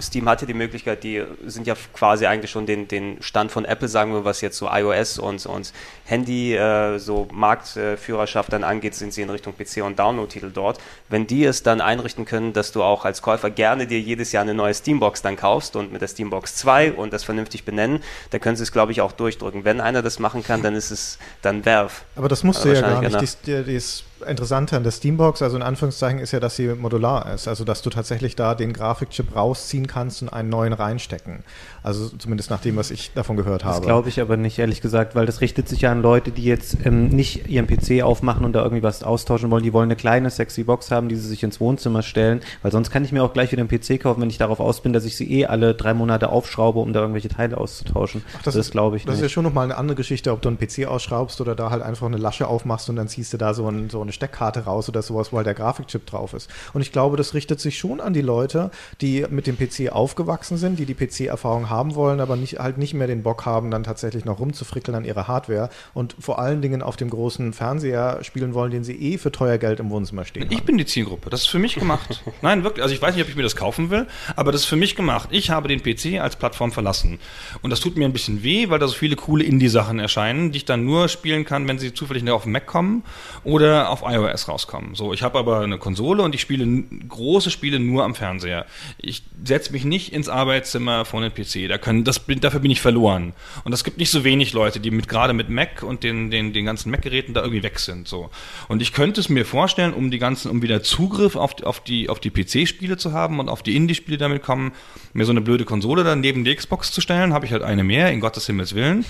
[0.00, 3.88] Steam hatte die Möglichkeit, die sind ja quasi eigentlich schon den, den Stand von Apple,
[3.88, 5.72] sagen wir, was jetzt so iOS und, und
[6.04, 10.78] Handy, äh, so Marktführerschaft dann angeht, sind sie in Richtung PC und Download-Titel dort.
[11.08, 14.42] Wenn die es dann einrichten können, dass du auch als Käufer gerne dir jedes Jahr
[14.42, 18.40] eine neue Steambox dann kaufst und mit der Steambox 2 und das vernünftig benennen, dann
[18.40, 19.64] können sie es, glaube ich, auch durchdrücken.
[19.64, 21.92] Wenn einer das machen kann, dann ist es dann Valve.
[22.16, 23.20] Aber das musst du ja gar nicht.
[23.20, 27.48] Dies, dies Interessante an der Steambox, also in Anführungszeichen, ist ja, dass sie modular ist.
[27.48, 31.44] Also, dass du tatsächlich da den Grafikchip rausziehen kannst und einen neuen reinstecken.
[31.82, 33.76] Also, zumindest nach dem, was ich davon gehört habe.
[33.76, 36.44] Das glaube ich aber nicht, ehrlich gesagt, weil das richtet sich ja an Leute, die
[36.44, 39.62] jetzt ähm, nicht ihren PC aufmachen und da irgendwie was austauschen wollen.
[39.62, 42.90] Die wollen eine kleine, sexy Box haben, die sie sich ins Wohnzimmer stellen, weil sonst
[42.90, 45.04] kann ich mir auch gleich wieder einen PC kaufen, wenn ich darauf aus bin, dass
[45.04, 48.22] ich sie eh alle drei Monate aufschraube, um da irgendwelche Teile auszutauschen.
[48.38, 49.24] Ach, das, das glaube ich Das nicht.
[49.24, 51.82] ist ja schon nochmal eine andere Geschichte, ob du einen PC ausschraubst oder da halt
[51.82, 54.88] einfach eine Lasche aufmachst und dann ziehst du da so, ein, so eine Steckkarte raus
[54.88, 56.50] oder sowas, wo halt der Grafikchip drauf ist.
[56.74, 58.70] Und ich glaube, das richtet sich schon an die Leute,
[59.00, 62.94] die mit dem PC aufgewachsen sind, die die PC-Erfahrung haben wollen, aber nicht, halt nicht
[62.94, 66.82] mehr den Bock haben, dann tatsächlich noch rumzufrickeln an ihrer Hardware und vor allen Dingen
[66.82, 70.46] auf dem großen Fernseher spielen wollen, den sie eh für teuer Geld im Wohnzimmer stehen.
[70.50, 70.66] Ich haben.
[70.66, 71.30] bin die Zielgruppe.
[71.30, 72.22] Das ist für mich gemacht.
[72.42, 72.82] Nein, wirklich.
[72.82, 74.06] Also ich weiß nicht, ob ich mir das kaufen will,
[74.36, 75.28] aber das ist für mich gemacht.
[75.32, 77.18] Ich habe den PC als Plattform verlassen.
[77.62, 80.58] Und das tut mir ein bisschen weh, weil da so viele coole Indie-Sachen erscheinen, die
[80.58, 83.04] ich dann nur spielen kann, wenn sie zufällig auf den Mac kommen
[83.44, 84.94] oder auf iOS rauskommen.
[84.94, 88.66] So, ich habe aber eine Konsole und ich spiele große Spiele nur am Fernseher.
[88.98, 91.59] Ich setze mich nicht ins Arbeitszimmer vor den PC.
[91.68, 93.32] Da können, das, dafür bin ich verloren.
[93.64, 96.52] Und es gibt nicht so wenig Leute, die mit gerade mit Mac und den, den,
[96.52, 98.08] den ganzen Mac-Geräten da irgendwie weg sind.
[98.08, 98.30] So.
[98.68, 102.08] Und ich könnte es mir vorstellen, um die ganzen, um wieder Zugriff auf, auf die,
[102.08, 104.72] auf die PC-Spiele zu haben und auf die Indie-Spiele damit kommen,
[105.12, 107.84] mir so eine blöde Konsole dann neben die Xbox zu stellen, habe ich halt eine
[107.84, 109.04] mehr, in Gottes Himmels Willen.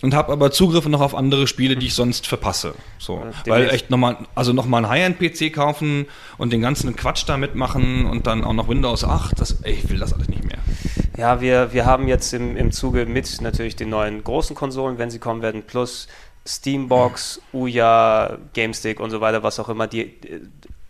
[0.00, 2.74] Und habe aber Zugriff noch auf andere Spiele, die ich sonst verpasse.
[2.98, 3.24] So.
[3.46, 8.26] Weil echt nochmal, also nochmal ein High-End-PC kaufen und den ganzen Quatsch da mitmachen und
[8.26, 10.58] dann auch noch Windows 8, das, ey, ich will das alles nicht mehr.
[11.16, 15.10] Ja, wir, wir haben jetzt im, im Zuge mit natürlich den neuen großen Konsolen, wenn
[15.10, 16.08] sie kommen werden, plus
[16.46, 20.18] Steambox, Uya, GameStick und so weiter, was auch immer, die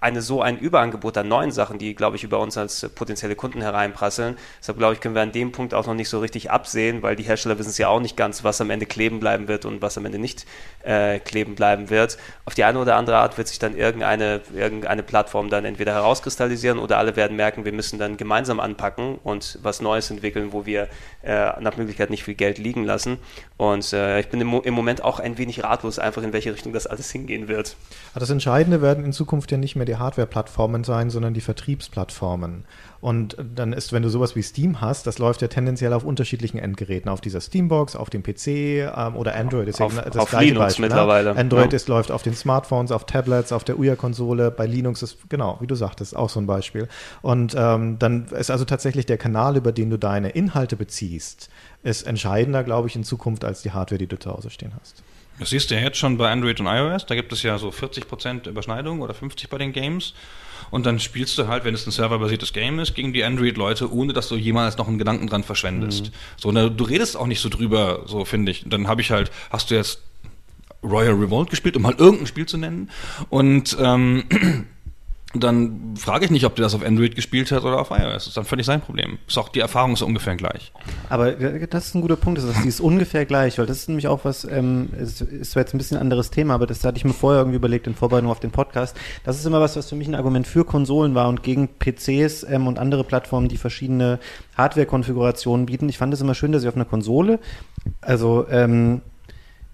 [0.04, 3.62] eine so ein Überangebot an neuen Sachen, die, glaube ich, über uns als potenzielle Kunden
[3.62, 4.36] hereinprasseln.
[4.60, 7.16] Deshalb, glaube ich, können wir an dem Punkt auch noch nicht so richtig absehen, weil
[7.16, 9.80] die Hersteller wissen es ja auch nicht ganz, was am Ende kleben bleiben wird und
[9.80, 10.44] was am Ende nicht
[10.82, 12.18] äh, kleben bleiben wird.
[12.44, 16.78] Auf die eine oder andere Art wird sich dann irgendeine, irgendeine Plattform dann entweder herauskristallisieren
[16.78, 20.88] oder alle werden merken, wir müssen dann gemeinsam anpacken und was Neues entwickeln, wo wir
[21.22, 23.16] äh, nach Möglichkeit nicht viel Geld liegen lassen.
[23.56, 26.74] Und äh, ich bin im, im Moment auch ein wenig ratlos, einfach in welche Richtung
[26.74, 27.76] das alles hingehen wird.
[28.14, 32.64] Das Entscheidende werden in Zukunft ja nicht mehr die die Hardware-Plattformen sein, sondern die Vertriebsplattformen.
[33.00, 36.58] Und dann ist, wenn du sowas wie Steam hast, das läuft ja tendenziell auf unterschiedlichen
[36.58, 40.30] Endgeräten, auf dieser Steambox, auf dem PC ähm, oder Android ist auf, ja das auf
[40.30, 40.88] gleiche Linux Beispiel, ne?
[40.88, 41.34] mittlerweile.
[41.34, 41.40] Ne?
[41.40, 41.76] Android ja.
[41.76, 45.66] ist, läuft auf den Smartphones, auf Tablets, auf der Uya-Konsole, bei Linux ist, genau, wie
[45.66, 46.88] du sagtest, auch so ein Beispiel.
[47.22, 51.50] Und ähm, dann ist also tatsächlich der Kanal, über den du deine Inhalte beziehst,
[51.82, 55.02] ist entscheidender, glaube ich, in Zukunft als die Hardware, die du zu Hause stehen hast.
[55.38, 57.06] Das siehst du ja jetzt schon bei Android und iOS.
[57.06, 60.14] Da gibt es ja so 40% Überschneidung oder 50% bei den Games.
[60.70, 64.12] Und dann spielst du halt, wenn es ein serverbasiertes Game ist, gegen die Android-Leute, ohne
[64.12, 66.06] dass du jemals noch einen Gedanken dran verschwendest.
[66.06, 66.10] Mhm.
[66.36, 68.64] So, ne, du redest auch nicht so drüber, so finde ich.
[68.66, 70.00] Dann habe ich halt, hast du jetzt
[70.82, 72.90] Royal Revolt gespielt, um mal irgendein Spiel zu nennen.
[73.30, 74.24] Und ähm,
[75.42, 78.12] dann frage ich nicht, ob der das auf Android gespielt hat oder auf iOS.
[78.12, 79.18] Das ist dann völlig sein Problem.
[79.26, 80.72] Ist auch die Erfahrung so ungefähr gleich.
[81.08, 84.06] Aber das ist ein guter Punkt, dass die ist ungefähr gleich, weil das ist nämlich
[84.06, 86.98] auch was, ähm, ist, ist zwar jetzt ein bisschen ein anderes Thema, aber das hatte
[86.98, 88.96] ich mir vorher irgendwie überlegt in Vorbereitung auf den Podcast.
[89.24, 92.44] Das ist immer was, was für mich ein Argument für Konsolen war und gegen PCs
[92.48, 94.20] ähm, und andere Plattformen, die verschiedene
[94.56, 95.88] Hardware-Konfigurationen bieten.
[95.88, 97.40] Ich fand es immer schön, dass ich auf einer Konsole,
[98.00, 99.00] also ähm,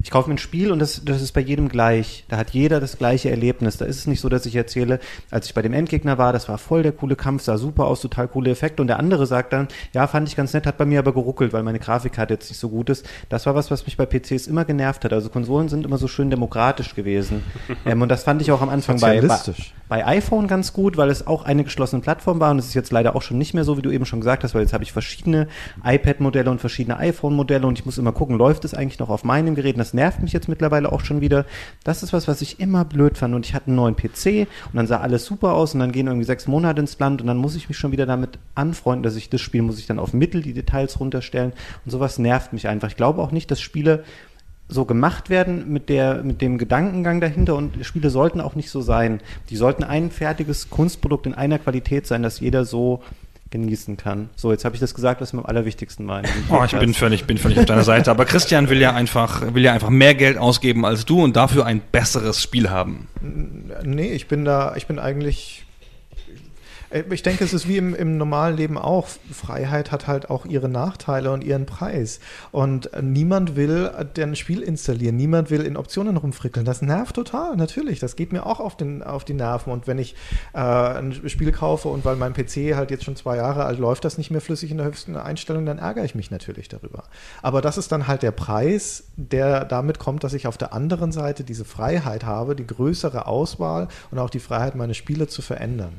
[0.02, 2.24] Ich kaufe mir ein Spiel und das, das ist bei jedem gleich.
[2.28, 3.76] Da hat jeder das gleiche Erlebnis.
[3.76, 4.98] Da ist es nicht so, dass ich erzähle,
[5.30, 8.00] als ich bei dem Endgegner war, das war voll der coole Kampf, sah super aus,
[8.00, 8.80] total coole Effekte.
[8.80, 11.52] Und der andere sagt dann, ja, fand ich ganz nett, hat bei mir aber geruckelt,
[11.52, 13.06] weil meine Grafikkarte jetzt nicht so gut ist.
[13.28, 15.12] Das war was, was mich bei PCs immer genervt hat.
[15.12, 17.42] Also Konsolen sind immer so schön demokratisch gewesen.
[17.84, 19.38] ähm, und das fand ich auch am Anfang bei, bei,
[19.88, 22.52] bei iPhone ganz gut, weil es auch eine geschlossene Plattform war.
[22.52, 24.44] Und es ist jetzt leider auch schon nicht mehr so, wie du eben schon gesagt
[24.44, 25.46] hast, weil jetzt habe ich verschiedene
[25.84, 29.54] iPad-Modelle und verschiedene iPhone-Modelle und ich muss immer gucken, läuft es eigentlich noch auf meinem
[29.54, 29.74] Gerät?
[29.74, 31.46] Und das nervt mich jetzt mittlerweile auch schon wieder.
[31.82, 33.34] Das ist was, was ich immer blöd fand.
[33.34, 36.06] Und ich hatte einen neuen PC und dann sah alles super aus und dann gehen
[36.06, 39.16] irgendwie sechs Monate ins Land und dann muss ich mich schon wieder damit anfreunden, dass
[39.16, 41.52] ich das Spiel muss ich dann auf Mittel die Details runterstellen.
[41.84, 42.88] Und sowas nervt mich einfach.
[42.88, 44.04] Ich glaube auch nicht, dass Spiele
[44.68, 48.80] so gemacht werden mit der mit dem Gedankengang dahinter und Spiele sollten auch nicht so
[48.80, 49.20] sein.
[49.48, 53.02] Die sollten ein fertiges Kunstprodukt in einer Qualität sein, dass jeder so
[53.50, 54.30] genießen kann.
[54.36, 56.28] So, jetzt habe ich das gesagt, was mir am allerwichtigsten meine.
[56.48, 58.10] Oh, ich bin völlig, bin völlig auf deiner Seite.
[58.10, 61.66] Aber Christian will ja einfach, will ja einfach mehr Geld ausgeben als du und dafür
[61.66, 63.08] ein besseres Spiel haben.
[63.82, 65.64] Nee, ich bin da, ich bin eigentlich
[67.10, 69.06] ich denke, es ist wie im, im, normalen Leben auch.
[69.32, 72.18] Freiheit hat halt auch ihre Nachteile und ihren Preis.
[72.50, 75.16] Und niemand will ein Spiel installieren.
[75.16, 76.66] Niemand will in Optionen rumfrickeln.
[76.66, 78.00] Das nervt total, natürlich.
[78.00, 79.72] Das geht mir auch auf, den, auf die Nerven.
[79.72, 80.16] Und wenn ich
[80.52, 84.04] äh, ein Spiel kaufe und weil mein PC halt jetzt schon zwei Jahre alt läuft,
[84.04, 87.04] das nicht mehr flüssig in der höchsten Einstellung, dann ärgere ich mich natürlich darüber.
[87.40, 91.12] Aber das ist dann halt der Preis, der damit kommt, dass ich auf der anderen
[91.12, 95.92] Seite diese Freiheit habe, die größere Auswahl und auch die Freiheit, meine Spiele zu verändern.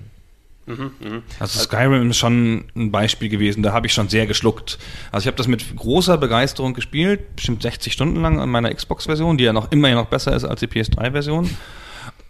[0.66, 1.22] Mhm, mh.
[1.40, 4.78] Also Skyrim ist schon ein Beispiel gewesen, da habe ich schon sehr geschluckt.
[5.12, 9.38] Also ich habe das mit großer Begeisterung gespielt, bestimmt 60 Stunden lang an meiner Xbox-Version,
[9.38, 11.50] die ja noch immer noch besser ist als die PS3-Version.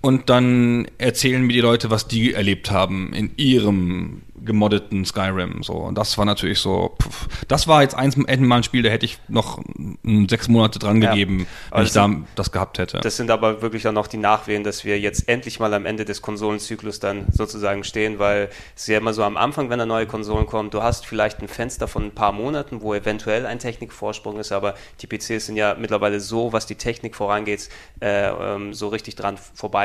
[0.02, 5.64] Und dann erzählen mir die Leute, was die erlebt haben in ihrem gemoddeten Skyrim.
[5.64, 5.74] So.
[5.74, 9.06] Und das war natürlich so, pff, das war jetzt eins mal ein Spiel, da hätte
[9.06, 9.62] ich noch
[10.28, 11.12] sechs Monate dran ja.
[11.12, 13.00] gegeben, wenn ich da das gehabt hätte.
[13.02, 16.06] Das sind aber wirklich dann noch die Nachwehen, dass wir jetzt endlich mal am Ende
[16.06, 20.08] des Konsolenzyklus dann sozusagen stehen, weil es ja immer so am Anfang, wenn eine neue
[20.08, 24.40] Konsolen kommt, du hast vielleicht ein Fenster von ein paar Monaten, wo eventuell ein Technikvorsprung
[24.40, 27.70] ist, aber die PCs sind ja mittlerweile so, was die Technik vorangeht,
[28.02, 29.38] äh, ähm, so richtig dran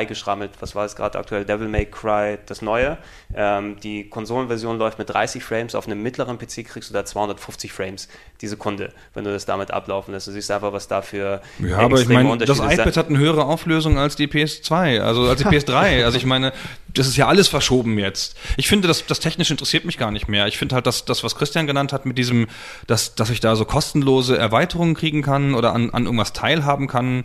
[0.07, 0.53] vorbeigeschrammelt.
[0.61, 1.45] Was war es gerade aktuell?
[1.45, 2.99] Devil May Cry, das Neue.
[3.35, 7.05] Ähm, die Konsolen Version läuft mit 30 Frames, auf einem mittleren PC kriegst du da
[7.05, 8.09] 250 Frames
[8.41, 10.27] die Sekunde, wenn du das damit ablaufen lässt.
[10.27, 13.45] Du siehst einfach, was da für Ja, aber ich meine, das iPad hat eine höhere
[13.45, 16.05] Auflösung als die PS2, also als die PS3.
[16.05, 16.53] also ich meine,
[16.95, 18.37] das ist ja alles verschoben jetzt.
[18.57, 20.47] Ich finde, das, das technisch interessiert mich gar nicht mehr.
[20.47, 22.47] Ich finde halt, dass das, was Christian genannt hat, mit diesem,
[22.87, 27.25] dass, dass ich da so kostenlose Erweiterungen kriegen kann oder an, an irgendwas teilhaben kann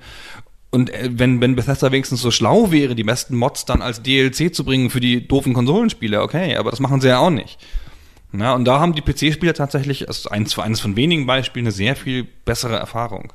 [0.71, 4.55] und äh, wenn, wenn Bethesda wenigstens so schlau wäre, die besten Mods dann als DLC
[4.55, 7.59] zu bringen für die doofen Konsolenspiele, okay, aber das machen sie ja auch nicht.
[8.31, 11.97] Na, und da haben die PC-Spieler tatsächlich, also eins, eines von wenigen Beispielen, eine sehr
[11.97, 13.33] viel bessere Erfahrung.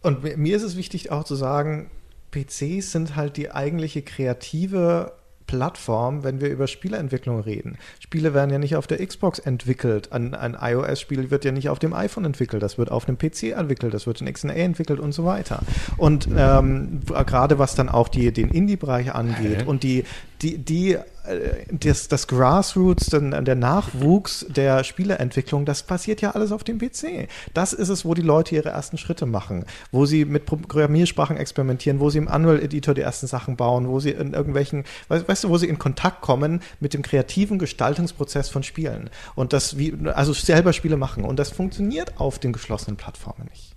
[0.00, 1.90] Und mir ist es wichtig auch zu sagen,
[2.30, 5.12] PCs sind halt die eigentliche kreative
[5.52, 7.76] Plattform, wenn wir über Spieleentwicklung reden.
[8.00, 10.10] Spiele werden ja nicht auf der Xbox entwickelt.
[10.10, 12.62] Ein, ein iOS-Spiel wird ja nicht auf dem iPhone entwickelt.
[12.62, 13.92] Das wird auf einem PC entwickelt.
[13.92, 15.60] Das wird in XNA entwickelt und so weiter.
[15.98, 20.04] Und ähm, gerade was dann auch die, den Indie-Bereich angeht und die,
[20.42, 20.92] die, die
[21.24, 27.28] äh, das, das Grassroots, der Nachwuchs der Spieleentwicklung, das passiert ja alles auf dem PC.
[27.54, 32.00] Das ist es, wo die Leute ihre ersten Schritte machen, wo sie mit Programmiersprachen experimentieren,
[32.00, 35.48] wo sie im Unreal Editor die ersten Sachen bauen, wo sie in irgendwelchen, weißt du,
[35.48, 40.32] wo sie in Kontakt kommen mit dem kreativen Gestaltungsprozess von Spielen und das wie, also
[40.32, 43.71] selber Spiele machen und das funktioniert auf den geschlossenen Plattformen nicht.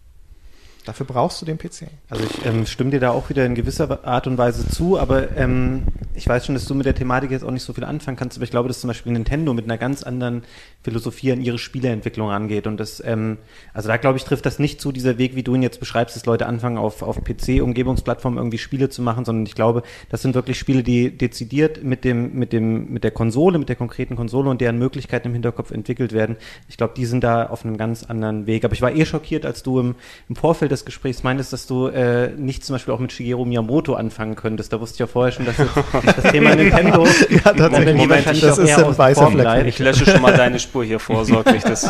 [0.85, 1.87] Dafür brauchst du den PC.
[2.09, 5.35] Also ich ähm, stimme dir da auch wieder in gewisser Art und Weise zu, aber
[5.35, 5.83] ähm,
[6.13, 8.37] ich weiß schon, dass du mit der Thematik jetzt auch nicht so viel anfangen kannst,
[8.37, 10.43] aber ich glaube, dass zum Beispiel Nintendo mit einer ganz anderen
[10.83, 13.37] Philosophie an ihre Spieleentwicklung angeht und das, ähm,
[13.73, 16.15] also da glaube ich, trifft das nicht zu, dieser Weg, wie du ihn jetzt beschreibst,
[16.15, 20.35] dass Leute anfangen, auf, auf PC-Umgebungsplattformen irgendwie Spiele zu machen, sondern ich glaube, das sind
[20.35, 24.49] wirklich Spiele, die dezidiert mit dem, mit dem, mit der Konsole, mit der konkreten Konsole
[24.49, 26.37] und deren Möglichkeiten im Hinterkopf entwickelt werden.
[26.69, 28.63] Ich glaube, die sind da auf einem ganz anderen Weg.
[28.63, 29.95] Aber ich war eh schockiert, als du im,
[30.29, 33.95] im Vorfeld des Gesprächs meintest, dass du äh, nicht zum Beispiel auch mit Shigeru Miyamoto
[33.95, 34.71] anfangen könntest.
[34.73, 35.55] Da wusste ich ja vorher schon, dass
[36.21, 39.67] das Thema Nintendo ja, tatsächlich, Moment, das ist ein weißer Fleck.
[39.67, 41.63] Ich lösche schon mal deine Spur hier vorsorglich.
[41.63, 41.87] Das,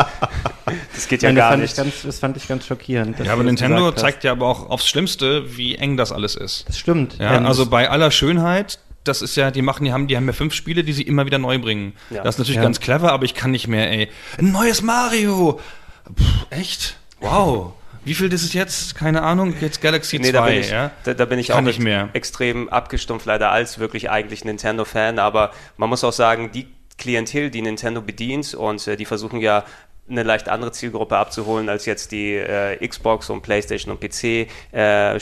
[0.94, 1.78] das geht ja Nein, gar das nicht.
[1.78, 3.20] Ganz, das fand ich ganz schockierend.
[3.20, 6.66] Ja, aber Nintendo zeigt ja aber auch aufs Schlimmste, wie eng das alles ist.
[6.68, 7.18] Das stimmt.
[7.20, 10.34] Ja, also bei aller Schönheit, das ist ja, die machen, die haben, die haben ja
[10.34, 11.94] fünf Spiele, die sie immer wieder neu bringen.
[12.10, 12.24] Ja.
[12.24, 12.64] Das ist natürlich ja.
[12.64, 14.10] ganz clever, aber ich kann nicht mehr, ey.
[14.38, 15.60] Ein neues Mario!
[16.16, 16.98] Puh, echt?
[17.20, 17.74] Wow.
[18.06, 18.96] Wie viel ist es jetzt?
[18.96, 19.56] Keine Ahnung.
[19.60, 20.92] Jetzt Galaxy nee, 2, da bin ich, ja?
[21.04, 22.10] Da, da bin ich Kann auch nicht mehr.
[22.14, 25.20] extrem abgestumpft, leider als wirklich eigentlich Nintendo-Fan.
[25.20, 29.66] Aber man muss auch sagen, die Klientel, die Nintendo bedient und äh, die versuchen ja
[30.08, 35.18] eine leicht andere Zielgruppe abzuholen als jetzt die äh, Xbox und PlayStation und PC äh.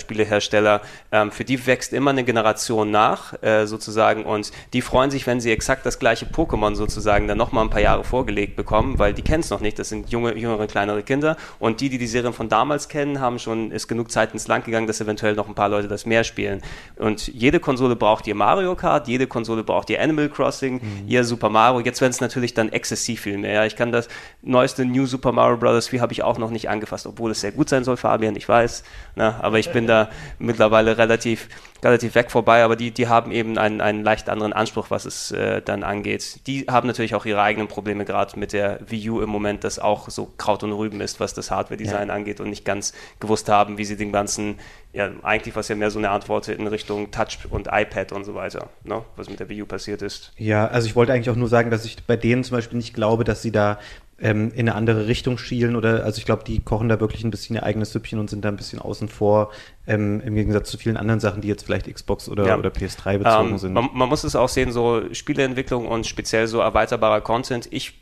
[1.12, 5.40] Ähm, für die wächst immer eine Generation nach äh, sozusagen und die freuen sich, wenn
[5.40, 9.22] sie exakt das gleiche Pokémon sozusagen dann nochmal ein paar Jahre vorgelegt bekommen, weil die
[9.22, 9.80] kennen es noch nicht.
[9.80, 13.40] Das sind junge, jüngere, kleinere Kinder und die, die die Serien von damals kennen, haben
[13.40, 16.26] schon ist genug Zeit ins Land gegangen, dass eventuell noch ein paar Leute das mehr
[16.26, 16.62] spielen.
[16.98, 21.08] Und jede Konsole braucht ihr Mario Kart, jede Konsole braucht ihr Animal Crossing, mhm.
[21.08, 21.80] ihr Super Mario.
[21.80, 23.66] Jetzt werden es natürlich dann exzessiv viel mehr.
[23.66, 24.10] Ich kann das
[24.42, 25.88] neueste neueste New Super Mario Bros.
[25.88, 28.48] 4 habe ich auch noch nicht angefasst, obwohl es sehr gut sein soll, Fabian, ich
[28.48, 28.84] weiß.
[29.16, 29.36] Ne?
[29.42, 30.10] Aber ich bin da
[30.40, 31.48] mittlerweile relativ,
[31.84, 32.64] relativ weg vorbei.
[32.64, 36.48] Aber die, die haben eben einen, einen leicht anderen Anspruch, was es äh, dann angeht.
[36.48, 39.80] Die haben natürlich auch ihre eigenen Probleme, gerade mit der Wii U im Moment, das
[39.80, 42.14] auch so Kraut und Rüben ist, was das Hardware-Design ja.
[42.14, 44.58] angeht und nicht ganz gewusst haben, wie sie den ganzen
[44.94, 48.36] ja, eigentlich was ja mehr so eine Antwort in Richtung Touch und iPad und so
[48.36, 49.02] weiter, ne?
[49.16, 50.32] was mit der Wii U passiert ist.
[50.38, 52.94] Ja, also ich wollte eigentlich auch nur sagen, dass ich bei denen zum Beispiel nicht
[52.94, 53.80] glaube, dass sie da
[54.24, 57.30] ähm, in eine andere Richtung schielen oder also ich glaube, die kochen da wirklich ein
[57.30, 59.52] bisschen ihr eigenes Süppchen und sind da ein bisschen außen vor,
[59.86, 62.58] ähm, im Gegensatz zu vielen anderen Sachen, die jetzt vielleicht Xbox oder, ja.
[62.58, 63.74] oder PS3 bezogen ähm, sind.
[63.74, 67.68] Man, man, muss es auch sehen, so Spieleentwicklung und speziell so erweiterbarer Content.
[67.72, 68.02] Ich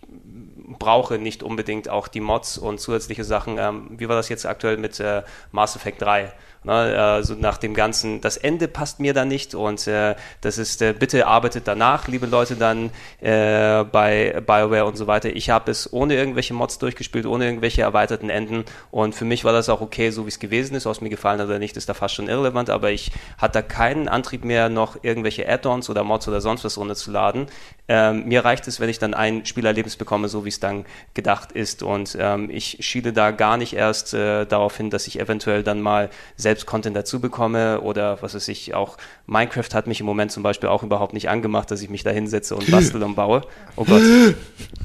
[0.77, 3.57] brauche nicht unbedingt auch die Mods und zusätzliche Sachen.
[3.57, 6.31] Ähm, wie war das jetzt aktuell mit äh, Mass Effect 3?
[6.64, 10.84] Ne, also nach dem Ganzen, das Ende passt mir da nicht und äh, das ist,
[10.84, 15.36] äh, bitte arbeitet danach, liebe Leute, dann äh, bei BioWare und so weiter.
[15.36, 19.54] Ich habe es ohne irgendwelche Mods durchgespielt, ohne irgendwelche erweiterten Enden und für mich war
[19.54, 20.86] das auch okay, so wie es gewesen ist.
[20.86, 23.62] Aus mir gefallen hat oder nicht, ist da fast schon irrelevant, aber ich hatte da
[23.64, 27.48] keinen Antrieb mehr, noch irgendwelche Add-ons oder Mods oder sonst was runterzuladen.
[27.88, 30.86] Ähm, mir reicht es, wenn ich dann ein Spielerlebnis bekomme, so wie es dann
[31.16, 35.20] gedacht ist und ähm, ich schiele da gar nicht erst äh, darauf hin, dass ich
[35.20, 39.88] eventuell dann mal selbst selbst Content dazu bekomme oder was weiß ich, auch Minecraft hat
[39.88, 42.69] mich im Moment zum Beispiel auch überhaupt nicht angemacht, dass ich mich da hinsetze und
[42.69, 43.41] bastel und baue.
[43.78, 44.02] Oh Gott.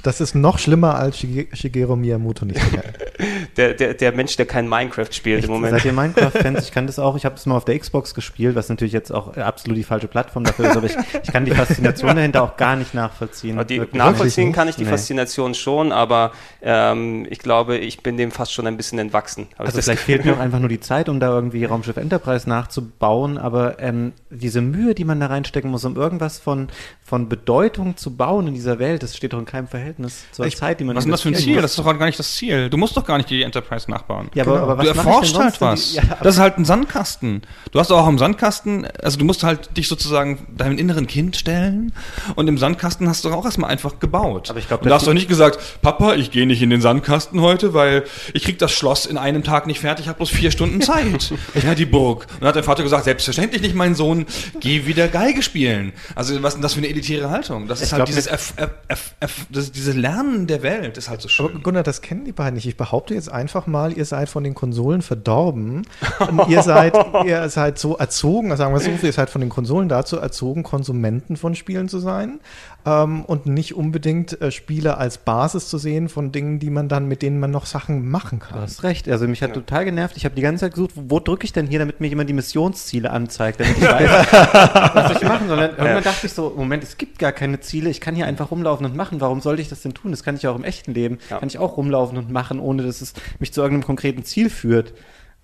[0.03, 2.61] Das ist noch schlimmer als Shigeru Miyamoto nicht
[3.57, 5.49] der, der, der Mensch, der kein Minecraft spielt Echt?
[5.49, 5.73] im Moment.
[5.73, 6.65] Seid ihr Minecraft-Fans?
[6.65, 7.17] Ich kann das auch.
[7.17, 10.07] Ich habe es mal auf der Xbox gespielt, was natürlich jetzt auch absolut die falsche
[10.07, 13.61] Plattform dafür ist, aber ich, ich kann die Faszination dahinter auch gar nicht nachvollziehen.
[13.67, 14.91] Die, nachvollziehen kann ich die nee.
[14.91, 16.31] Faszination schon, aber
[16.63, 19.49] ähm, ich glaube, ich bin dem fast schon ein bisschen entwachsen.
[19.57, 22.49] also vielleicht fehlt mir auch einfach nur die Zeit, um da irgendwie irgendwie Raumschiff Enterprise
[22.49, 26.69] nachzubauen, aber ähm, diese Mühe, die man da reinstecken muss, um irgendwas von,
[27.03, 30.57] von Bedeutung zu bauen in dieser Welt, das steht doch in keinem Verhältnis zur ich,
[30.57, 31.63] Zeit, die man Was ist denn das für ein Ziel?
[31.63, 32.71] Das ist doch gar nicht das Ziel.
[32.71, 34.29] Du musst doch gar nicht die Enterprise nachbauen.
[34.35, 34.57] Ja, genau.
[34.57, 35.91] aber, aber was du erforschst halt was.
[35.91, 37.43] Die, ja, das ist halt ein Sandkasten.
[37.71, 41.93] Du hast auch im Sandkasten, also du musst halt dich sozusagen deinem inneren Kind stellen
[42.35, 44.51] und im Sandkasten hast du auch erstmal einfach gebaut.
[44.51, 47.41] Aber ich glaube, du hast doch nicht gesagt, Papa, ich gehe nicht in den Sandkasten
[47.41, 48.05] heute, weil
[48.35, 51.33] ich krieg das Schloss in einem Tag nicht fertig, ich habe bloß vier Stunden Zeit.
[51.55, 52.27] ja, die Burg.
[52.35, 54.27] Und dann hat der Vater gesagt, selbstverständlich nicht, mein Sohn,
[54.61, 55.93] geh wieder Geige spielen.
[56.15, 57.69] Also was ist denn das für eine elitäre Haltung?
[57.69, 58.55] Das ist ich halt dieses, F,
[58.89, 61.47] F, F, das, dieses Lernen der Welt ist halt so schön.
[61.47, 62.67] Aber Gunnar, das kennen die beiden nicht.
[62.67, 65.83] Ich behaupte jetzt einfach mal, ihr seid von den Konsolen verdorben.
[66.49, 66.95] ihr seid,
[67.25, 71.37] ihr seid so erzogen, sagen wir so, ihr seid von den Konsolen dazu erzogen, Konsumenten
[71.37, 72.41] von Spielen zu sein
[72.87, 77.09] ähm, und nicht unbedingt äh, Spiele als Basis zu sehen von Dingen, die man dann,
[77.09, 78.55] mit denen man noch Sachen machen kann.
[78.57, 79.09] Du hast recht.
[79.09, 79.55] Also mich hat ja.
[79.55, 80.17] total genervt.
[80.17, 82.31] Ich habe die ganze Zeit gesucht, wo, wo drücke ich denn hier, damit mir jemand
[82.31, 84.11] die Missionsziele anzeigt, damit ich weiß,
[84.95, 85.59] was ich machen soll.
[85.59, 86.01] Irgendwann ja.
[86.01, 87.91] dachte ich so, Moment, es gibt gar keine Ziele.
[87.91, 89.21] Ich kann hier einfach rumlaufen und machen.
[89.21, 90.13] Warum sollte ich das denn tun?
[90.13, 91.19] Das kann ich auch im echten Leben.
[91.29, 91.41] Ja.
[91.41, 94.95] Kann ich auch rumlaufen und machen, ohne dass es mich zu irgendeinem konkreten Ziel führt.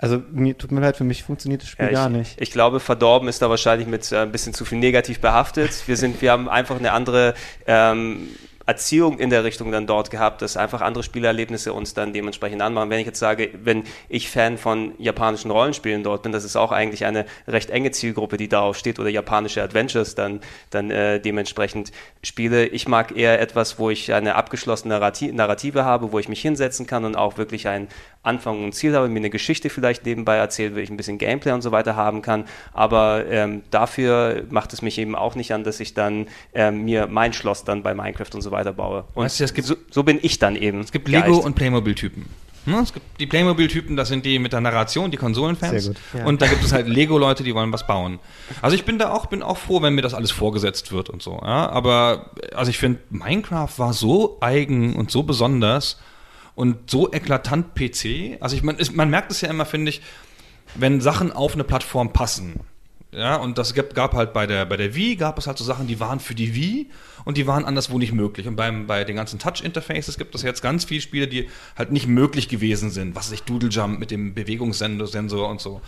[0.03, 2.35] Also mir tut mir leid, für mich funktioniert das Spiel ja, ich, gar nicht.
[2.41, 5.71] Ich glaube, verdorben ist da wahrscheinlich mit äh, ein bisschen zu viel negativ behaftet.
[5.87, 7.35] Wir sind, wir haben einfach eine andere
[7.69, 8.27] ähm,
[8.67, 12.91] Erziehung in der Richtung dann dort gehabt, dass einfach andere Spielerlebnisse uns dann dementsprechend anmachen.
[12.91, 16.73] Wenn ich jetzt sage, wenn ich Fan von japanischen Rollenspielen dort bin, das ist auch
[16.73, 21.93] eigentlich eine recht enge Zielgruppe, die darauf steht, oder japanische Adventures dann, dann äh, dementsprechend
[22.23, 22.67] spiele.
[22.67, 27.05] Ich mag eher etwas, wo ich eine abgeschlossene Narrative habe, wo ich mich hinsetzen kann
[27.05, 27.89] und auch wirklich ein
[28.23, 31.53] Anfang und Ziel habe, mir eine Geschichte vielleicht nebenbei erzählt, wo ich ein bisschen Gameplay
[31.53, 32.45] und so weiter haben kann.
[32.73, 37.09] Aber ähm, dafür macht es mich eben auch nicht an, dass ich dann ähm, mir
[37.09, 39.05] mein Schloss dann bei Minecraft und so weiter baue.
[39.15, 40.81] Und weißt du, es gibt, so, so, bin ich dann eben.
[40.81, 42.27] Es gibt Lego und Playmobil-Typen.
[42.65, 45.91] Hm, es gibt die Playmobil-Typen, das sind die mit der Narration, die Konsolenfans.
[46.17, 46.25] Ja.
[46.25, 48.21] Und da gibt es halt Lego-Leute, die wollen was bauen.
[48.61, 51.23] Also ich bin da auch, bin auch froh, wenn mir das alles vorgesetzt wird und
[51.23, 51.41] so.
[51.43, 51.69] Ja?
[51.71, 55.99] Aber also ich finde, Minecraft war so eigen und so besonders
[56.55, 58.39] und so eklatant PC.
[58.41, 60.03] Also ich, man, man merkt es ja immer, finde ich,
[60.75, 62.61] wenn Sachen auf eine Plattform passen
[63.15, 65.65] Ja, und das gab, gab halt bei der, bei der Wii, gab es halt so
[65.65, 66.89] Sachen, die waren für die Wii
[67.27, 68.49] und die waren anderswo nicht möglich.
[68.49, 72.07] Und beim, bei den ganzen Touch-Interfaces gibt es jetzt ganz viele Spiele, die halt nicht
[72.07, 73.15] möglich gewesen sind.
[73.15, 75.83] Was weiß ich, Doodle Jump mit dem Bewegungssensor und so.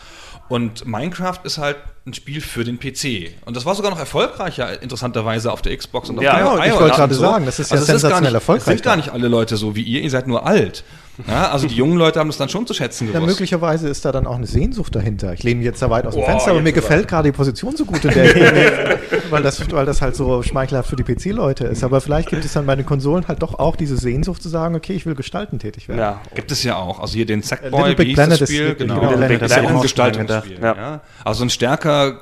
[0.51, 3.31] Und Minecraft ist halt ein Spiel für den PC.
[3.47, 6.75] Und das war sogar noch erfolgreicher, interessanterweise, auf der Xbox und auf Ja, der ja,
[6.75, 8.97] ich wollte gerade sagen, das ist ja Also sensationell gar nicht, erfolgreich Es sind gar
[8.97, 10.85] nicht alle Leute so wie ihr, ihr seid nur alt.
[11.29, 13.29] Ja, also die jungen Leute haben das dann schon zu schätzen Ja, gewusst.
[13.29, 15.33] möglicherweise ist da dann auch eine Sehnsucht dahinter.
[15.33, 17.77] Ich lehne jetzt da weit aus dem Boah, Fenster, aber mir gefällt gerade die Position
[17.77, 21.05] so gut, in der ich bin, weil, das, weil das halt so schmeichelhaft für die
[21.05, 21.85] PC-Leute ist.
[21.85, 24.75] Aber vielleicht gibt es dann bei den Konsolen halt doch auch diese Sehnsucht zu sagen,
[24.75, 26.01] okay, ich will gestalten tätig werden.
[26.01, 26.21] Ja.
[26.35, 26.99] Gibt es ja auch.
[26.99, 28.75] Also hier den Little Sackboy, Big wie hieß Planet das ist- Spiel?
[28.75, 30.59] genau, Genau, Little Big das ist ja Planet auch ein ist Gestaltungsspiel.
[30.61, 30.75] Ja.
[30.77, 31.01] Ja.
[31.25, 32.21] Also ein stärker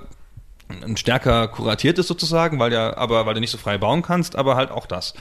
[0.84, 4.56] ein stärker kuratiertes sozusagen, weil ja, aber weil du nicht so frei bauen kannst, aber
[4.56, 5.12] halt auch das.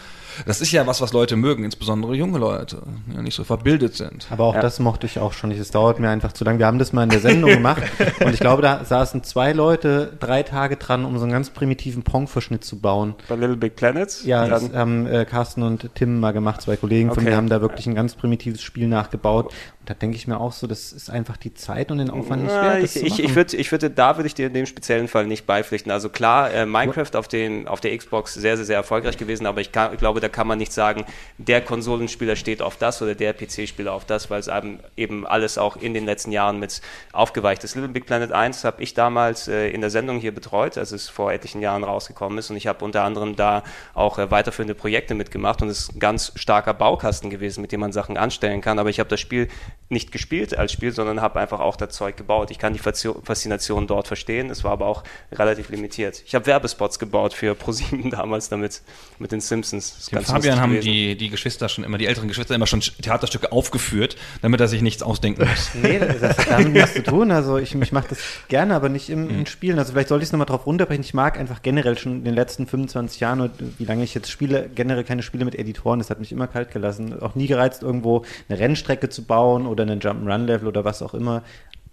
[0.45, 3.95] Das ist ja was, was Leute mögen, insbesondere junge Leute, die ja nicht so verbildet
[3.95, 4.27] sind.
[4.29, 4.61] Aber auch Ja.
[4.61, 5.59] das mochte ich auch schon nicht.
[5.59, 6.59] Es dauert mir einfach zu lange.
[6.59, 7.83] Wir haben das mal in der Sendung gemacht
[8.23, 12.03] und ich glaube, da saßen zwei Leute drei Tage dran, um so einen ganz primitiven
[12.03, 13.15] Pong-Verschnitt zu bauen.
[13.27, 14.23] Bei Little Big Planets?
[14.25, 17.29] Ja, das haben äh, Carsten und Tim mal gemacht, zwei Kollegen von Okay.
[17.31, 19.47] mir haben da wirklich ein ganz primitives Spiel nachgebaut.
[19.47, 22.43] Und da denke ich mir auch so, das ist einfach die Zeit und den Aufwand
[22.43, 22.83] nicht Na, wert.
[22.83, 25.45] ich, ich, ich, würde, ich würde, da würde ich dir in dem speziellen Fall nicht
[25.45, 25.91] beipflichten.
[25.91, 29.59] Also klar, äh, Minecraft auf, den, auf der Xbox sehr, sehr, sehr erfolgreich gewesen, aber
[29.59, 31.05] ich, kann, ich glaube, da kann man nicht sagen,
[31.37, 34.49] der Konsolenspieler steht auf das oder der PC-Spieler auf das, weil es
[34.97, 36.81] eben, alles auch in den letzten Jahren mit
[37.11, 37.75] aufgeweicht ist.
[37.75, 41.09] Little Big Planet 1 habe ich damals äh, in der Sendung hier betreut, als es
[41.09, 45.13] vor etlichen Jahren rausgekommen ist und ich habe unter anderem da auch äh, weiterführende Projekte
[45.13, 48.79] mitgemacht und es ist ein ganz starker Baukasten gewesen, mit dem man Sachen anstellen kann,
[48.79, 49.47] aber ich habe das Spiel
[49.89, 52.49] nicht gespielt als Spiel, sondern habe einfach auch das Zeug gebaut.
[52.49, 56.23] Ich kann die Faszination dort verstehen, es war aber auch relativ limitiert.
[56.25, 58.81] Ich habe Werbespots gebaut für ProSieben damals damit,
[59.19, 60.10] mit den Simpsons.
[60.11, 60.85] Dem Fabian haben gewesen.
[60.91, 64.81] die, die Geschwister schon immer, die älteren Geschwister immer schon Theaterstücke aufgeführt, damit er sich
[64.81, 65.71] nichts ausdenken muss.
[65.81, 67.31] Nee, das hat damit nichts zu tun.
[67.31, 69.29] Also ich, ich mache das gerne, aber nicht im, Mhm.
[69.39, 69.79] in Spielen.
[69.79, 71.03] Also vielleicht sollte ich es nochmal drauf runterbrechen.
[71.03, 74.29] Ich mag einfach generell schon in den letzten 25 Jahren, und wie lange ich jetzt
[74.29, 75.99] spiele, generell keine Spiele mit Editoren.
[75.99, 77.19] Das hat mich immer kalt gelassen.
[77.21, 81.43] Auch nie gereizt, irgendwo eine Rennstrecke zu bauen oder einen Jump'n'Run-Level oder was auch immer.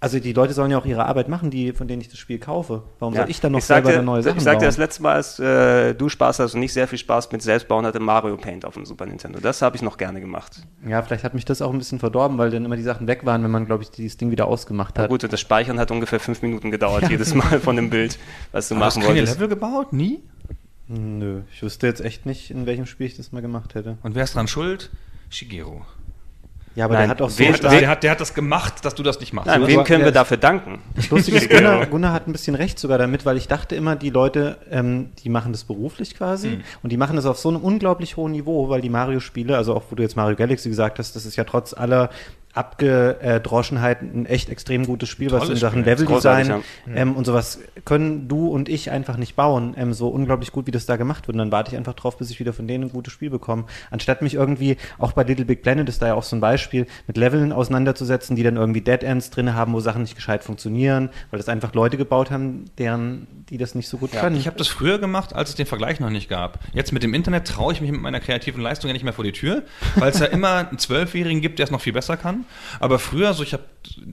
[0.01, 2.39] Also die Leute sollen ja auch ihre Arbeit machen, die, von denen ich das Spiel
[2.39, 2.85] kaufe.
[3.01, 3.23] Warum Ja.
[3.23, 4.67] soll ich dann noch ich selber dir, da neue Sachen Ich sagte bauen?
[4.69, 7.85] das letzte Mal, als äh, du Spaß hast und nicht sehr viel Spaß mit Selbstbauen
[7.85, 9.41] hatte, Mario Paint auf dem Super Nintendo.
[9.41, 10.63] Das habe ich noch gerne gemacht.
[10.87, 13.27] Ja, vielleicht hat mich das auch ein bisschen verdorben, weil dann immer die Sachen weg
[13.27, 15.11] waren, wenn man, glaube ich, dieses Ding wieder ausgemacht Na hat.
[15.11, 18.21] gut, und das Speichern hat ungefähr fünf Minuten gedauert, jedes Mal von dem Bild,
[18.53, 19.35] was du Du hast machen keine wolltest.
[19.35, 19.93] Level gebaut?
[19.93, 20.21] Nie?
[20.87, 23.99] Nö, ich wüsste jetzt echt nicht, in welchem Spiel ich das mal gemacht hätte.
[24.05, 24.91] Und wer ist dran schuld?
[25.29, 25.81] Shigeru.
[26.75, 28.85] Ja, aber Nein, der hat auch so wen- stark- Der, hat, der hat das gemacht,
[28.85, 29.47] dass du das nicht machst.
[29.49, 30.81] Nein, wem können wir dafür danken?
[30.95, 33.97] Das Lustige ist, Gunnar, Gunnar hat ein bisschen recht sogar damit, weil ich dachte immer,
[33.97, 37.61] die Leute, ähm, die machen das beruflich quasi und die machen das auf so einem
[37.61, 41.17] unglaublich hohen Niveau, weil die Mario-Spiele, also auch wo du jetzt Mario Galaxy gesagt hast,
[41.17, 42.11] das ist ja trotz aller
[42.59, 45.93] Abgedroschenheit ein echt extrem gutes Spiel, was Tolles in Sachen Spiel.
[45.93, 46.65] Leveldesign Großartig,
[46.95, 50.73] ähm, und sowas können du und ich einfach nicht bauen, ähm, so unglaublich gut, wie
[50.73, 51.37] das da gemacht wird.
[51.37, 53.65] Und dann warte ich einfach drauf, bis ich wieder von denen ein gutes Spiel bekomme.
[53.93, 56.87] Anstatt mich irgendwie, auch bei Little Big Planet ist da ja auch so ein Beispiel,
[57.07, 61.11] mit Leveln auseinanderzusetzen, die dann irgendwie Dead Ends drin haben, wo Sachen nicht gescheit funktionieren,
[61.31, 64.37] weil das einfach Leute gebaut haben, deren, die das nicht so gut können.
[64.37, 66.59] Ich habe das früher gemacht, als es den Vergleich noch nicht gab.
[66.73, 69.25] Jetzt mit dem Internet traue ich mich mit meiner kreativen Leistung ja nicht mehr vor
[69.25, 69.63] die Tür,
[69.97, 72.45] weil es ja immer einen Zwölfjährigen gibt, der es noch viel besser kann.
[72.81, 73.65] Aber früher, so ich habe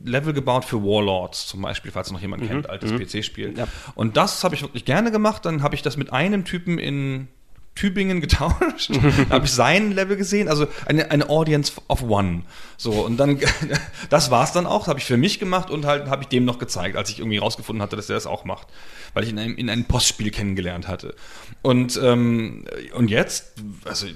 [0.03, 3.57] Level gebaut für Warlords zum Beispiel, falls noch jemand kennt, altes PC-Spiel.
[3.57, 3.67] Ja.
[3.95, 5.45] Und das habe ich wirklich gerne gemacht.
[5.45, 7.27] Dann habe ich das mit einem Typen in
[7.75, 8.91] Tübingen getauscht.
[9.29, 12.43] da habe ich sein Level gesehen, also eine, eine Audience of One.
[12.77, 13.39] So, und dann,
[14.09, 16.57] das war's dann auch, habe ich für mich gemacht und halt habe ich dem noch
[16.57, 18.67] gezeigt, als ich irgendwie rausgefunden hatte, dass er das auch macht.
[19.13, 21.15] Weil ich in einem, in einem Postspiel kennengelernt hatte.
[21.61, 23.53] Und, ähm, und jetzt,
[23.83, 24.07] also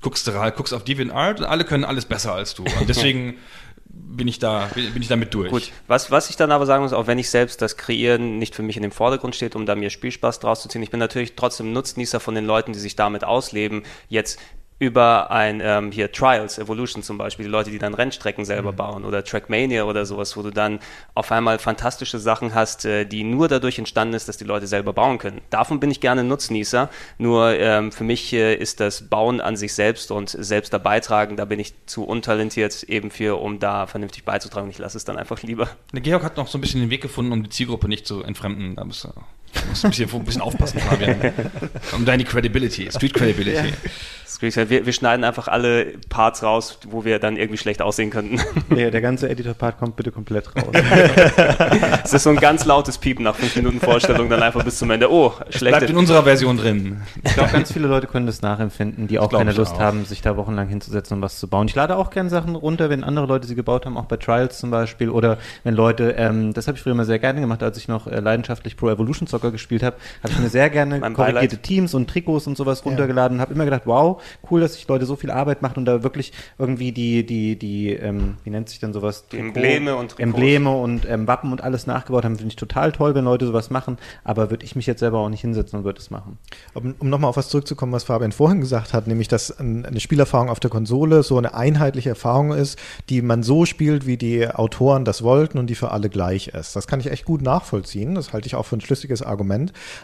[0.00, 2.64] guckst guckst auf DeviantArt und alle können alles besser als du.
[2.64, 3.38] Und deswegen
[3.88, 5.50] bin ich da, bin, bin ich damit durch.
[5.50, 8.54] Gut, was, was ich dann aber sagen muss, auch wenn ich selbst das Kreieren nicht
[8.54, 11.00] für mich in dem Vordergrund steht, um da mir Spielspaß draus zu ziehen, ich bin
[11.00, 14.38] natürlich trotzdem Nutznießer von den Leuten, die sich damit ausleben, jetzt
[14.78, 19.04] über ein ähm, hier Trials, Evolution zum Beispiel, die Leute, die dann Rennstrecken selber bauen
[19.04, 20.80] oder Trackmania oder sowas, wo du dann
[21.14, 24.92] auf einmal fantastische Sachen hast, äh, die nur dadurch entstanden ist, dass die Leute selber
[24.92, 25.40] bauen können.
[25.48, 29.72] Davon bin ich gerne Nutznießer, nur ähm, für mich äh, ist das Bauen an sich
[29.72, 34.24] selbst und selbst da beitragen, da bin ich zu untalentiert eben für, um da vernünftig
[34.24, 34.68] beizutragen.
[34.68, 35.70] Ich lasse es dann einfach lieber.
[35.92, 38.22] Der Georg hat noch so ein bisschen den Weg gefunden, um die Zielgruppe nicht zu
[38.22, 38.76] entfremden.
[38.76, 39.08] Da bist du
[39.62, 41.16] Du musst ein bisschen, ein bisschen aufpassen, Fabian.
[41.92, 43.72] Um deine Credibility, Street Credibility.
[44.40, 48.38] Wir, wir, schneiden einfach alle Parts raus, wo wir dann irgendwie schlecht aussehen könnten.
[48.68, 50.74] Nee, der ganze Editor-Part kommt bitte komplett raus.
[52.04, 54.90] es ist so ein ganz lautes Piepen nach fünf Minuten Vorstellung, dann einfach bis zum
[54.90, 55.10] Ende.
[55.10, 55.78] Oh, schlecht.
[55.78, 57.00] Bleibt in unserer Version drin.
[57.24, 59.80] Ich glaube, ganz viele Leute können das nachempfinden, die auch keine Lust auch.
[59.80, 61.68] haben, sich da wochenlang hinzusetzen und was zu bauen.
[61.68, 64.58] Ich lade auch gerne Sachen runter, wenn andere Leute sie gebaut haben, auch bei Trials
[64.58, 65.08] zum Beispiel.
[65.08, 68.06] Oder wenn Leute, ähm, das habe ich früher immer sehr gerne gemacht, als ich noch
[68.06, 72.08] äh, leidenschaftlich Pro Evolution Soccer gespielt habe, habe ich mir sehr gerne korrigierte Teams und
[72.08, 75.30] Trikots und sowas runtergeladen und habe immer gedacht, wow, cool, dass sich Leute so viel
[75.30, 79.26] Arbeit machen und da wirklich irgendwie die, die, die, ähm, wie nennt sich denn sowas?
[79.28, 80.22] Die Embleme und Trikots.
[80.22, 83.70] Embleme und ähm, Wappen und alles nachgebaut haben, finde ich total toll, wenn Leute sowas
[83.70, 86.38] machen, aber würde ich mich jetzt selber auch nicht hinsetzen und würde es machen.
[86.74, 90.50] Um, um nochmal auf was zurückzukommen, was Fabian vorhin gesagt hat, nämlich, dass eine Spielerfahrung
[90.50, 92.78] auf der Konsole so eine einheitliche Erfahrung ist,
[93.08, 96.76] die man so spielt, wie die Autoren das wollten und die für alle gleich ist.
[96.76, 98.14] Das kann ich echt gut nachvollziehen.
[98.14, 99.35] Das halte ich auch für ein schlüssiges Argument.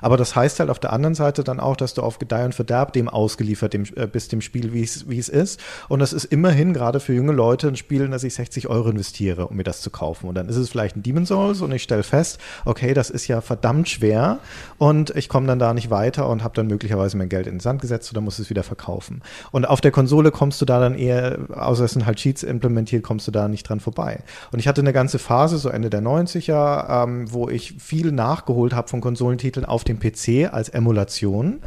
[0.01, 2.55] Aber das heißt halt auf der anderen Seite dann auch, dass du auf Gedeih und
[2.55, 5.61] Verderb dem ausgeliefert dem, äh, bist, dem Spiel, wie es, ist.
[5.89, 8.91] Und das ist immerhin gerade für junge Leute ein Spiel, in das ich 60 Euro
[8.91, 10.29] investiere, um mir das zu kaufen.
[10.29, 13.29] Und dann ist es vielleicht ein Demon Souls und ich stelle fest, okay, das ist
[13.29, 14.39] ja verdammt schwer
[14.79, 17.61] und ich komme dann da nicht weiter und habe dann möglicherweise mein Geld in den
[17.61, 19.23] Sand gesetzt oder muss es wieder verkaufen.
[19.51, 23.03] Und auf der Konsole kommst du da dann eher, außer es sind halt Cheats implementiert,
[23.03, 24.23] kommst du da nicht dran vorbei.
[24.51, 28.75] Und ich hatte eine ganze Phase, so Ende der 90er, ähm, wo ich viel nachgeholt
[28.75, 31.61] habe von Konsolentiteln auf dem PC als Emulation.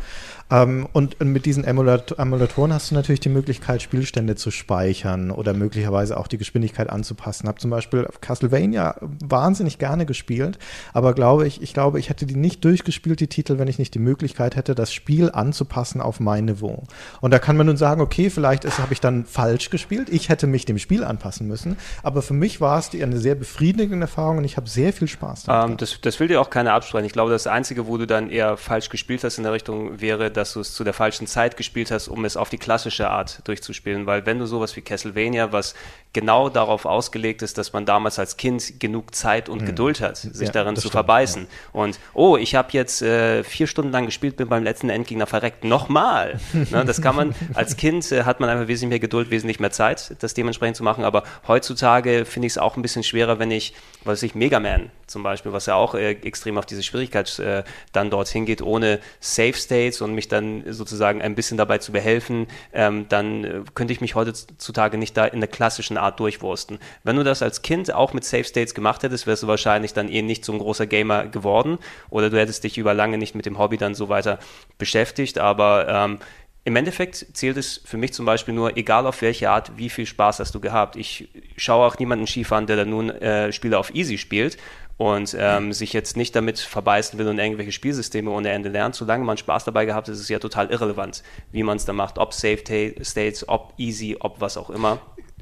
[0.51, 5.53] Ähm, und mit diesen Emulat Emulatoren hast du natürlich die Möglichkeit, Spielstände zu speichern oder
[5.53, 7.47] möglicherweise auch die Geschwindigkeit anzupassen.
[7.47, 10.59] Habe zum Beispiel Castlevania wahnsinnig gerne gespielt,
[10.93, 13.93] aber glaube ich, ich glaube, ich hätte die nicht durchgespielt, die Titel, wenn ich nicht
[13.95, 16.83] die Möglichkeit hätte, das Spiel anzupassen auf mein Niveau.
[17.21, 20.09] Und da kann man nun sagen, okay, vielleicht habe ich dann falsch gespielt.
[20.09, 21.77] Ich hätte mich dem Spiel anpassen müssen.
[22.03, 25.07] Aber für mich war es die, eine sehr befriedigende Erfahrung und ich habe sehr viel
[25.07, 25.71] Spaß damit.
[25.71, 27.05] Ähm, das, das will dir auch keiner absprechen.
[27.05, 30.34] Ich glaube, das Einzige, wo du dann eher falsch gespielt hast in der Richtung, wäre,
[30.35, 33.41] dass du es zu der falschen Zeit gespielt hast, um es auf die klassische Art
[33.47, 34.05] durchzuspielen.
[34.05, 35.75] Weil wenn du sowas wie Castlevania, was
[36.13, 39.65] genau darauf ausgelegt ist, dass man damals als Kind genug Zeit und mhm.
[39.65, 41.41] Geduld hat, sich ja, darin zu stimmt, verbeißen.
[41.43, 41.81] Ja.
[41.81, 45.63] Und oh, ich habe jetzt äh, vier Stunden lang gespielt, bin beim letzten Endgegner verreckt.
[45.63, 46.39] Nochmal.
[46.53, 49.71] ne, das kann man, als Kind äh, hat man einfach wesentlich mehr Geduld, wesentlich mehr
[49.71, 51.03] Zeit, das dementsprechend zu machen.
[51.03, 54.91] Aber heutzutage finde ich es auch ein bisschen schwerer, wenn ich, was ich, Mega Man
[55.07, 58.99] zum Beispiel, was ja auch äh, extrem auf diese Schwierigkeit äh, dann dorthin geht, ohne
[59.19, 63.93] Safe States und mich dann sozusagen ein bisschen dabei zu behelfen, ähm, dann äh, könnte
[63.93, 66.79] ich mich heutzutage nicht da in der klassischen Art durchwursten.
[67.03, 70.09] Wenn du das als Kind auch mit Safe States gemacht hättest, wärst du wahrscheinlich dann
[70.09, 71.77] eh nicht so ein großer Gamer geworden
[72.09, 74.39] oder du hättest dich über lange nicht mit dem Hobby dann so weiter
[74.77, 76.19] beschäftigt, aber ähm,
[76.67, 80.07] im Endeffekt zählt es für mich zum Beispiel nur, egal auf welche Art, wie viel
[80.07, 80.95] Spaß hast du gehabt.
[80.95, 84.57] Ich schaue auch niemanden schief an, der da nun äh, Spiele auf Easy spielt
[84.97, 88.95] und ähm, sich jetzt nicht damit verbeißen will und irgendwelche Spielsysteme ohne Ende lernt.
[88.95, 91.93] Solange man Spaß dabei gehabt hat, ist es ja total irrelevant, wie man es da
[91.93, 92.61] macht, ob Safe
[93.01, 94.99] States, ob Easy, ob was auch immer.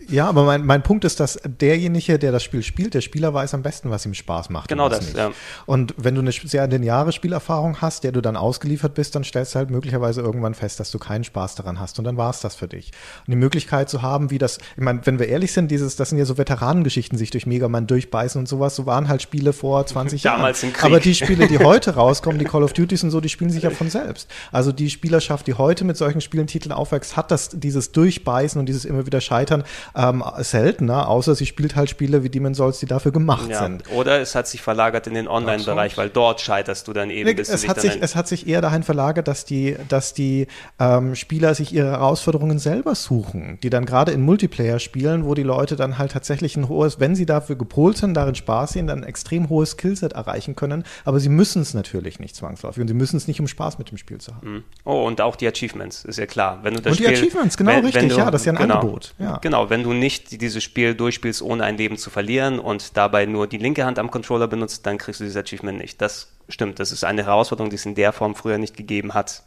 [0.09, 3.53] Ja, aber mein, mein Punkt ist, dass derjenige, der das Spiel spielt, der Spieler weiß
[3.53, 4.67] am besten, was ihm Spaß macht.
[4.67, 5.17] Genau das, nicht.
[5.17, 5.31] ja.
[5.65, 9.53] Und wenn du eine sehr lineare Spielerfahrung hast, der du dann ausgeliefert bist, dann stellst
[9.53, 12.41] du halt möglicherweise irgendwann fest, dass du keinen Spaß daran hast und dann war es
[12.41, 12.91] das für dich.
[13.27, 16.09] Und die Möglichkeit zu haben, wie das, ich meine, wenn wir ehrlich sind, dieses, das
[16.09, 19.53] sind ja so Veteranengeschichten, sich durch Mega Man durchbeißen und sowas, so waren halt Spiele
[19.53, 20.71] vor 20 Damals Jahren.
[20.71, 20.85] Im Krieg.
[20.85, 23.63] Aber die Spiele, die heute rauskommen, die Call of Duties und so, die spielen sich
[23.63, 24.29] ja von selbst.
[24.51, 28.65] Also die Spielerschaft, die heute mit solchen Spielen Titeln aufwächst, hat das, dieses Durchbeißen und
[28.65, 29.63] dieses immer wieder Scheitern
[29.95, 33.63] ähm, selten seltener, außer sie spielt halt Spiele wie Demon's Souls, die dafür gemacht ja.
[33.63, 33.83] sind.
[33.91, 37.35] Oder es hat sich verlagert in den Online-Bereich, weil dort scheiterst du dann eben.
[37.35, 40.47] Bis es, hat sich, es hat sich eher dahin verlagert, dass die, dass die
[40.79, 45.43] ähm, Spieler sich ihre Herausforderungen selber suchen, die dann gerade in Multiplayer spielen, wo die
[45.43, 48.99] Leute dann halt tatsächlich ein hohes, wenn sie dafür gepolt sind, darin Spaß sehen, dann
[48.99, 52.93] ein extrem hohes Skillset erreichen können, aber sie müssen es natürlich nicht zwangsläufig und sie
[52.93, 54.53] müssen es nicht, um Spaß mit dem Spiel zu haben.
[54.53, 54.63] Mhm.
[54.85, 56.59] Oh, und auch die Achievements, ist ja klar.
[56.63, 58.45] Wenn du das und die Spiel, Achievements, genau wenn, richtig, wenn du, ja, das ist
[58.45, 59.13] ja ein genau, Angebot.
[59.19, 59.37] Ja.
[59.37, 63.25] Genau, wenn du nicht diese dieses Spiel durchspielst, ohne ein Leben zu verlieren und dabei
[63.25, 65.99] nur die linke Hand am Controller benutzt, dann kriegst du dieses Achievement nicht.
[65.99, 69.41] Das stimmt, das ist eine Herausforderung, die es in der Form früher nicht gegeben hat.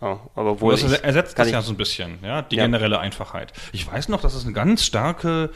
[0.00, 2.64] Oh, aber wohl das ich, ersetzt das ja so ein bisschen, ja, die ja.
[2.64, 3.52] generelle Einfachheit.
[3.72, 5.50] Ich weiß noch, dass es eine ganz starke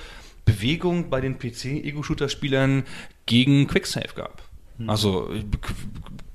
[0.45, 2.83] Bewegung bei den PC-Ego-Shooter-Spielern
[3.27, 4.43] gegen Quicksave gab.
[4.79, 4.91] Hm.
[4.91, 5.31] Also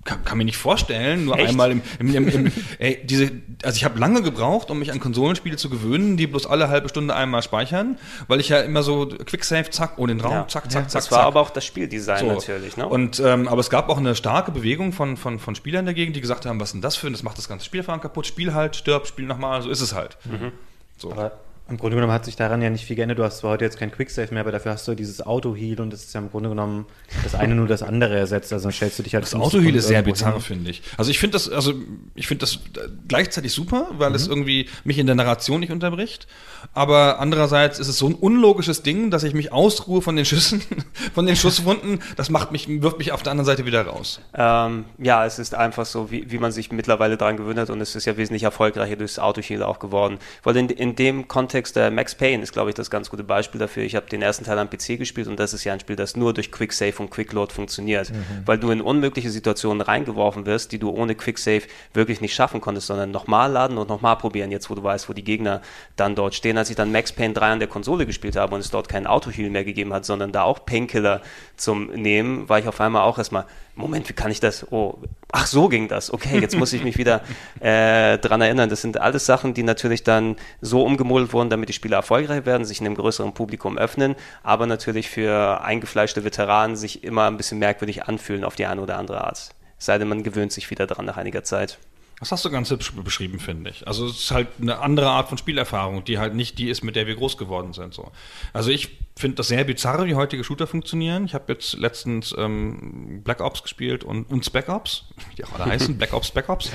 [0.10, 1.50] kann, kann mir nicht vorstellen, nur Echt?
[1.50, 3.32] einmal im, im, im, im ey, diese,
[3.64, 6.90] also ich habe lange gebraucht, um mich an Konsolenspiele zu gewöhnen, die bloß alle halbe
[6.90, 10.48] Stunde einmal speichern, weil ich ja immer so Quicksave, zack, ohne den Raum, ja.
[10.48, 11.02] zack, zack, zack.
[11.04, 11.28] Das war zack.
[11.28, 12.26] aber auch das Spieldesign so.
[12.26, 12.88] natürlich, ne?
[12.88, 16.22] Und ähm, aber es gab auch eine starke Bewegung von, von, von Spielern dagegen, die
[16.22, 18.54] gesagt haben, was ist denn das für ein, das macht das ganze Spielfahren kaputt, spiel
[18.54, 20.18] halt, stirb, spiel nochmal, so ist es halt.
[20.26, 20.52] Mhm.
[20.98, 21.12] So.
[21.12, 21.34] Aber
[21.70, 23.20] Im Grunde genommen hat sich daran ja nicht viel geändert.
[23.20, 25.92] Du hast zwar heute jetzt kein Quicksave mehr, aber dafür hast du dieses Auto-Heal und
[25.92, 26.86] das ist ja im Grunde genommen
[27.24, 28.52] das eine nur das andere ersetzt.
[28.54, 30.82] Also dann stellst du dich halt Das Autoheal ist sehr bizarr, finde ich.
[30.98, 31.74] Also ich finde das, also
[32.16, 32.60] ich finde das
[33.08, 36.28] gleichzeitig super, weil es irgendwie mich in der Narration nicht unterbricht.
[36.74, 40.62] Aber andererseits ist es so ein unlogisches Ding, dass ich mich ausruhe von den Schüssen,
[41.14, 42.00] von den Schusswunden.
[42.16, 44.20] Das macht mich, wirft mich auf der anderen Seite wieder raus.
[44.34, 47.82] Ähm, ja, es ist einfach so, wie, wie man sich mittlerweile daran gewöhnt hat und
[47.82, 50.20] es ist ja wesentlich erfolgreicher durchs Autoheal auch geworden.
[50.44, 53.60] Weil in, in dem Kontext, der Max Payne ist, glaube ich, das ganz gute Beispiel
[53.60, 53.84] dafür.
[53.84, 56.16] Ich habe den ersten Teil am PC gespielt und das ist ja ein Spiel, das
[56.16, 58.12] nur durch Quick Save und Quick Load funktioniert.
[58.46, 61.64] Weil du in unmögliche Situationen reingeworfen wirst, die du ohne Quick Save
[61.94, 65.14] wirklich nicht schaffen konntest, sondern nochmal laden und nochmal probieren, jetzt wo du weißt, wo
[65.14, 65.62] die Gegner
[65.96, 66.58] dann dort stehen.
[66.58, 69.08] Als ich dann Max Payne 3 an der Konsole gespielt habe und es dort keinen
[69.08, 71.22] Autoheal mehr gegeben hat, sondern da auch Painkiller
[71.58, 73.46] zum Nehmen, war ich auf einmal auch erstmal,
[73.80, 74.70] Moment, wie kann ich das?
[74.72, 75.00] Oh,
[75.32, 76.12] ach so ging das.
[76.12, 77.22] Okay, jetzt muss ich mich wieder
[77.62, 78.70] äh, dran erinnern.
[78.70, 82.66] Das sind alles Sachen, die natürlich dann so umgemodelt wurden, damit die Spieler erfolgreich werden,
[82.66, 88.04] sich einem größeren Publikum öffnen, aber natürlich für eingefleischte Veteranen sich immer ein bisschen merkwürdig
[88.04, 89.50] anfühlen auf die eine oder andere Art.
[89.78, 91.80] Es sei denn, man gewöhnt sich wieder dran nach einiger Zeit.
[92.20, 93.88] Das hast du ganz hübsch beschrieben, finde ich.
[93.88, 96.98] Also es ist halt eine andere Art von Spielerfahrung, die halt nicht die ist, mit
[96.98, 97.94] der wir groß geworden sind.
[97.94, 98.12] So.
[98.52, 101.26] Also ich finde das sehr bizarr, wie heutige Shooter funktionieren.
[101.26, 105.60] Ich habe jetzt letztens ähm, Black Ops gespielt und, und Spec Ops, wie die auch
[105.60, 106.72] alle heißen, Black Ops, Spec Ops.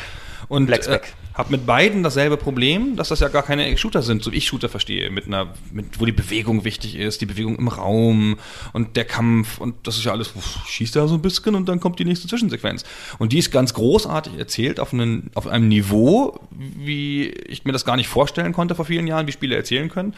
[0.49, 1.01] Und Black äh,
[1.35, 4.47] habe mit beiden dasselbe Problem, dass das ja gar keine Shooter sind, so wie ich
[4.47, 8.37] Shooter verstehe, mit einer, mit, wo die Bewegung wichtig ist, die Bewegung im Raum
[8.73, 11.69] und der Kampf und das ist ja alles, pff, schießt da so ein bisschen und
[11.69, 12.85] dann kommt die nächste Zwischensequenz.
[13.19, 17.85] Und die ist ganz großartig erzählt auf, einen, auf einem Niveau, wie ich mir das
[17.85, 20.15] gar nicht vorstellen konnte vor vielen Jahren, wie Spiele erzählen können.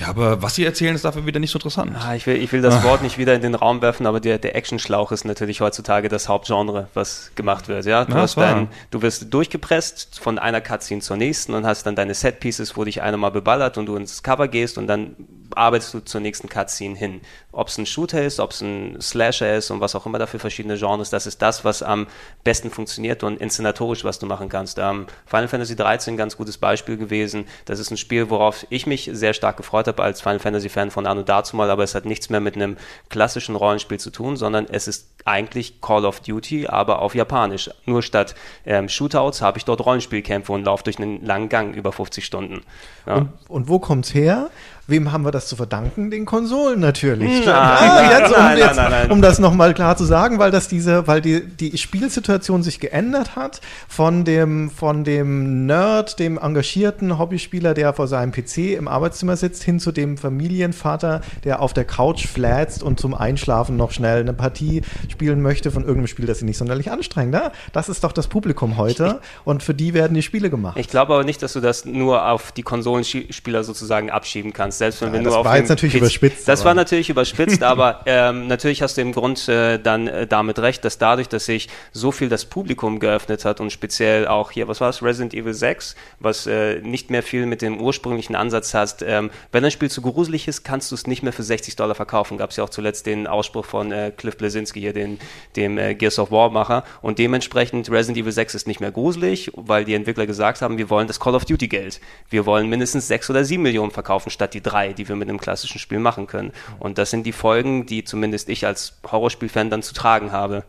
[0.00, 1.94] Ja, aber was sie erzählen, ist dafür wieder nicht so interessant.
[1.94, 4.38] Ah, ich, will, ich will das Wort nicht wieder in den Raum werfen, aber der,
[4.38, 7.84] der Actionschlauch ist natürlich heutzutage das Hauptgenre, was gemacht wird.
[7.84, 8.06] Ja?
[8.06, 11.96] Du, Ja, hast dein, du wirst durchgepresst von einer Cutscene zur nächsten und hast dann
[11.96, 15.16] deine Setpieces, wo dich einer mal beballert und du ins Cover gehst und dann
[15.54, 17.20] arbeitest du zur nächsten Cutscene hin.
[17.52, 20.38] Ob es ein Shooter ist, ob es ein Slasher ist und was auch immer dafür
[20.40, 22.06] verschiedene Genres, das ist das, was am
[22.44, 24.78] besten funktioniert und inszenatorisch, was du machen kannst.
[24.78, 27.46] Ähm, Final Fantasy 13 ein ganz gutes Beispiel gewesen.
[27.64, 30.90] Das ist ein Spiel, worauf ich mich sehr stark gefreut habe als Final Fantasy Fan
[30.90, 32.76] von Anno dazumal, aber es hat nichts mehr mit einem
[33.08, 37.70] klassischen Rollenspiel zu tun, sondern es ist eigentlich Call of Duty, aber auf Japanisch.
[37.86, 38.34] Nur statt
[38.64, 42.62] ähm, Shootouts habe ich dort Rollenspielkämpfe und laufe durch einen langen Gang über 50 Stunden.
[43.06, 43.16] Ja.
[43.16, 44.50] Und, und wo kommt's her?
[44.90, 46.10] Wem haben wir das zu verdanken?
[46.10, 47.30] Den Konsolen natürlich.
[47.50, 49.10] Um, nein, nein, nein.
[49.10, 53.36] um das nochmal klar zu sagen, weil das diese, weil die, die Spielsituation sich geändert
[53.36, 59.36] hat von dem, von dem Nerd, dem engagierten Hobbyspieler, der vor seinem PC im Arbeitszimmer
[59.36, 64.20] sitzt, hin zu dem Familienvater, der auf der Couch flätzt und zum Einschlafen noch schnell
[64.20, 67.32] eine Partie spielen möchte von irgendeinem Spiel, das sie nicht sonderlich anstrengt.
[67.32, 67.52] Ne?
[67.72, 70.76] Das ist doch das Publikum heute und für die werden die Spiele gemacht.
[70.78, 74.79] Ich glaube aber nicht, dass du das nur auf die Konsolenspieler sozusagen abschieben kannst.
[74.80, 76.74] Selbst wenn Ja, wir das nur auf war jetzt natürlich PC überspitzt, Das aber- war
[76.74, 80.96] natürlich überspitzt, aber ähm, natürlich hast du im Grund äh, dann äh, damit recht, dass
[80.96, 84.88] dadurch, dass sich so viel das Publikum geöffnet hat und speziell auch hier, was war
[84.88, 89.30] es, Resident Evil 6, was äh, nicht mehr viel mit dem ursprünglichen Ansatz hast, ähm,
[89.52, 92.38] wenn ein Spiel zu gruselig ist, kannst du es nicht mehr für 60 Dollar verkaufen.
[92.38, 95.18] Gab es ja auch zuletzt den Ausspruch von äh, Cliff Blesinski hier, den,
[95.56, 99.50] dem äh, Gears of War Macher und dementsprechend Resident Evil 6 ist nicht mehr gruselig,
[99.54, 102.00] weil die Entwickler gesagt haben, wir wollen das Call of Duty Geld.
[102.30, 105.40] Wir wollen mindestens 6 oder 7 Millionen verkaufen statt die drei, die wir mit einem
[105.40, 106.52] klassischen Spiel machen können.
[106.78, 110.64] Und das sind die Folgen, die zumindest ich als Horrorspielfan dann zu tragen habe.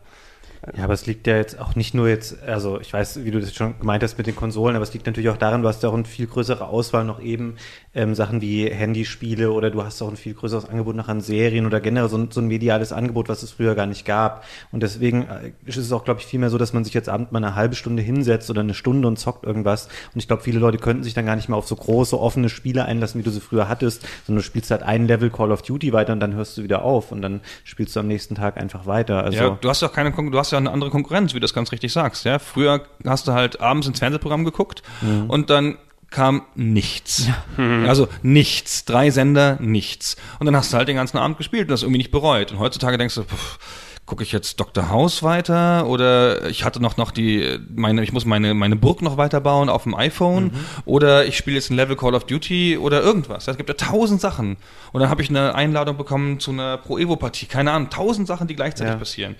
[0.76, 3.40] Ja, aber es liegt ja jetzt auch nicht nur jetzt, also ich weiß, wie du
[3.40, 5.82] das schon gemeint hast mit den Konsolen, aber es liegt natürlich auch daran, du hast
[5.82, 7.56] ja auch eine viel größere Auswahl noch eben
[7.94, 11.66] ähm, Sachen wie Handyspiele oder du hast auch ein viel größeres Angebot noch an Serien
[11.66, 14.44] oder generell so ein, so ein mediales Angebot, was es früher gar nicht gab.
[14.70, 17.32] Und deswegen äh, ist es auch, glaube ich, vielmehr so, dass man sich jetzt abends
[17.32, 19.86] mal eine halbe Stunde hinsetzt oder eine Stunde und zockt irgendwas.
[20.14, 22.48] Und ich glaube, viele Leute könnten sich dann gar nicht mehr auf so große, offene
[22.48, 25.62] Spiele einlassen, wie du sie früher hattest, sondern du spielst halt ein Level Call of
[25.62, 28.58] Duty weiter und dann hörst du wieder auf und dann spielst du am nächsten Tag
[28.58, 29.24] einfach weiter.
[29.24, 31.54] Also Ja, du hast auch keine, du hast ja eine andere Konkurrenz, wie du das
[31.54, 32.24] ganz richtig sagst.
[32.24, 34.82] Ja, früher hast du halt abends ins Fernsehprogramm geguckt
[35.28, 35.78] und dann
[36.10, 37.26] kam nichts.
[37.56, 38.84] Also nichts.
[38.84, 40.16] Drei Sender, nichts.
[40.38, 42.52] Und dann hast du halt den ganzen Abend gespielt und das irgendwie nicht bereut.
[42.52, 43.58] Und heutzutage denkst du, pff,
[44.04, 44.90] gucke ich jetzt Dr.
[44.90, 49.16] House weiter oder ich hatte noch noch die meine ich muss meine meine Burg noch
[49.16, 50.50] weiterbauen auf dem iPhone
[50.84, 53.46] oder ich spiele jetzt ein Level Call of Duty oder irgendwas.
[53.48, 54.56] Es gibt ja tausend Sachen
[54.92, 57.46] und dann habe ich eine Einladung bekommen zu einer Pro Evo Partie.
[57.46, 58.98] Keine Ahnung, tausend Sachen, die gleichzeitig Ja.
[58.98, 59.36] passieren.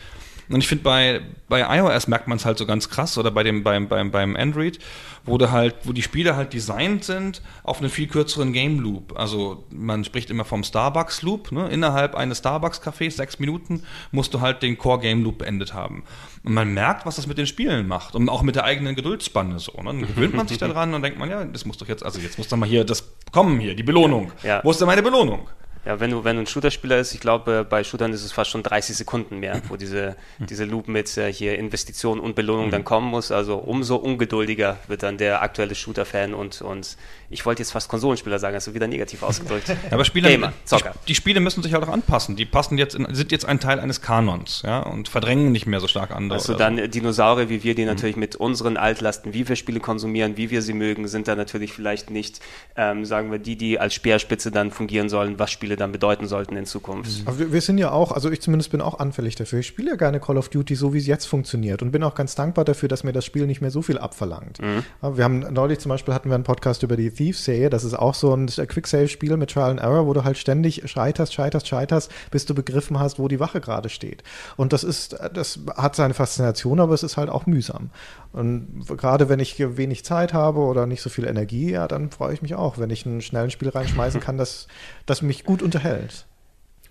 [0.48, 3.42] Und ich finde, bei, bei iOS merkt man es halt so ganz krass oder bei
[3.42, 4.78] dem, beim, beim, beim Android,
[5.24, 9.18] wo du halt, wo die Spiele halt designt sind auf einen viel kürzeren Game Loop.
[9.18, 11.68] Also man spricht immer vom Starbucks Loop, ne?
[11.68, 16.04] Innerhalb eines Starbucks-Cafés, sechs Minuten, musst du halt den Core Game Loop beendet haben.
[16.44, 18.14] Und man merkt, was das mit den Spielen macht.
[18.14, 19.72] Und auch mit der eigenen Geduldspanne so.
[19.72, 19.84] Ne?
[19.84, 22.38] Dann gewöhnt man sich daran und denkt man, ja, das muss doch jetzt, also jetzt
[22.38, 24.30] muss doch mal hier das Komm hier, die Belohnung.
[24.42, 24.60] Ja.
[24.62, 25.48] Wo ist denn meine Belohnung?
[25.84, 28.50] Ja, wenn du, wenn du ein Shooter-Spieler ist, ich glaube, bei Shootern ist es fast
[28.50, 32.84] schon 30 Sekunden mehr, wo diese, diese Loop mit äh, hier Investition und Belohnung dann
[32.84, 33.32] kommen muss.
[33.32, 36.96] Also umso ungeduldiger wird dann der aktuelle Shooter-Fan und, und
[37.30, 39.68] ich wollte jetzt fast Konsolenspieler sagen, also wieder negativ ausgedrückt.
[39.68, 40.92] Ja, aber Spieler, Gamer, Zocker.
[41.02, 42.36] Die, die Spiele müssen sich halt auch anpassen.
[42.36, 45.80] Die passen jetzt in, sind jetzt ein Teil eines Kanons, ja, und verdrängen nicht mehr
[45.80, 46.38] so stark andere.
[46.38, 50.36] Also dann äh, Dinosaurier wie wir, die natürlich mit unseren Altlasten, wie wir Spiele konsumieren,
[50.36, 52.40] wie wir sie mögen, sind dann natürlich vielleicht nicht,
[52.76, 56.56] ähm, sagen wir, die, die als Speerspitze dann fungieren sollen, was Spiele dann bedeuten sollten
[56.56, 57.22] in Zukunft.
[57.26, 59.60] Aber wir, wir sind ja auch, also ich zumindest bin auch anfällig dafür.
[59.60, 62.14] Ich spiele ja gerne Call of Duty so, wie es jetzt funktioniert und bin auch
[62.14, 64.58] ganz dankbar dafür, dass mir das Spiel nicht mehr so viel abverlangt.
[65.00, 67.70] Aber Wir haben neulich zum Beispiel hatten wir einen Podcast über die Thieves-Serie.
[67.70, 71.32] Das ist auch so ein Quick-Save-Spiel mit Trial and Error, wo du halt ständig scheiterst,
[71.32, 74.22] scheiterst, scheiterst, bis du begriffen hast, wo die Wache gerade steht.
[74.56, 77.90] Und das ist, das hat seine Faszination, aber es ist halt auch mühsam.
[78.32, 82.32] Und gerade wenn ich wenig Zeit habe oder nicht so viel Energie, ja, dann freue
[82.32, 84.68] ich mich auch, wenn ich ein schnelles Spiel reinschmeißen kann, das,
[85.04, 86.26] das mich gut unterhält.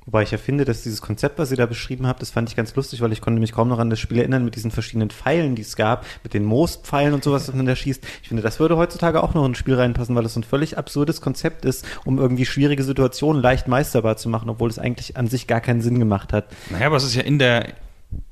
[0.05, 2.55] Wobei ich ja finde, dass dieses Konzept, was ihr da beschrieben habt, das fand ich
[2.55, 5.11] ganz lustig, weil ich konnte mich kaum noch an das Spiel erinnern mit diesen verschiedenen
[5.11, 8.03] Pfeilen, die es gab, mit den Moospfeilen und sowas, was man da schießt.
[8.23, 10.43] Ich finde, das würde heutzutage auch noch in ein Spiel reinpassen, weil das so ein
[10.43, 15.18] völlig absurdes Konzept ist, um irgendwie schwierige Situationen leicht meisterbar zu machen, obwohl es eigentlich
[15.18, 16.45] an sich gar keinen Sinn gemacht hat.
[16.72, 17.68] Naja, aber es ist ja in der,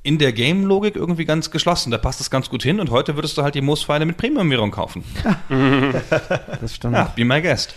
[0.02, 1.90] in der Game-Logik irgendwie ganz geschlossen.
[1.90, 4.70] Da passt es ganz gut hin und heute würdest du halt die Moospfeile mit Premium-Währung
[4.70, 5.04] kaufen.
[6.60, 6.94] Das stimmt.
[6.94, 7.74] Ja, be my guest.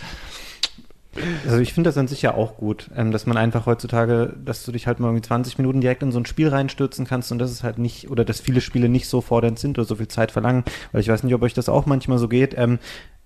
[1.46, 4.64] Also ich finde das an sich ja auch gut, ähm, dass man einfach heutzutage, dass
[4.64, 7.38] du dich halt mal irgendwie 20 Minuten direkt in so ein Spiel reinstürzen kannst und
[7.38, 10.08] das ist halt nicht, oder dass viele Spiele nicht so fordernd sind oder so viel
[10.08, 12.54] Zeit verlangen, weil ich weiß nicht, ob euch das auch manchmal so geht.
[12.58, 12.78] Ähm,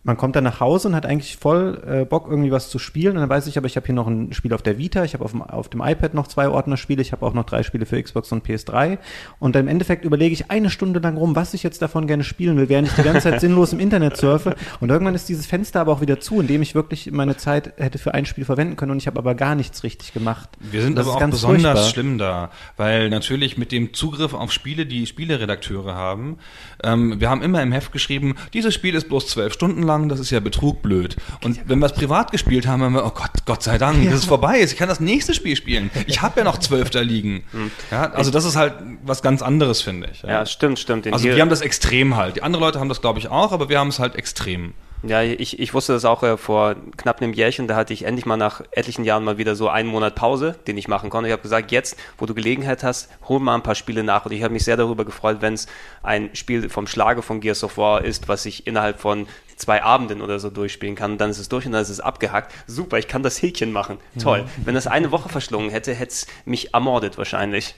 [0.04, 3.16] man kommt dann nach Hause und hat eigentlich voll äh, Bock, irgendwie was zu spielen.
[3.16, 5.12] Und dann weiß ich aber, ich habe hier noch ein Spiel auf der Vita, ich
[5.12, 7.84] habe auf dem, auf dem iPad noch zwei Ordnerspiele, ich habe auch noch drei Spiele
[7.84, 8.98] für Xbox und PS3.
[9.38, 12.24] Und dann im Endeffekt überlege ich eine Stunde lang rum, was ich jetzt davon gerne
[12.24, 14.54] spielen will, während ich die ganze Zeit sinnlos im Internet surfe.
[14.80, 17.72] Und irgendwann ist dieses Fenster aber auch wieder zu, in dem ich wirklich meine Zeit
[17.76, 20.48] hätte für ein Spiel verwenden können und ich habe aber gar nichts richtig gemacht.
[20.60, 21.90] Wir sind Das aber auch ganz besonders furchtbar.
[21.90, 26.38] schlimm da, weil natürlich mit dem Zugriff auf Spiele, die Spieleredakteure haben,
[26.84, 30.20] ähm, wir haben immer im Heft geschrieben, dieses Spiel ist bloß zwölf Stunden lang, das
[30.20, 31.16] ist ja Betrug blöd.
[31.42, 34.20] Und wenn wir es privat gespielt haben, haben wir, oh Gott, Gott sei Dank, das
[34.20, 34.72] ist vorbei ist.
[34.72, 35.90] Ich kann das nächste Spiel spielen.
[36.06, 37.42] Ich habe ja noch zwölf da liegen.
[37.90, 38.74] Ja, also das ist halt
[39.04, 40.22] was ganz anderes, finde ich.
[40.22, 41.12] Ja, stimmt, stimmt.
[41.12, 42.36] Also wir haben das extrem halt.
[42.36, 44.74] Die anderen Leute haben das, glaube ich, auch, aber wir haben es halt extrem.
[45.02, 48.26] Ja, ich, ich wusste das auch äh, vor knapp einem Jährchen, da hatte ich endlich
[48.26, 51.28] mal nach etlichen Jahren mal wieder so einen Monat Pause, den ich machen konnte.
[51.28, 54.26] Ich habe gesagt, jetzt, wo du Gelegenheit hast, hol mal ein paar Spiele nach.
[54.26, 55.68] Und ich habe mich sehr darüber gefreut, wenn es
[56.02, 60.20] ein Spiel vom Schlage von Gears of War ist, was ich innerhalb von zwei Abenden
[60.20, 61.12] oder so durchspielen kann.
[61.12, 62.52] Und dann ist es durch und dann ist es abgehackt.
[62.66, 63.98] Super, ich kann das Häkchen machen.
[64.20, 64.46] Toll.
[64.64, 67.76] Wenn das eine Woche verschlungen hätte, hätte es mich ermordet wahrscheinlich.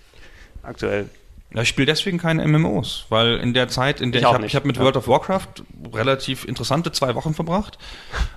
[0.63, 1.09] Aktuell.
[1.53, 4.47] Ja, ich spiele deswegen keine MMOs, weil in der Zeit, in der Ich ich, habe
[4.47, 4.83] hab mit ja.
[4.83, 7.77] World of Warcraft relativ interessante zwei Wochen verbracht,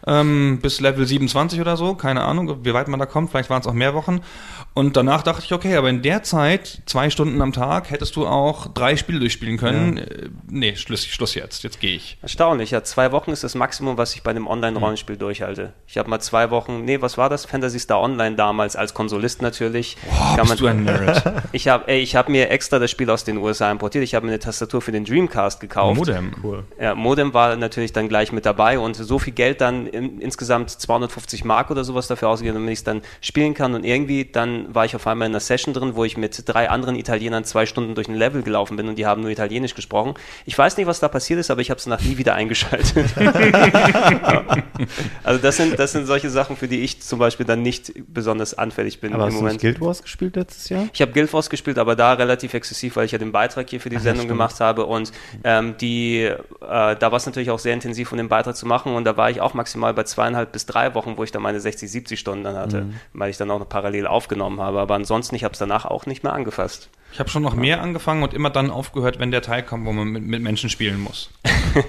[0.08, 3.62] ähm, bis Level 27 oder so, keine Ahnung, wie weit man da kommt, vielleicht waren
[3.62, 4.22] es auch mehr Wochen.
[4.76, 8.26] Und danach dachte ich, okay, aber in der Zeit, zwei Stunden am Tag, hättest du
[8.26, 9.98] auch drei Spiele durchspielen können.
[9.98, 12.18] Äh, nee, Schluss, Schluss jetzt, jetzt gehe ich.
[12.24, 12.84] Erstaunlich, ja.
[12.84, 15.74] Zwei Wochen ist das Maximum, was ich bei einem Online-Rollenspiel durchhalte.
[15.86, 17.46] Ich habe mal zwei Wochen, nee, was war das?
[17.46, 19.96] Fantasy Star Online damals, als Konsolist natürlich.
[20.10, 21.24] Boah, Kann bist du ein Nerd.
[21.52, 24.04] Ich habe ich hab mir extra das Spiel aus den USA importiert.
[24.04, 25.98] Ich habe mir eine Tastatur für den Dreamcast gekauft.
[25.98, 26.34] Modem.
[26.42, 26.64] Cool.
[26.80, 30.72] Ja, Modem war natürlich dann gleich mit dabei und so viel Geld dann in, insgesamt
[30.72, 33.76] 250 Mark oder sowas dafür ausgegeben, damit ich es dann spielen kann.
[33.76, 36.70] Und irgendwie dann war ich auf einmal in einer Session drin, wo ich mit drei
[36.70, 40.14] anderen Italienern zwei Stunden durch ein Level gelaufen bin und die haben nur Italienisch gesprochen.
[40.46, 43.08] Ich weiß nicht, was da passiert ist, aber ich habe es nach nie wieder eingeschaltet.
[43.54, 44.44] Ja.
[45.24, 48.54] Also das sind, das sind solche Sachen, für die ich zum Beispiel dann nicht besonders
[48.58, 49.54] anfällig bin Aber im hast du Moment.
[49.56, 50.88] nicht Guild Wars gespielt letztes Jahr?
[50.94, 53.80] Ich habe Guild Wars gespielt, aber da relativ exzessiv, weil ich ja den Beitrag hier
[53.80, 54.30] für die ja, Sendung stimmt.
[54.40, 55.12] gemacht habe und
[55.44, 58.96] ähm, die, äh, da war es natürlich auch sehr intensiv, um den Beitrag zu machen
[58.96, 61.60] und da war ich auch maximal bei zweieinhalb bis drei Wochen, wo ich dann meine
[61.60, 62.94] 60, 70 Stunden dann hatte, Mhm.
[63.14, 66.06] weil ich dann auch noch parallel aufgenommen habe, aber ansonsten, ich habe es danach auch
[66.06, 66.90] nicht mehr angefasst.
[67.12, 69.94] Ich habe schon noch mehr angefangen und immer dann aufgehört, wenn der Teil kommt, wo
[69.94, 71.30] man mit, mit Menschen spielen muss.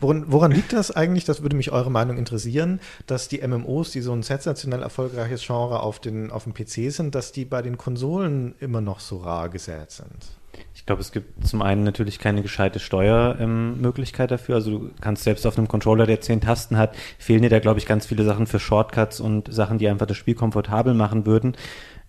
[0.00, 1.24] Woran, woran liegt das eigentlich?
[1.24, 5.80] Das würde mich eure Meinung interessieren, dass die MMOs, die so ein sensationell erfolgreiches Genre
[5.80, 9.48] auf, den, auf dem PC sind, dass die bei den Konsolen immer noch so rar
[9.48, 10.38] gesät sind.
[10.74, 14.56] Ich glaube, es gibt zum einen natürlich keine gescheite Steuermöglichkeit dafür.
[14.56, 17.78] Also du kannst selbst auf einem Controller, der zehn Tasten hat, fehlen dir da, glaube
[17.78, 21.56] ich, ganz viele Sachen für Shortcuts und Sachen, die einfach das Spiel komfortabel machen würden.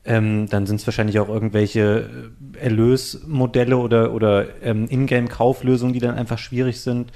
[0.05, 6.15] Ähm, dann sind es wahrscheinlich auch irgendwelche äh, Erlösmodelle oder, oder ähm, Ingame-Kauflösungen, die dann
[6.15, 7.11] einfach schwierig sind.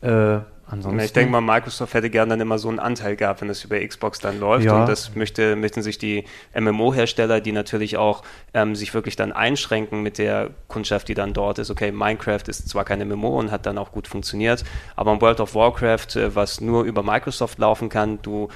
[0.00, 1.00] Äh, ansonsten.
[1.00, 3.78] Ich denke mal, Microsoft hätte gern dann immer so einen Anteil gehabt, wenn das über
[3.78, 4.64] Xbox dann läuft.
[4.64, 4.80] Ja.
[4.80, 6.24] Und das möchte, möchten sich die
[6.58, 8.22] MMO-Hersteller, die natürlich auch
[8.54, 11.70] ähm, sich wirklich dann einschränken mit der Kundschaft, die dann dort ist.
[11.70, 14.64] Okay, Minecraft ist zwar kein MMO und hat dann auch gut funktioniert,
[14.96, 18.48] aber World of Warcraft, äh, was nur über Microsoft laufen kann, du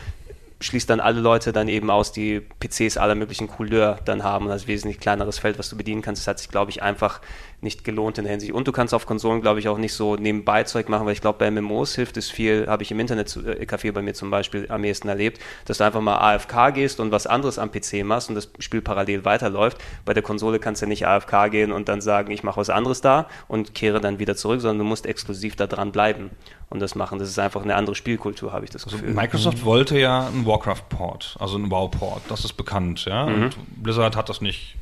[0.61, 4.51] schließt dann alle Leute dann eben aus, die PCs aller möglichen Couleur dann haben und
[4.51, 6.23] das wesentlich kleineres Feld, was du bedienen kannst.
[6.23, 7.21] Das hat sich, glaube ich, einfach
[7.63, 8.53] nicht gelohnt in der Hinsicht.
[8.53, 11.21] Und du kannst auf Konsolen, glaube ich, auch nicht so nebenbei Zeug machen, weil ich
[11.21, 14.85] glaube, bei MMOs hilft es viel, habe ich im Internet-Café bei mir zum Beispiel am
[14.85, 18.35] ehesten erlebt, dass du einfach mal AFK gehst und was anderes am PC machst und
[18.35, 19.79] das Spiel parallel weiterläuft.
[20.05, 23.01] Bei der Konsole kannst du nicht AFK gehen und dann sagen, ich mache was anderes
[23.01, 26.31] da und kehre dann wieder zurück, sondern du musst exklusiv da dran bleiben
[26.71, 27.19] und das machen.
[27.19, 29.13] Das ist einfach eine andere Spielkultur, habe ich das Also Gefühl.
[29.13, 33.27] Microsoft wollte ja einen Warcraft-Port, also einen WoW-Port, das ist bekannt, ja.
[33.27, 33.43] Mhm.
[33.45, 34.77] Und Blizzard hat das nicht,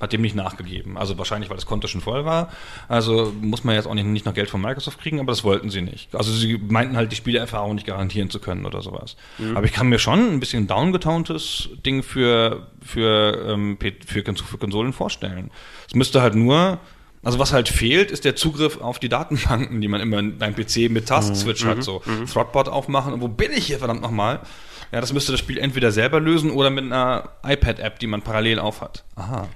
[0.00, 0.96] hat dem nicht nachgegeben.
[0.96, 2.48] Also wahrscheinlich, weil das Konto schon voll war.
[2.88, 5.68] Also muss man jetzt auch nicht, nicht noch Geld von Microsoft kriegen, aber das wollten
[5.70, 6.14] sie nicht.
[6.14, 9.16] Also sie meinten halt, die Spielerfahrung nicht garantieren zu können oder sowas.
[9.38, 9.56] Mhm.
[9.56, 14.92] Aber ich kann mir schon ein bisschen downgetontes Ding für, für, ähm, für, für Konsolen
[14.92, 15.50] vorstellen.
[15.86, 16.78] Es müsste halt nur
[17.22, 20.88] also was halt fehlt, ist der Zugriff auf die Datenbanken, die man immer beim PC
[20.90, 21.68] mit Tastswitch Mhm.
[21.68, 21.82] hat.
[21.82, 22.00] So
[22.32, 24.40] Throtbot aufmachen und wo bin ich hier verdammt nochmal?
[24.92, 28.58] Ja, das müsste das Spiel entweder selber lösen oder mit einer iPad-App, die man parallel
[28.58, 29.04] aufhat.
[29.14, 29.48] Aha.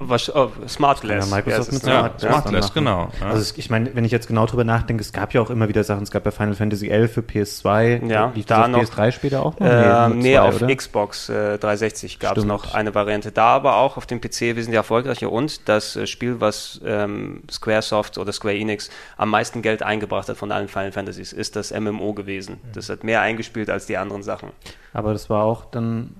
[0.00, 1.30] Was, oh, Ja, Smartless.
[1.30, 2.28] Microsoft Ja, mit ja, Smart, ja.
[2.30, 2.74] Smartless, machen.
[2.74, 3.26] genau, ja.
[3.26, 5.66] Also es- ich meine, wenn ich jetzt genau drüber nachdenke, es gab ja auch immer
[5.68, 8.78] wieder Sachen, es gab ja Final Fantasy 11 für PS2, Ja, lief da das noch-
[8.80, 9.66] auf PS3 später auch noch?
[9.66, 10.76] Äh, nur nee, zwei, auf oder?
[10.76, 13.32] Xbox äh, 360 gab es noch eine Variante.
[13.32, 18.18] Da aber auch auf dem PC wesentlich erfolgreicher und das äh, Spiel, was ähm, Squaresoft
[18.18, 22.12] oder Square Enix am meisten Geld eingebracht hat von allen Final Fantasies, ist das MMO
[22.12, 22.58] gewesen.
[22.74, 24.50] Das hat mehr eingespielt als die anderen Sachen.
[24.92, 26.14] Aber das war auch dann,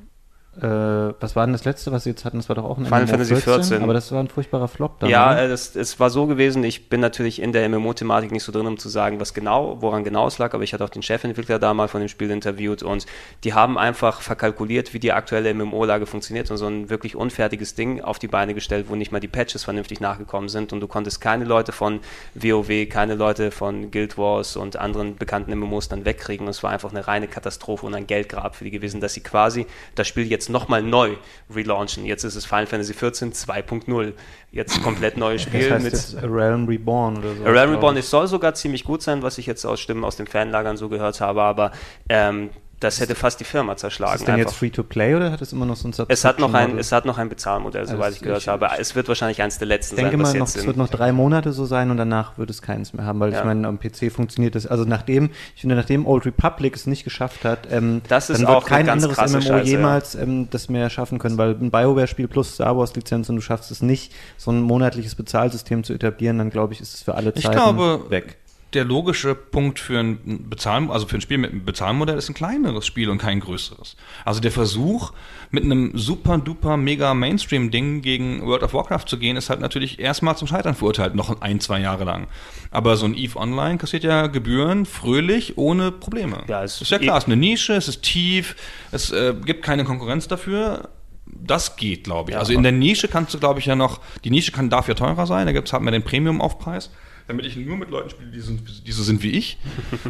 [0.67, 2.39] was war denn das letzte, was sie jetzt hatten?
[2.39, 3.83] Das war doch auch ein Final MMO Fantasy 14.
[3.83, 5.43] Aber das war ein furchtbarer Flop dann, Ja, oder?
[5.45, 8.67] äh, das, es war so gewesen, ich bin natürlich in der MMO-Thematik nicht so drin,
[8.67, 11.59] um zu sagen, was genau, woran genau es lag, aber ich hatte auch den Chefentwickler
[11.59, 13.07] da mal von dem Spiel interviewt und
[13.45, 18.01] die haben einfach verkalkuliert, wie die aktuelle MMO-Lage funktioniert und so ein wirklich unfertiges Ding
[18.01, 21.21] auf die Beine gestellt, wo nicht mal die Patches vernünftig nachgekommen sind und du konntest
[21.21, 22.01] keine Leute von
[22.35, 26.71] WoW, keine Leute von Guild Wars und anderen bekannten MMOs dann wegkriegen und es war
[26.71, 30.27] einfach eine reine Katastrophe und ein Geldgrab für die gewesen, dass sie quasi das Spiel
[30.27, 31.17] jetzt nochmal neu
[31.55, 32.05] relaunchen.
[32.05, 34.13] Jetzt ist es Final Fantasy 14 2.0.
[34.51, 37.45] Jetzt komplett neues Spiel das heißt mit jetzt A Realm Reborn oder so.
[37.45, 40.17] A Realm Reborn, es soll sogar ziemlich gut sein, was ich jetzt aus Stimmen aus
[40.17, 41.73] den Fanlagern so gehört habe, aber
[42.09, 42.51] ähm,
[42.81, 44.15] das hätte fast die Firma Ist zerschlagen.
[44.17, 44.59] es denn jetzt einfach.
[44.59, 47.19] Free-to-Play oder hat es immer noch so ein Es hat noch ein, es hat noch
[47.19, 48.69] ein Bezahlmodell, soweit Also ich gehört ich- habe.
[48.79, 50.89] Es wird wahrscheinlich eins der letzten Ich denke sein, mal, noch, jetzt es wird noch
[50.89, 53.41] drei Monate so sein und danach wird es keins mehr haben, weil Ja.
[53.41, 54.67] ich meine, am PC funktioniert das.
[54.67, 58.49] Also nachdem, ich finde, nachdem Old Republic es nicht geschafft hat, ähm, Das ist dann
[58.55, 62.55] wird kein anderes MMO Scheiße, jemals ähm, das mehr schaffen können, weil ein BioWare-Spiel plus
[62.55, 66.73] Star Wars-Lizenz und du schaffst es nicht, so ein monatliches Bezahlsystem zu etablieren, dann glaube
[66.73, 68.38] ich, ist es für alle Ich Zeiten glaube, weg.
[68.75, 72.35] Der logische Punkt für ein Bezahl, also für ein Spiel mit einem Bezahlmodell ist ein
[72.35, 73.97] kleineres Spiel und kein größeres.
[74.27, 75.13] Also der Versuch,
[75.51, 79.99] mit einem super duper mega Mainstream-Ding gegen World of Warcraft zu gehen, ist halt natürlich
[79.99, 82.27] erstmal zum Scheitern verurteilt, noch ein, zwei Jahre lang.
[82.71, 86.43] Aber so ein EVE Online kassiert ja Gebühren fröhlich, ohne Probleme.
[86.49, 88.55] Ja, es- ist ja klar, es ist eine Nische, es ist tief,
[88.93, 90.91] es äh, gibt keine Konkurrenz dafür.
[91.27, 92.35] Das geht, glaube ich.
[92.35, 94.89] Ja, also in der Nische kannst du, glaube ich, ja noch, die Nische kann, darf
[94.89, 96.91] ja teurer sein, da gibt's halt mehr den Premium-Aufpreis,
[97.29, 99.59] damit ich nur mit Leuten spiele, die, sind, die so sind wie ich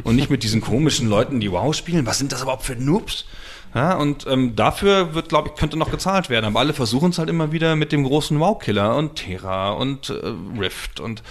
[0.05, 2.07] und nicht mit diesen komischen Leuten, die WoW spielen.
[2.07, 3.27] Was sind das überhaupt für Noobs?
[3.75, 6.47] Ja, und ähm, dafür wird, glaube ich, könnte noch gezahlt werden.
[6.47, 10.33] Aber alle versuchen es halt immer wieder mit dem großen WoW-Killer und Terra und äh,
[10.59, 11.23] Rift und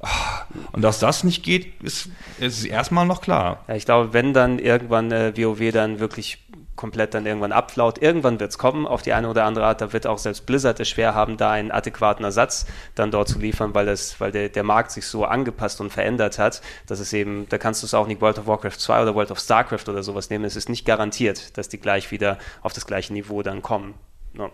[0.00, 2.08] ah, und dass das nicht geht, ist,
[2.40, 3.64] ist erstmal noch klar.
[3.68, 6.38] Ja, ich glaube, wenn dann irgendwann äh, WoW dann wirklich
[6.76, 9.92] komplett dann irgendwann abflaut, irgendwann wird es kommen, auf die eine oder andere Art, da
[9.92, 13.74] wird auch selbst Blizzard es schwer haben, da einen adäquaten Ersatz dann dort zu liefern,
[13.74, 17.48] weil es, weil der, der Markt sich so angepasst und verändert hat, dass es eben,
[17.48, 20.02] da kannst du es auch nicht World of Warcraft 2 oder World of Starcraft oder
[20.02, 23.62] sowas nehmen, es ist nicht garantiert, dass die gleich wieder auf das gleiche Niveau dann
[23.62, 23.94] kommen.
[24.36, 24.50] No.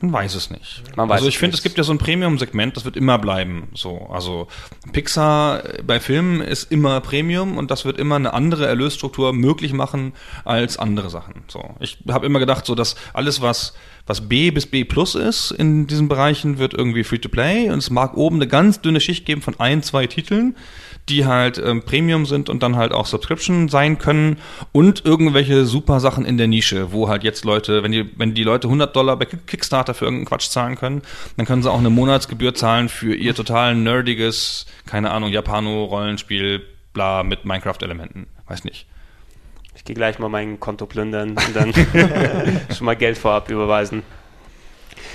[0.00, 0.84] Man weiß es nicht.
[0.96, 3.68] Man also ich finde, es gibt ja so ein Premium-Segment, das wird immer bleiben.
[3.74, 4.46] So, also
[4.92, 9.72] Pixar äh, bei Filmen ist immer Premium und das wird immer eine andere Erlösstruktur möglich
[9.72, 10.12] machen
[10.44, 11.42] als andere Sachen.
[11.48, 13.74] So, ich habe immer gedacht, so dass alles was
[14.06, 18.16] was B bis B plus ist in diesen Bereichen wird irgendwie Free-to-Play und es mag
[18.16, 20.56] oben eine ganz dünne Schicht geben von ein, zwei Titeln,
[21.08, 24.38] die halt ähm, Premium sind und dann halt auch Subscription sein können
[24.72, 28.42] und irgendwelche super Sachen in der Nische, wo halt jetzt Leute, wenn die, wenn die
[28.42, 31.02] Leute 100 Dollar bei Kick- Kickstarter für irgendeinen Quatsch zahlen können,
[31.36, 36.62] dann können sie auch eine Monatsgebühr zahlen für ihr total nerdiges, keine Ahnung, Japano-Rollenspiel,
[36.94, 38.26] bla, mit Minecraft-Elementen.
[38.46, 38.86] Weiß nicht.
[39.76, 41.72] Ich gehe gleich mal mein Konto plündern und dann
[42.74, 44.02] schon mal Geld vorab überweisen.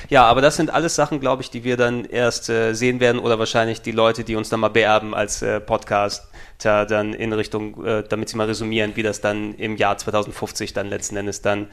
[0.10, 3.19] Ja, aber das sind alles Sachen, glaube ich, die wir dann erst äh, sehen werden
[3.19, 6.27] oder wahrscheinlich die Leute, die uns dann mal beerben als äh, Podcast,
[6.61, 10.88] dann in Richtung, äh, damit sie mal resümieren, wie das dann im Jahr 2050 dann
[10.88, 11.68] letzten Endes dann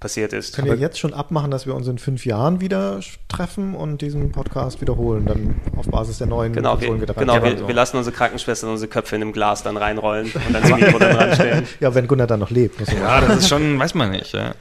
[0.00, 0.54] passiert ist.
[0.54, 4.30] Können wir jetzt schon abmachen, dass wir uns in fünf Jahren wieder treffen und diesen
[4.30, 8.70] Podcast wiederholen, dann auf Basis der neuen Genau, wir, genau wir, wir, lassen unsere Krankenschwestern
[8.70, 11.66] unsere Köpfe in einem Glas dann reinrollen und dann das Mikro dann ranstellen.
[11.80, 12.80] Ja, wenn Gunnar dann noch lebt.
[12.92, 14.32] Ja, das ist schon, weiß man nicht.
[14.32, 14.54] Ja.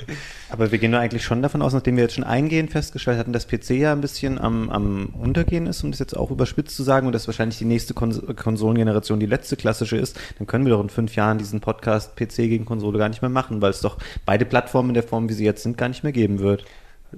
[0.50, 3.34] Aber wir gehen nur eigentlich schon davon aus, nachdem wir jetzt schon eingehend festgestellt hatten,
[3.34, 6.84] dass PC ja ein bisschen am, am Untergehen ist, um das jetzt auch überspitzt zu
[6.84, 10.72] sagen, und dass wahrscheinlich die nächste Kons Konsolengeneration die letzte klassische ist, dann können wir
[10.72, 13.82] doch in fünf Jahren diesen Podcast PC gegen Konsole gar nicht mehr machen, weil es
[13.82, 16.64] doch beide Plattformen in der Form, wie sie jetzt sind, gar nicht mehr geben wird.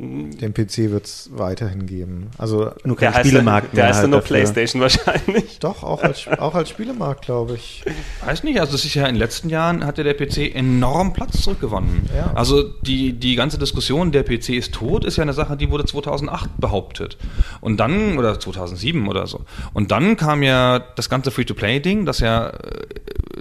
[0.01, 2.31] Den PC wird es weiterhin geben.
[2.37, 3.83] Also nur kein der Spielemarkt mehr.
[3.83, 4.37] Der heißt halt nur dafür.
[4.37, 5.59] PlayStation wahrscheinlich.
[5.59, 7.83] Doch, auch als, auch als Spielemarkt, glaube ich.
[8.25, 11.11] Weiß nicht, also es ist ja in den letzten Jahren hat ja der PC enorm
[11.11, 12.09] Platz zurückgewonnen.
[12.15, 12.31] Ja.
[12.33, 15.83] Also die, die ganze Diskussion, der PC ist tot, ist ja eine Sache, die wurde
[15.83, 17.17] 2008 behauptet.
[17.59, 19.41] Und dann, oder 2007 oder so.
[19.73, 22.53] Und dann kam ja das ganze Free-to-Play-Ding, das ja äh,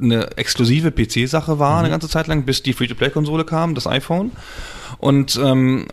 [0.01, 1.79] eine exklusive PC-Sache war mhm.
[1.79, 4.33] eine ganze Zeit lang, bis die Free-to-Play-Konsole kam, das iPhone.
[4.99, 5.87] Und ähm,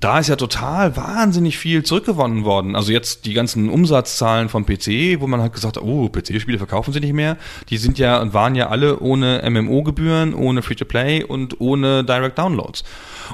[0.00, 2.76] da ist ja total wahnsinnig viel zurückgewonnen worden.
[2.76, 6.92] Also jetzt die ganzen Umsatzzahlen vom PC, wo man halt gesagt hat, oh, PC-Spiele verkaufen
[6.92, 7.36] sie nicht mehr.
[7.68, 12.84] Die sind ja und waren ja alle ohne MMO-Gebühren, ohne Free-to-Play und ohne Direct Downloads.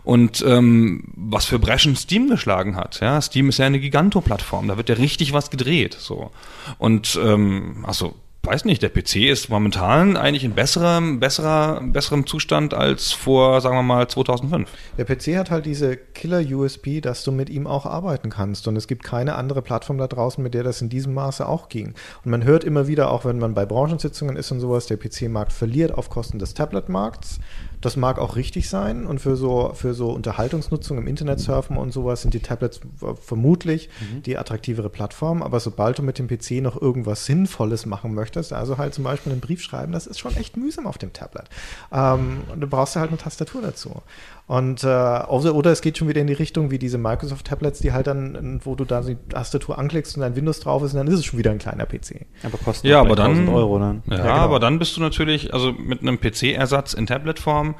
[0.05, 3.01] Und ähm, was für Breschen Steam geschlagen hat.
[3.01, 4.69] Ja, Steam ist ja eine Giganto-Plattform.
[4.69, 5.97] Da wird ja richtig was gedreht.
[5.99, 6.31] So
[6.79, 8.15] und ähm, also
[8.49, 13.77] weiß nicht, der PC ist momentan eigentlich in besserem, besserer, besserem Zustand als vor, sagen
[13.77, 14.71] wir mal, 2005.
[14.97, 18.67] Der PC hat halt diese Killer-USB, dass du mit ihm auch arbeiten kannst.
[18.67, 21.69] Und es gibt keine andere Plattform da draußen, mit der das in diesem Maße auch
[21.69, 21.95] ging.
[22.25, 25.53] Und man hört immer wieder, auch wenn man bei Branchensitzungen ist und sowas, der PC-Markt
[25.53, 27.41] verliert auf Kosten des Tablet-Markts.
[27.81, 31.93] Das mag auch richtig sein und für so, für so Unterhaltungsnutzung im Internet surfen und
[31.93, 32.81] sowas sind die Tablets
[33.21, 34.23] vermutlich mhm.
[34.23, 35.43] die attraktivere Plattform.
[35.43, 39.33] Aber sobald du mit dem PC noch irgendwas Sinnvolles machen möchtest, also halt zum Beispiel
[39.33, 41.49] einen Brief schreiben, das ist schon echt mühsam auf dem Tablet.
[41.93, 44.03] Ähm, und du brauchst halt eine Tastatur dazu.
[44.49, 48.07] Und äh, oder es geht schon wieder in die Richtung wie diese Microsoft-Tablets, die halt
[48.07, 51.19] dann, wo du da die Tastatur anklickst und dein Windows drauf ist, und dann ist
[51.19, 52.25] es schon wieder ein kleiner PC.
[52.43, 54.03] Aber kostet ja, aber dann, Euro dann.
[54.07, 54.35] Ja, ja genau.
[54.37, 57.75] aber dann bist du natürlich, also mit einem PC-Ersatz in Tablet-Form,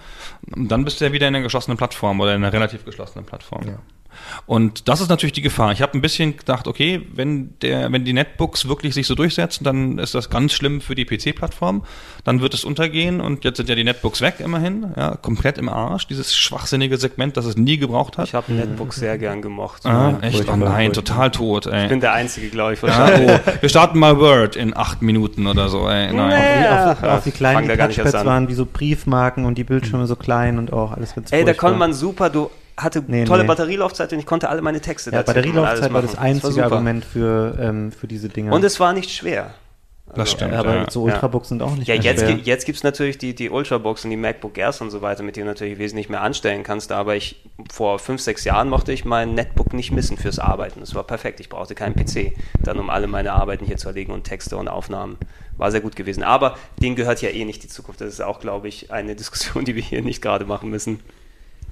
[0.47, 3.63] dann bist du ja wieder in einer geschlossenen Plattform oder in einer relativ geschlossenen Plattform.
[3.67, 3.79] Ja.
[4.47, 5.73] Und das ist natürlich die Gefahr.
[5.73, 9.65] Ich habe ein bisschen gedacht, okay, wenn der, wenn die Netbooks wirklich sich so durchsetzen,
[9.65, 11.85] dann ist das ganz schlimm für die PC-Plattform.
[12.25, 15.69] Dann wird es untergehen und jetzt sind ja die Netbooks weg immerhin, ja, komplett im
[15.69, 16.07] Arsch.
[16.07, 18.29] Dieses schwachsinnige Segment, das es nie gebraucht hat.
[18.29, 19.87] Ich habe Netbooks sehr gern gemocht.
[19.87, 20.49] Ah, echt?
[20.49, 21.67] Oh nein, total tot.
[21.67, 21.85] Ey.
[21.85, 22.83] Ich bin der Einzige, glaube ich.
[22.83, 25.89] Ja, oh, wir starten mal Word in acht Minuten oder so.
[25.89, 26.13] Ey.
[26.13, 26.63] Nein.
[26.63, 30.73] Ja, auch, auch, die Touchpads waren, wie so Briefmarken und die Bildschirme so klein und
[30.73, 33.49] auch alles ganz Ey, da konnte man super, du hatte nee, tolle nee.
[33.49, 37.59] Batterielaufzeit und ich konnte alle meine Texte Ja, Batterielaufzeit war das einzige das Argument für,
[37.61, 38.53] ähm, für diese Dinge.
[38.53, 39.55] Und es war nicht schwer.
[40.11, 40.55] Also, das stimmt.
[40.55, 40.91] Aber ja.
[40.91, 42.37] so Ultrabooks sind auch nicht ja, jetzt, schwer.
[42.37, 45.37] jetzt gibt es natürlich die, die Ultrabooks und die MacBook Airs und so weiter, mit
[45.37, 46.93] denen du natürlich wesentlich mehr anstellen kannst.
[46.93, 50.81] Aber ich vor fünf, sechs Jahren mochte ich mein Netbook nicht missen fürs Arbeiten.
[50.81, 51.41] Es war perfekt.
[51.41, 52.33] Ich brauchte keinen PC,
[52.63, 55.19] dann um alle meine Arbeiten hier zu erlegen und Texte und Aufnahmen.
[55.59, 56.23] War sehr gut gewesen.
[56.23, 58.01] Aber denen gehört ja eh nicht die Zukunft.
[58.01, 61.01] Das ist auch, glaube ich, eine Diskussion, die wir hier nicht gerade machen müssen.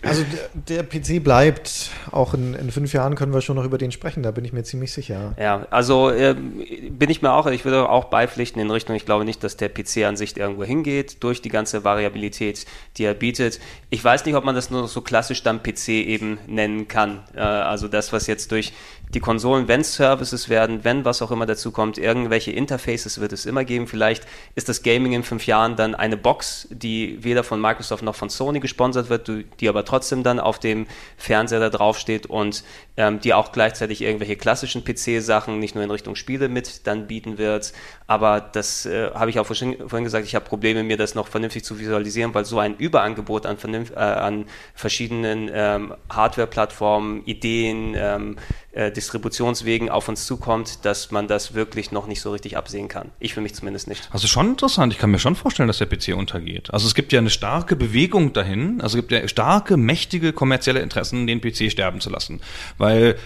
[0.03, 0.25] Also
[0.69, 4.23] der, PC bleibt, auch in, in, fünf Jahren können wir schon noch über den sprechen,
[4.23, 5.35] da bin ich mir ziemlich sicher.
[5.39, 9.25] Ja, also äh, bin ich mir auch, ich würde auch beipflichten in Richtung, ich glaube
[9.25, 12.67] nicht, dass der PC an sich irgendwo hingeht, durch die ganze Variabilität,
[12.99, 13.59] die er bietet.
[13.89, 17.23] Ich weiß nicht, ob man das nur so klassisch dann PC eben nennen kann.
[17.35, 18.73] Äh, also das, was jetzt durch
[19.15, 23.47] die Konsolen, wenn Services werden, wenn was auch immer dazu kommt, irgendwelche Interfaces wird es
[23.47, 23.87] immer geben.
[23.87, 24.27] Vielleicht
[24.57, 28.31] ist das Gaming in fünf Jahren dann eine Box, die weder von Microsoft noch von
[28.31, 29.31] Sony gesponsert wird,
[29.61, 32.65] die aber trotzdem dann auf dem Fernseher da draufsteht und
[32.97, 37.39] ähm, die auch gleichzeitig irgendwelche klassischen PC-Sachen nicht nur in Richtung Spiele mit dann bieten
[37.39, 37.73] wird.
[38.07, 41.29] Aber das äh, habe ich auch vorhin, vorhin gesagt, ich habe Probleme, mir das noch
[41.29, 48.37] vernünftig zu visualisieren, weil so ein Überangebot an, äh, an verschiedenen ähm, Hardware-Plattformen, Ideen, ähm,
[48.77, 53.11] äh, Distributionswegen auf uns zukommt, dass man das wirklich noch nicht so richtig absehen kann.
[53.19, 54.09] Ich für mich zumindest nicht.
[54.13, 54.93] Also schon interessant.
[54.93, 56.73] Ich kann mir schon vorstellen, dass der PC untergeht.
[56.75, 58.83] Also es gibt ja eine starke Bewegung dahin.
[58.83, 62.41] Also es gibt ja starke, mächtige kommerzielle Interessen, den PC sterben zu lassen.
[62.77, 63.17] Weil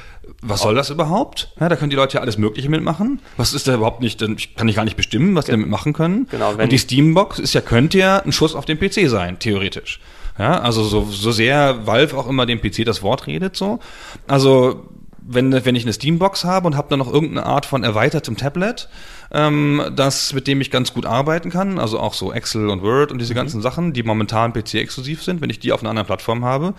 [0.40, 1.52] was soll das überhaupt?
[1.58, 3.20] Ja, da können die Leute ja alles Mögliche mitmachen.
[3.36, 5.92] Was ist da überhaupt nicht, ich kann ich gar nicht bestimmen, was die damit machen
[5.92, 6.28] können.
[6.30, 9.40] Genau, wenn Und die Steambox ist ja, könnte ja ein Schuss auf den PC sein,
[9.40, 9.98] theoretisch.
[10.38, 13.80] Ja, also so, so sehr Valve auch immer dem PC das Wort redet, so.
[14.28, 14.88] Also
[15.32, 18.88] wenn, wenn ich eine Steambox habe und habe dann noch irgendeine Art von erweitertem Tablet,
[19.32, 21.78] ähm, das, mit dem ich ganz gut arbeiten kann.
[21.78, 25.40] Also auch so Excel und Word und diese ganzen Sachen, die momentan PC-exklusiv sind.
[25.40, 26.74] Wenn ich die auf einer anderen Plattform habe,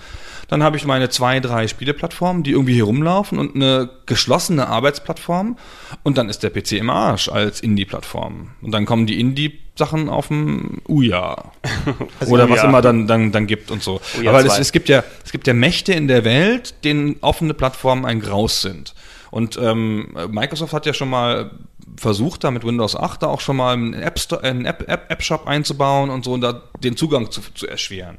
[0.47, 5.57] dann habe ich meine zwei, drei Spieleplattformen, die irgendwie hier rumlaufen und eine geschlossene Arbeitsplattform.
[6.03, 8.49] Und dann ist der PC im Arsch als Indie-Plattform.
[8.61, 11.51] Und dann kommen die Indie-Sachen auf dem Uja.
[12.27, 12.69] Oder was Ouya.
[12.69, 14.01] immer dann, dann, dann gibt und so.
[14.19, 14.59] Ouya Aber es, 2.
[14.59, 18.61] es, gibt ja, es gibt ja Mächte in der Welt, denen offene Plattformen ein Graus
[18.61, 18.93] sind.
[19.31, 21.51] Und ähm, Microsoft hat ja schon mal
[21.97, 25.09] versucht, da mit Windows 8 da auch schon mal einen App Store, einen App, App,
[25.09, 28.17] App einzubauen und so und da den Zugang zu, zu erschweren.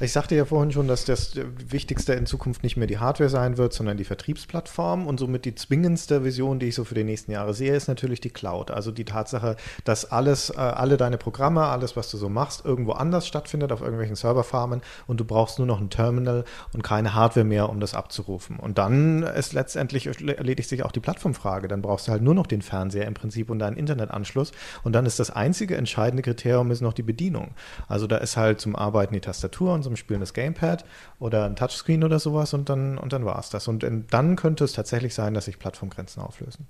[0.00, 1.32] Ich sagte ja vorhin schon, dass das
[1.68, 5.06] Wichtigste in Zukunft nicht mehr die Hardware sein wird, sondern die Vertriebsplattform.
[5.06, 8.20] Und somit die zwingendste Vision, die ich so für die nächsten Jahre sehe, ist natürlich
[8.20, 8.70] die Cloud.
[8.70, 12.92] Also die Tatsache, dass alles, äh, alle deine Programme, alles, was du so machst, irgendwo
[12.92, 17.44] anders stattfindet, auf irgendwelchen Serverfarmen und du brauchst nur noch ein Terminal und keine Hardware
[17.44, 18.58] mehr, um das abzurufen.
[18.58, 21.68] Und dann ist letztendlich erledigt sich auch die Plattformfrage.
[21.68, 24.52] Dann brauchst du halt nur noch den Fernseher im Prinzip und deinen Internetanschluss.
[24.82, 27.54] Und dann ist das einzige entscheidende Kriterium ist noch die Bedienung.
[27.88, 30.84] Also da ist halt zum Arbeiten die Tastatur und zum Spielen das Gamepad
[31.18, 33.68] oder ein Touchscreen oder sowas und dann, und dann war es das.
[33.68, 36.66] Und in, dann könnte es tatsächlich sein, dass sich Plattformgrenzen auflösen.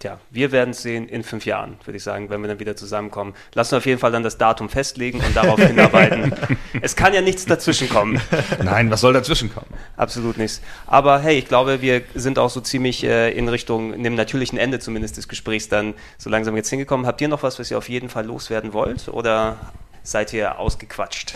[0.00, 2.74] Tja, wir werden es sehen in fünf Jahren, würde ich sagen, wenn wir dann wieder
[2.74, 3.34] zusammenkommen.
[3.52, 6.34] Lassen wir auf jeden Fall dann das Datum festlegen und darauf hinarbeiten.
[6.80, 8.18] es kann ja nichts dazwischen kommen.
[8.62, 9.66] Nein, was soll dazwischen kommen?
[9.98, 10.62] Absolut nichts.
[10.86, 14.78] Aber hey, ich glaube, wir sind auch so ziemlich äh, in Richtung einem natürlichen Ende
[14.78, 17.04] zumindest des Gesprächs dann so langsam jetzt hingekommen.
[17.04, 19.58] Habt ihr noch was, was ihr auf jeden Fall loswerden wollt oder
[20.02, 21.34] seid ihr ausgequatscht?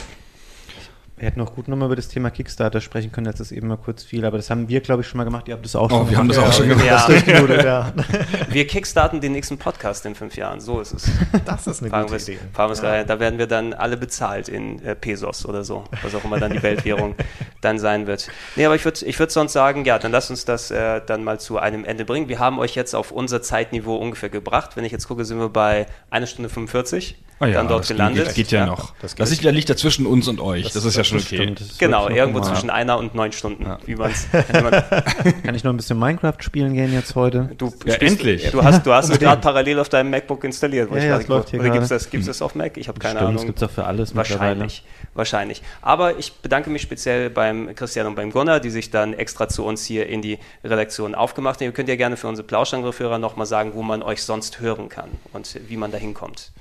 [1.24, 3.78] Wir hätten auch gut nochmal über das Thema Kickstarter sprechen können, jetzt ist eben mal
[3.78, 5.48] kurz viel, aber das haben wir, glaube ich, schon mal gemacht.
[5.48, 6.46] Ihr habt das auch Oh, schon wir haben gemacht.
[6.46, 6.84] das auch schon gemacht.
[6.86, 7.92] Ja, ja.
[8.51, 10.60] wir kickstarten den nächsten Podcast in fünf Jahren.
[10.60, 11.10] So ist es.
[11.46, 12.38] Das ist eine Fahren gute Idee.
[12.59, 13.06] rein.
[13.06, 16.52] Da werden wir dann alle bezahlt in äh, Pesos oder so, was auch immer dann
[16.52, 17.14] die Weltwährung
[17.62, 18.28] dann sein wird.
[18.56, 21.24] Nee, aber ich würde ich würd sonst sagen, ja, dann lasst uns das äh, dann
[21.24, 22.28] mal zu einem Ende bringen.
[22.28, 24.76] Wir haben euch jetzt auf unser Zeitniveau ungefähr gebracht.
[24.76, 27.89] Wenn ich jetzt gucke, sind wir bei einer Stunde 45 Ah ja, dann dort das
[27.89, 28.27] gelandet.
[28.27, 28.94] Geht, geht ja, noch.
[29.02, 30.70] das Das, liegt, ja zwischen uns und euch.
[30.73, 31.36] Das, ist ja schon okay.
[31.36, 31.61] stimmt.
[31.61, 34.28] Das Genau, irgendwo mal- zwischen einer und neun Stunden, wie man's,
[35.44, 37.51] Kann ich noch ein bisschen Minecraft spielen gehen jetzt heute?
[37.59, 38.51] Du Ja, spielst- endlich.
[38.51, 40.90] Du hast, du hast es gerade parallel auf deinem MacBook installiert.
[40.90, 42.77] Ja, ich ja, es läuft hier Oder gibt es das, gibt's das auf Mac?
[42.77, 43.35] Ich habe keine Stimmt, Ahnung.
[43.36, 44.15] das gibt's auch für alles.
[44.15, 44.85] Wahrscheinlich,
[45.15, 45.62] wahrscheinlich.
[45.82, 49.65] Aber ich bedanke mich speziell beim Christian und beim Gunnar, die sich dann extra zu
[49.65, 51.66] uns hier in die Redaktion aufgemacht haben.
[51.66, 55.11] Ihr könnt ja gerne für unsere Plauschangriffhörer nochmal sagen, wo man euch sonst hören kann
[55.32, 56.52] und wie man da hinkommt.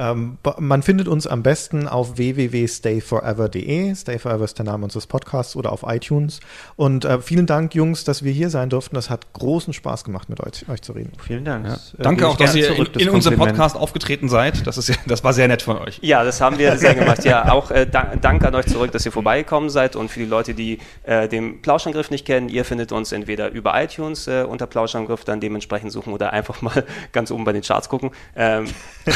[0.00, 3.94] Ähm, man findet uns am besten auf www.stayforever.de.
[3.94, 6.40] Stay Forever ist der Name unseres Podcasts oder auf iTunes.
[6.76, 8.94] Und äh, vielen Dank, Jungs, dass wir hier sein durften.
[8.94, 11.12] Das hat großen Spaß gemacht, mit euch, euch zu reden.
[11.22, 11.66] Vielen Dank.
[11.66, 13.40] Das, äh, Danke auch, dass ihr in, zurück, das in unserem.
[13.40, 14.66] Podcast aufgetreten seid.
[14.66, 15.98] Das, ist ja, das war sehr nett von euch.
[16.02, 17.24] Ja, das haben wir sehr gemacht.
[17.24, 19.96] Ja, auch äh, da, Dank an euch zurück, dass ihr vorbeigekommen seid.
[19.96, 23.78] Und für die Leute, die äh, den Plauschangriff nicht kennen, ihr findet uns entweder über
[23.82, 27.90] iTunes äh, unter Plauschangriff, dann dementsprechend suchen oder einfach mal ganz oben bei den Charts
[27.90, 28.10] gucken.
[28.34, 28.64] Ähm,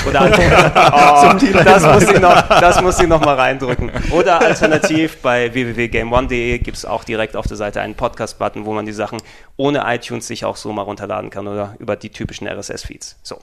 [0.06, 0.30] oder
[0.92, 3.90] oh, das, muss ich noch, das muss ich noch mal reindrücken.
[4.10, 8.86] Oder alternativ bei www.game1.de gibt es auch direkt auf der Seite einen Podcast-Button, wo man
[8.86, 9.20] die Sachen
[9.56, 13.16] ohne iTunes sich auch so mal runterladen kann oder über die typischen RSS-Feeds.
[13.22, 13.38] So.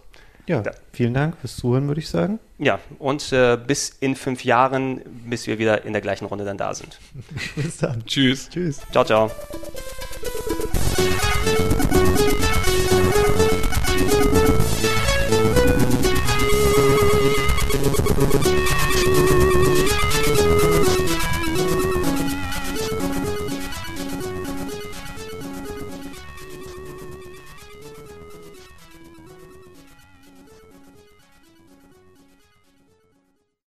[0.47, 0.71] Ja, Ja.
[0.91, 2.39] vielen Dank fürs Zuhören, würde ich sagen.
[2.57, 6.57] Ja, und äh, bis in fünf Jahren, bis wir wieder in der gleichen Runde dann
[6.57, 6.99] da sind.
[7.55, 8.03] Bis dann.
[8.05, 8.49] Tschüss.
[8.49, 8.81] Tschüss.
[8.91, 9.31] Ciao, ciao.